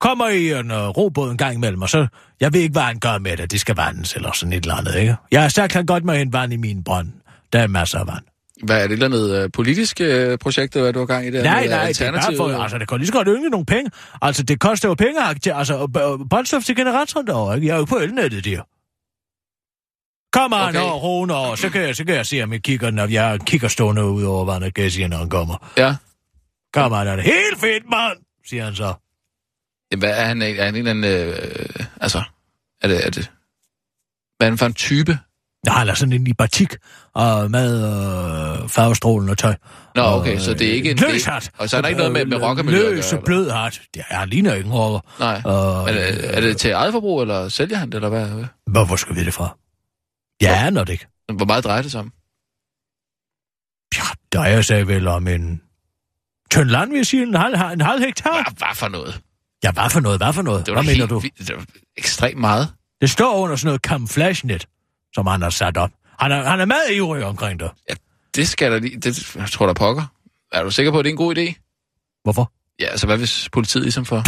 Kommer 0.00 0.28
i 0.28 0.50
en 0.52 0.70
øh, 0.70 0.78
robåd 0.88 1.30
en 1.30 1.36
gang 1.36 1.54
imellem, 1.54 1.82
og 1.82 1.88
så... 1.88 2.06
Jeg 2.40 2.52
ved 2.52 2.60
ikke, 2.60 2.72
hvad 2.72 2.82
han 2.82 2.98
gør 2.98 3.18
med 3.18 3.36
det. 3.36 3.50
Det 3.50 3.60
skal 3.60 3.76
vandes 3.76 4.14
eller 4.16 4.32
sådan 4.32 4.52
et 4.52 4.62
eller 4.62 4.74
andet, 4.74 4.94
ikke? 4.96 5.16
Jeg 5.30 5.42
har 5.42 5.48
sagt, 5.48 5.72
han 5.72 5.86
godt 5.86 6.04
må 6.04 6.12
hente 6.12 6.32
vand 6.38 6.52
i 6.52 6.56
min 6.56 6.84
brønd. 6.84 7.08
Der 7.52 7.58
er 7.60 7.66
masser 7.66 7.98
af 7.98 8.06
vand. 8.06 8.24
hvad 8.64 8.76
er 8.76 8.80
det 8.80 8.98
et 8.98 9.02
eller 9.02 9.06
andet 9.06 9.44
uh, 9.44 9.50
politisk 9.52 10.00
uh, 10.00 10.38
projekt, 10.40 10.74
hvad 10.74 10.92
du 10.92 10.98
har 10.98 11.06
gang 11.06 11.26
i 11.26 11.30
der? 11.30 11.42
Nej, 11.42 11.66
nej, 11.66 11.86
det 11.88 12.00
er 12.00 12.12
bare 12.12 12.36
for... 12.36 12.62
Altså, 12.62 12.78
det 12.78 12.88
kan 12.88 12.98
lige 12.98 13.06
så 13.06 13.12
godt 13.12 13.28
ynge 13.30 13.50
nogle 13.50 13.66
penge. 13.66 13.90
Altså, 14.22 14.42
det 14.42 14.60
koster 14.60 14.88
jo 14.88 14.94
penge, 14.94 15.20
altså, 15.54 15.86
b- 15.86 16.28
brændstof 16.30 16.64
til 16.64 16.76
generatoren 16.76 17.26
derovre, 17.26 17.54
ikke? 17.56 17.66
Jeg 17.66 17.74
er 17.74 17.78
jo 17.78 17.84
på 17.84 17.96
elnettet 17.96 18.44
der. 18.44 18.62
Kommer 20.32 20.56
han 20.56 20.68
Okay. 20.76 20.80
over, 20.80 20.92
roen 20.94 21.30
over, 21.30 21.54
så 21.54 21.70
kan, 21.70 21.82
jeg, 21.82 21.96
så 21.96 22.04
kan 22.04 22.14
jeg 22.14 22.26
se, 22.26 22.42
om 22.42 22.52
jeg 22.52 22.62
kigger, 22.62 22.90
når 22.90 23.06
jeg 23.06 23.38
kigger 23.46 23.68
stående 23.68 24.04
ud 24.04 24.22
over 24.22 24.44
vandet, 24.44 24.74
kan 24.74 24.84
jeg 24.84 24.92
sige, 24.92 25.08
når 25.08 25.16
han 25.16 25.28
kommer. 25.30 25.70
Ja. 25.76 25.94
Kommer 26.72 26.98
han, 26.98 27.06
er 27.08 27.16
det 27.16 27.24
helt 27.24 27.60
fedt, 27.60 27.84
mand, 27.90 28.18
siger 28.48 28.64
han 28.64 28.74
så. 28.74 28.94
Hvad 29.98 30.10
er 30.10 30.24
han, 30.24 30.42
er 30.42 30.64
han 30.64 30.74
en 30.76 30.88
eller 30.88 30.90
anden... 30.90 31.04
Øh, 31.28 31.86
altså, 32.00 32.22
er 32.82 32.88
det, 32.88 33.06
er 33.06 33.10
det... 33.10 33.30
Hvad 34.36 34.46
er 34.46 34.50
han 34.50 34.58
for 34.58 34.66
en 34.66 34.74
type? 34.74 35.18
Ja, 35.66 35.72
han 35.72 35.88
er 35.88 35.94
sådan 35.94 36.12
en 36.12 36.26
i 36.26 36.32
batik, 36.32 36.74
og 37.14 37.50
med 37.50 37.74
øh, 37.84 38.68
farvestrålen 38.68 39.28
og 39.28 39.38
tøj. 39.38 39.54
Nå, 39.94 40.02
Og, 40.02 40.20
okay, 40.20 40.38
så 40.38 40.54
det 40.54 40.68
er 40.68 40.72
ikke 40.72 40.90
en... 40.90 40.96
Løs 40.96 41.12
det 41.22 41.26
er- 41.28 41.32
hat. 41.32 41.50
Og 41.58 41.68
så 41.70 41.76
er 41.76 41.80
der 41.80 41.88
ikke 41.88 41.98
noget 41.98 42.12
med, 42.12 42.24
med 42.24 42.42
rockermiljø 42.42 42.94
Løs 42.94 43.12
og 43.12 43.22
blød 43.24 43.50
hat. 43.50 43.80
Det 43.94 44.02
er, 44.10 44.16
han 44.16 44.28
ligner 44.28 44.54
ikke 44.54 44.66
en 44.66 44.72
rocker. 44.72 45.00
Nej. 45.20 45.42
Og, 45.44 45.88
Er 45.88 45.92
det, 45.92 46.36
er 46.36 46.40
det 46.40 46.56
til 46.56 46.70
eget 46.70 46.92
forbrug, 46.92 47.22
eller 47.22 47.48
sælger 47.48 47.76
han 47.76 47.88
det, 47.88 47.94
eller 47.94 48.08
hvad? 48.08 48.44
Hvor, 48.66 48.84
hvor 48.84 48.96
skal 48.96 49.16
vi 49.16 49.24
det 49.24 49.34
fra? 49.34 49.56
Jeg 50.40 50.66
aner 50.66 50.84
det 50.84 50.92
ikke. 50.92 51.06
Hvor 51.36 51.44
meget 51.46 51.64
drejer 51.64 51.82
det 51.82 51.90
sig 51.90 52.00
om? 52.00 52.12
Ja, 53.96 54.02
der 54.32 54.40
er 54.40 54.64
jeg 54.78 54.88
vel 54.88 55.06
om 55.06 55.28
en 55.28 55.62
tynd 56.50 56.68
land, 56.70 56.90
vil 56.90 56.96
jeg 56.96 57.06
sige, 57.06 57.22
en 57.22 57.34
halv, 57.34 57.54
en 57.72 57.80
halv 57.80 58.00
hektar. 58.04 58.32
Hvad, 58.32 58.52
hvad 58.66 58.74
for 58.74 58.88
noget? 58.88 59.20
Ja, 59.64 59.70
hvad 59.72 59.90
for 59.90 60.00
noget, 60.00 60.18
hvad 60.18 60.32
for 60.32 60.42
noget? 60.42 60.66
Det 60.66 60.74
Hvad 60.74 60.82
var 60.82 60.90
mener 60.90 60.96
helt 60.96 61.10
du? 61.10 61.18
vildt. 61.18 61.38
Det 61.48 61.56
var 61.56 61.64
ekstremt 61.96 62.38
meget. 62.38 62.68
Det 63.00 63.10
står 63.10 63.36
under 63.36 63.56
sådan 63.56 63.66
noget 63.68 63.80
camouflage-net, 63.80 64.66
som 65.14 65.26
han 65.26 65.42
har 65.42 65.50
sat 65.50 65.76
op. 65.76 65.90
Han 66.18 66.32
er, 66.32 66.44
han 66.44 66.60
er 66.60 66.64
meget 66.64 66.92
ivrig 66.92 67.24
omkring 67.24 67.60
det. 67.60 67.70
Det 68.34 68.48
skal 68.48 68.72
der 68.72 68.78
lige... 68.78 68.96
Det 69.00 69.36
jeg 69.36 69.50
tror 69.50 69.66
der 69.66 69.74
pokker. 69.74 70.02
Er 70.52 70.62
du 70.62 70.70
sikker 70.70 70.92
på, 70.92 70.98
at 70.98 71.04
det 71.04 71.08
er 71.10 71.12
en 71.12 71.16
god 71.16 71.36
idé? 71.38 71.54
Hvorfor? 72.22 72.52
Ja, 72.80 72.86
altså 72.86 73.06
hvad 73.06 73.16
hvis 73.18 73.48
politiet 73.52 73.82
ligesom 73.84 74.04
får... 74.04 74.22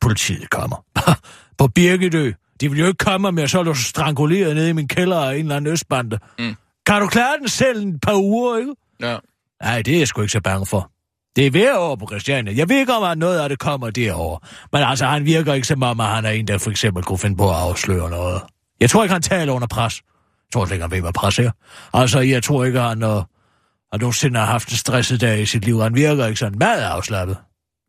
Politiet 0.00 0.50
kommer. 0.50 0.84
På 1.58 1.66
Birkedø. 1.66 2.32
De 2.60 2.70
vil 2.70 2.78
jo 2.78 2.86
ikke 2.86 2.98
komme 2.98 3.32
med, 3.32 3.48
så 3.48 3.58
er 3.58 3.62
du 3.62 3.74
stranguleret 3.74 4.54
nede 4.56 4.70
i 4.70 4.72
min 4.72 4.88
kælder 4.88 5.18
af 5.20 5.34
en 5.34 5.40
eller 5.40 5.56
anden 5.56 5.72
østbande. 5.72 6.18
Mm. 6.38 6.54
Kan 6.86 7.00
du 7.00 7.06
klare 7.06 7.38
den 7.38 7.48
selv 7.48 7.82
en 7.82 7.98
par 8.00 8.14
uger, 8.14 8.58
ikke? 8.58 8.72
Ja. 9.00 9.16
Nej, 9.62 9.82
det 9.82 9.94
er 9.94 9.98
jeg 9.98 10.08
sgu 10.08 10.20
ikke 10.20 10.32
så 10.32 10.40
bange 10.40 10.66
for. 10.66 10.90
Det 11.36 11.46
er 11.46 11.50
ved 11.50 11.74
over 11.76 11.96
på 11.96 12.06
Christiania. 12.06 12.52
Jeg 12.56 12.68
ved 12.68 12.76
ikke, 12.76 12.92
om 12.92 13.02
at 13.02 13.18
noget 13.18 13.38
af 13.38 13.48
det 13.48 13.58
kommer 13.58 13.90
derover. 13.90 14.38
Men 14.72 14.82
altså, 14.82 15.06
han 15.06 15.24
virker 15.24 15.54
ikke 15.54 15.66
som 15.66 15.82
om, 15.82 16.00
at 16.00 16.06
han 16.06 16.24
er 16.24 16.30
en, 16.30 16.48
der 16.48 16.58
for 16.58 16.70
eksempel 16.70 17.02
kunne 17.02 17.18
finde 17.18 17.36
på 17.36 17.50
at 17.50 17.56
afsløre 17.56 18.10
noget. 18.10 18.42
Jeg 18.80 18.90
tror 18.90 19.02
ikke, 19.02 19.12
han 19.12 19.22
taler 19.22 19.52
under 19.52 19.66
pres. 19.66 20.02
Jeg 20.04 20.52
tror 20.52 20.64
slet 20.64 20.74
ikke, 20.74 20.82
han 20.82 20.90
ved, 20.90 21.00
hvad 21.00 21.12
pres 21.12 21.38
er. 21.38 21.50
Altså, 21.94 22.20
jeg 22.20 22.42
tror 22.42 22.64
ikke, 22.64 22.80
han 22.80 23.02
uh, 23.02 23.08
har 23.08 23.98
nogensinde 23.98 24.38
har 24.38 24.46
haft 24.46 24.68
en 24.68 24.76
stresset 24.76 25.20
dag 25.20 25.40
i 25.40 25.46
sit 25.46 25.64
liv. 25.64 25.80
Han 25.80 25.94
virker 25.94 26.26
ikke 26.26 26.38
sådan 26.38 26.58
meget 26.58 26.82
afslappet. 26.82 27.36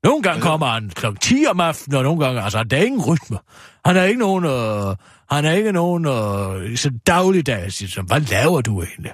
Nogle 0.03 0.21
gange 0.21 0.41
kommer 0.41 0.67
han 0.67 0.89
kl. 0.89 1.05
10 1.21 1.45
om 1.49 1.59
aftenen, 1.59 1.97
og 1.97 2.03
nogle 2.03 2.25
gange, 2.25 2.41
altså, 2.41 2.63
der 2.63 2.77
er 2.77 2.83
ingen 2.83 3.01
rytme. 3.01 3.37
Han 3.85 3.97
er 3.97 4.03
ikke 4.03 4.19
nogen, 4.19 4.45
øh, 4.45 4.95
han 5.29 5.45
er 5.45 5.51
ikke 5.51 5.71
nogen 5.71 6.05
øh, 6.05 6.77
så 6.77 6.91
dagligdag. 7.07 7.63
Jeg 7.63 7.73
siger, 7.73 7.89
så, 7.89 8.01
hvad 8.01 8.19
laver 8.19 8.61
du 8.61 8.81
egentlig? 8.83 9.11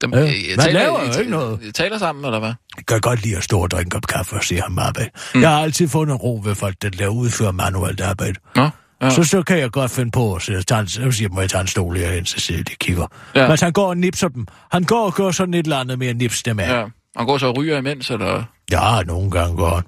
Dem, 0.00 0.14
Ja, 0.14 0.20
øh, 0.20 0.26
man 0.26 0.58
taler, 0.58 0.80
laver 0.80 1.14
jo 1.14 1.18
ikke 1.18 1.30
noget. 1.30 1.58
I 1.62 1.72
taler 1.72 1.98
sammen, 1.98 2.24
eller 2.24 2.38
hvad? 2.38 2.52
Jeg 2.76 2.86
kan 2.88 3.00
godt 3.00 3.22
lide 3.22 3.36
at 3.36 3.44
stå 3.44 3.60
og 3.60 3.70
drikke 3.70 3.86
en 3.86 3.90
kop 3.90 4.06
kaffe 4.06 4.36
og 4.36 4.44
se 4.44 4.60
ham 4.60 4.78
arbejde. 4.78 5.10
Mm. 5.34 5.40
Jeg 5.40 5.50
har 5.50 5.60
altid 5.62 5.88
fundet 5.88 6.22
ro 6.22 6.40
ved 6.44 6.54
folk, 6.54 6.76
der 6.82 6.90
laver 6.92 7.12
udfører 7.12 7.52
manuelt 7.52 8.00
arbejde. 8.00 8.34
Nå, 8.56 8.68
ja. 9.02 9.10
Så, 9.10 9.24
så 9.24 9.42
kan 9.42 9.58
jeg 9.58 9.70
godt 9.70 9.90
finde 9.90 10.10
på 10.10 10.34
at 10.34 10.42
sige, 10.42 10.62
så 10.62 10.84
siger, 10.86 11.12
jeg, 11.20 11.30
må 11.32 11.40
jeg 11.40 11.50
tage 11.50 11.60
en 11.60 11.66
stol 11.66 11.96
herhen, 11.96 12.26
så 12.26 12.40
siger 12.40 12.64
de 12.64 12.74
kigger. 12.74 13.06
Ja. 13.34 13.48
Men 13.48 13.58
han 13.60 13.72
går 13.72 13.86
og 13.88 13.96
nipser 13.96 14.28
dem. 14.28 14.46
Han 14.72 14.84
går 14.84 15.06
og 15.06 15.14
gør 15.14 15.30
sådan 15.30 15.54
et 15.54 15.64
eller 15.64 15.78
andet 15.78 15.98
med 15.98 16.06
at 16.06 16.16
nipse 16.16 16.42
dem 16.44 16.60
af. 16.60 16.80
Ja. 16.80 16.84
Han 17.16 17.26
går 17.26 17.38
så 17.38 17.46
og 17.46 17.56
ryger 17.56 17.78
imens, 17.78 18.10
eller... 18.10 18.44
ja 18.70 19.02
nogle 19.02 19.30
gange 19.30 19.56
går 19.56 19.74
han. 19.74 19.84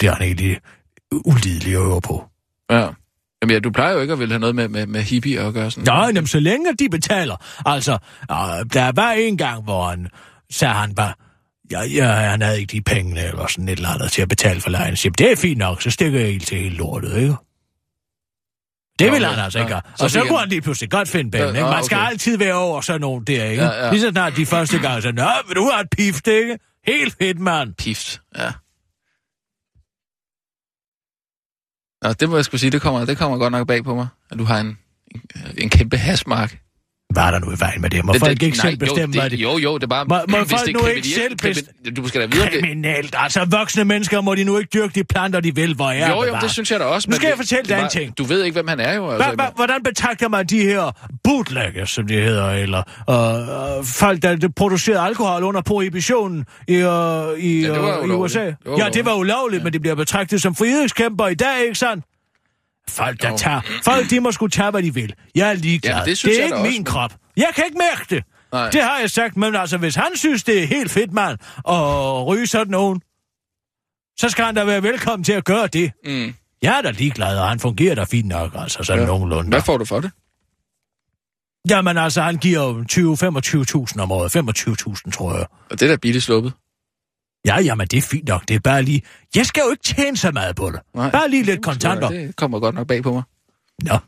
Det 0.00 0.06
er 0.08 0.12
han 0.12 0.22
egentlig 0.22 0.58
ulidelig 1.12 1.74
at 1.74 1.80
øve 1.80 2.00
på. 2.00 2.24
Ja. 2.70 2.88
Jamen 3.42 3.52
ja, 3.54 3.58
du 3.58 3.70
plejer 3.70 3.92
jo 3.94 4.00
ikke 4.00 4.12
at 4.12 4.18
ville 4.18 4.32
have 4.32 4.40
noget 4.40 4.54
med, 4.54 4.68
med, 4.68 4.86
med 4.86 5.02
hippie 5.02 5.40
at 5.40 5.54
gøre 5.54 5.70
sådan. 5.70 5.84
Nej, 5.84 6.06
jamen, 6.06 6.26
så 6.26 6.40
længe 6.40 6.74
de 6.78 6.88
betaler. 6.88 7.36
Altså, 7.66 7.92
øh, 8.30 8.36
der 8.72 8.92
var 8.94 9.10
en 9.12 9.36
gang, 9.38 9.64
hvor 9.64 9.88
han 9.88 10.08
sagde 10.50 10.74
han 10.74 10.94
bare, 10.94 11.12
ja, 11.70 11.82
ja, 11.84 12.06
han 12.12 12.42
havde 12.42 12.60
ikke 12.60 12.72
de 12.72 12.80
penge 12.82 13.22
eller 13.28 13.46
sådan 13.46 13.68
et 13.68 13.76
eller 13.76 13.88
andet 13.88 14.12
til 14.12 14.22
at 14.22 14.28
betale 14.28 14.60
for 14.60 14.70
lejen. 14.70 14.96
Så 14.96 15.10
det 15.18 15.32
er 15.32 15.36
fint 15.36 15.58
nok, 15.58 15.82
så 15.82 15.90
stikker 15.90 16.20
jeg 16.20 16.28
helt 16.28 16.46
til 16.46 16.58
hele 16.58 16.76
lortet, 16.76 17.16
ikke? 17.16 17.34
Det 18.98 19.12
vil 19.12 19.24
han 19.24 19.38
altså 19.38 19.58
Ja. 19.58 19.64
ikke 19.64 19.72
gøre. 19.72 19.82
Så 19.96 20.04
Og 20.04 20.10
så 20.10 20.20
fik 20.20 20.28
kunne 20.28 20.38
han- 20.38 20.48
lige 20.48 20.60
pludselig 20.60 20.90
godt 20.90 21.08
finde 21.08 21.30
penge, 21.30 21.46
Ja, 21.46 21.52
ikke? 21.52 21.62
Man 21.62 21.84
skal 21.84 21.96
okay. 21.98 22.06
altid 22.08 22.38
være 22.38 22.54
over 22.54 22.80
sådan 22.80 23.00
nogen 23.00 23.24
der, 23.24 23.44
ikke? 23.44 23.62
Ja, 23.64 23.84
ja. 23.84 23.90
Lige 23.90 24.00
så 24.00 24.10
snart 24.10 24.36
de 24.36 24.46
første 24.46 24.78
gange, 24.78 25.02
så, 25.02 25.12
Nå, 25.12 25.28
vil 25.48 25.56
du 25.56 25.70
have 25.74 25.80
et 25.80 25.88
pift, 25.96 26.26
ikke? 26.26 26.58
Helt 26.86 27.14
fedt, 27.18 27.38
mand. 27.38 27.74
Pift, 27.74 28.20
ja. 28.38 28.50
Nå, 32.02 32.12
det 32.12 32.28
må 32.28 32.36
jeg 32.36 32.44
skulle 32.44 32.60
sige, 32.60 32.70
det 32.70 32.82
kommer, 32.82 33.04
det 33.04 33.18
kommer 33.18 33.38
godt 33.38 33.52
nok 33.52 33.66
bag 33.66 33.84
på 33.84 33.94
mig, 33.94 34.08
at 34.30 34.38
du 34.38 34.44
har 34.44 34.60
en, 34.60 34.78
en, 35.14 35.22
en 35.58 35.70
kæmpe 35.70 35.96
hasmark. 35.96 36.60
Hvad 37.12 37.22
er 37.24 37.30
der 37.30 37.38
nu 37.38 37.50
i 37.52 37.54
vejen 37.58 37.80
med 37.80 37.90
det? 37.90 38.04
Må 38.04 38.12
Det- 38.12 38.20
folk 38.20 38.42
ikke 38.42 38.56
nej, 38.56 38.66
selv 38.66 38.76
bestemme, 38.78 39.14
jo, 39.14 39.20
hvad 39.20 39.30
det, 39.30 39.38
de... 39.38 39.42
Jo, 39.42 39.58
jo, 39.58 39.74
det 39.74 39.82
er 39.82 39.86
bare... 39.86 40.04
Må- 40.08 40.14
må 40.28 40.36
folk 40.36 40.48
det 40.66 40.74
er 40.76 40.80
nu 40.80 40.86
ikke 40.86 41.00
kriminelt- 41.00 41.14
selv 41.14 41.34
best- 41.42 41.70
krimin- 41.86 41.94
Du 41.94 42.08
skal 42.08 42.20
da 42.20 42.26
vide, 42.26 42.42
om 42.42 42.48
det... 42.52 42.60
Kriminelt. 42.60 43.14
Altså, 43.18 43.44
voksne 43.50 43.84
mennesker 43.84 44.20
må 44.20 44.34
de 44.34 44.44
nu 44.44 44.58
ikke 44.58 44.68
dyrke 44.74 44.92
de 44.94 45.04
planter, 45.04 45.40
de 45.40 45.54
vil, 45.54 45.74
hvor 45.74 45.90
jeg 45.90 46.08
Jo, 46.10 46.24
jo, 46.24 46.36
det 46.42 46.50
synes 46.50 46.70
jeg 46.70 46.80
da 46.80 46.84
også. 46.84 47.10
Nu 47.10 47.16
skal 47.16 47.28
jeg 47.28 47.36
fortælle 47.36 47.62
dig 47.68 47.74
er 47.74 47.84
en 47.84 47.90
ting. 47.90 48.18
Du 48.18 48.24
ved 48.24 48.44
ikke, 48.44 48.54
hvem 48.54 48.68
han 48.68 48.80
er 48.80 48.94
jo. 48.94 49.10
Altså, 49.10 49.50
hvordan 49.56 49.82
betragter 49.82 50.28
man 50.28 50.46
de 50.46 50.58
her 50.62 51.08
bootleggers, 51.24 51.90
som 51.90 52.06
de 52.06 52.14
hedder, 52.14 52.50
eller 52.50 52.82
øh, 53.10 53.78
øh, 53.78 53.84
folk, 53.84 54.22
der 54.22 54.48
producerede 54.56 55.00
alkohol 55.00 55.42
under 55.44 55.60
prohibitionen 55.60 56.44
i, 56.68 56.72
øh, 56.74 56.78
i, 56.78 56.82
Ja, 56.82 58.00
øh, 58.02 58.08
i. 58.08 58.10
USA? 58.10 58.44
Det 58.46 58.54
ja, 58.78 58.88
det 58.92 59.04
var 59.04 59.14
ulovligt, 59.14 59.60
ja. 59.60 59.64
men 59.64 59.72
de 59.72 59.80
bliver 59.80 59.94
betragtet 59.94 60.42
som 60.42 60.54
frihedskæmper 60.54 61.26
i 61.28 61.34
dag, 61.34 61.62
ikke 61.62 61.74
sandt? 61.78 62.04
Folk, 62.90 63.22
der 63.22 63.30
Jo. 63.30 63.36
tager... 63.36 63.60
Folk, 63.84 64.10
de 64.10 64.20
må 64.20 64.32
skulle 64.32 64.50
tage, 64.50 64.70
hvad 64.70 64.82
de 64.82 64.94
vil. 64.94 65.14
Jeg 65.34 65.50
er 65.50 65.54
ligeglad. 65.54 65.92
Jamen, 65.92 66.06
det 66.06 66.22
det 66.22 66.40
er 66.40 66.44
ikke 66.44 66.56
min 66.56 66.66
også, 66.66 66.92
krop. 66.92 67.14
Jeg 67.36 67.48
kan 67.54 67.64
ikke 67.64 67.78
mærke 67.78 68.14
det. 68.14 68.24
Nej. 68.52 68.70
Det 68.70 68.82
har 68.82 68.98
jeg 68.98 69.10
sagt, 69.10 69.36
men 69.36 69.54
altså, 69.56 69.78
hvis 69.78 69.94
han 69.94 70.10
synes, 70.14 70.44
det 70.44 70.62
er 70.62 70.66
helt 70.66 70.90
fedt, 70.90 71.12
mand, 71.12 71.38
at 71.68 72.26
ryge 72.26 72.46
sådan 72.46 72.70
nogen, 72.70 73.00
så 74.18 74.28
skal 74.28 74.44
han 74.44 74.54
da 74.54 74.64
være 74.64 74.82
velkommen 74.82 75.24
til 75.24 75.32
at 75.32 75.44
gøre 75.44 75.66
det. 75.66 75.92
Mm. 76.04 76.34
Jeg 76.62 76.78
er 76.78 76.82
da 76.82 76.90
ligeglad, 76.90 77.38
og 77.38 77.48
han 77.48 77.60
fungerer 77.60 77.94
da 77.94 78.04
fint 78.04 78.28
nok, 78.28 78.52
altså 78.54 78.82
sådan 78.82 79.02
ja. 79.02 79.06
nogenlunde. 79.06 79.48
Hvad 79.48 79.62
får 79.62 79.78
du 79.78 79.84
for 79.84 80.00
det? 80.00 80.10
Jamen 81.70 81.98
altså, 81.98 82.22
han 82.22 82.36
giver 82.36 82.62
jo 82.62 82.84
20-25.000 83.94 84.00
om 84.00 84.12
året. 84.12 84.36
25.000, 85.06 85.10
tror 85.10 85.36
jeg. 85.36 85.46
Og 85.70 85.80
det 85.80 85.82
er 85.82 85.88
da 85.88 85.96
billigt 85.96 86.24
sluppet. 86.24 86.52
Ja, 87.46 87.60
jamen, 87.60 87.86
det 87.86 87.96
er 87.96 88.02
fint 88.02 88.28
nok. 88.28 88.48
Det 88.48 88.54
er 88.54 88.60
bare 88.60 88.82
lige... 88.82 89.02
Jeg 89.34 89.46
skal 89.46 89.62
jo 89.66 89.70
ikke 89.70 89.82
tjene 89.82 90.16
så 90.16 90.30
meget 90.30 90.56
på 90.56 90.70
det. 90.70 90.80
Nej. 90.94 91.10
Bare 91.10 91.30
lige 91.30 91.42
lidt 91.42 91.62
kontanter. 91.62 92.08
Det 92.08 92.36
kommer 92.36 92.60
godt 92.60 92.74
nok 92.74 92.86
bag 92.86 93.02
på 93.02 93.12
mig. 93.12 93.22
Nå, 93.82 93.98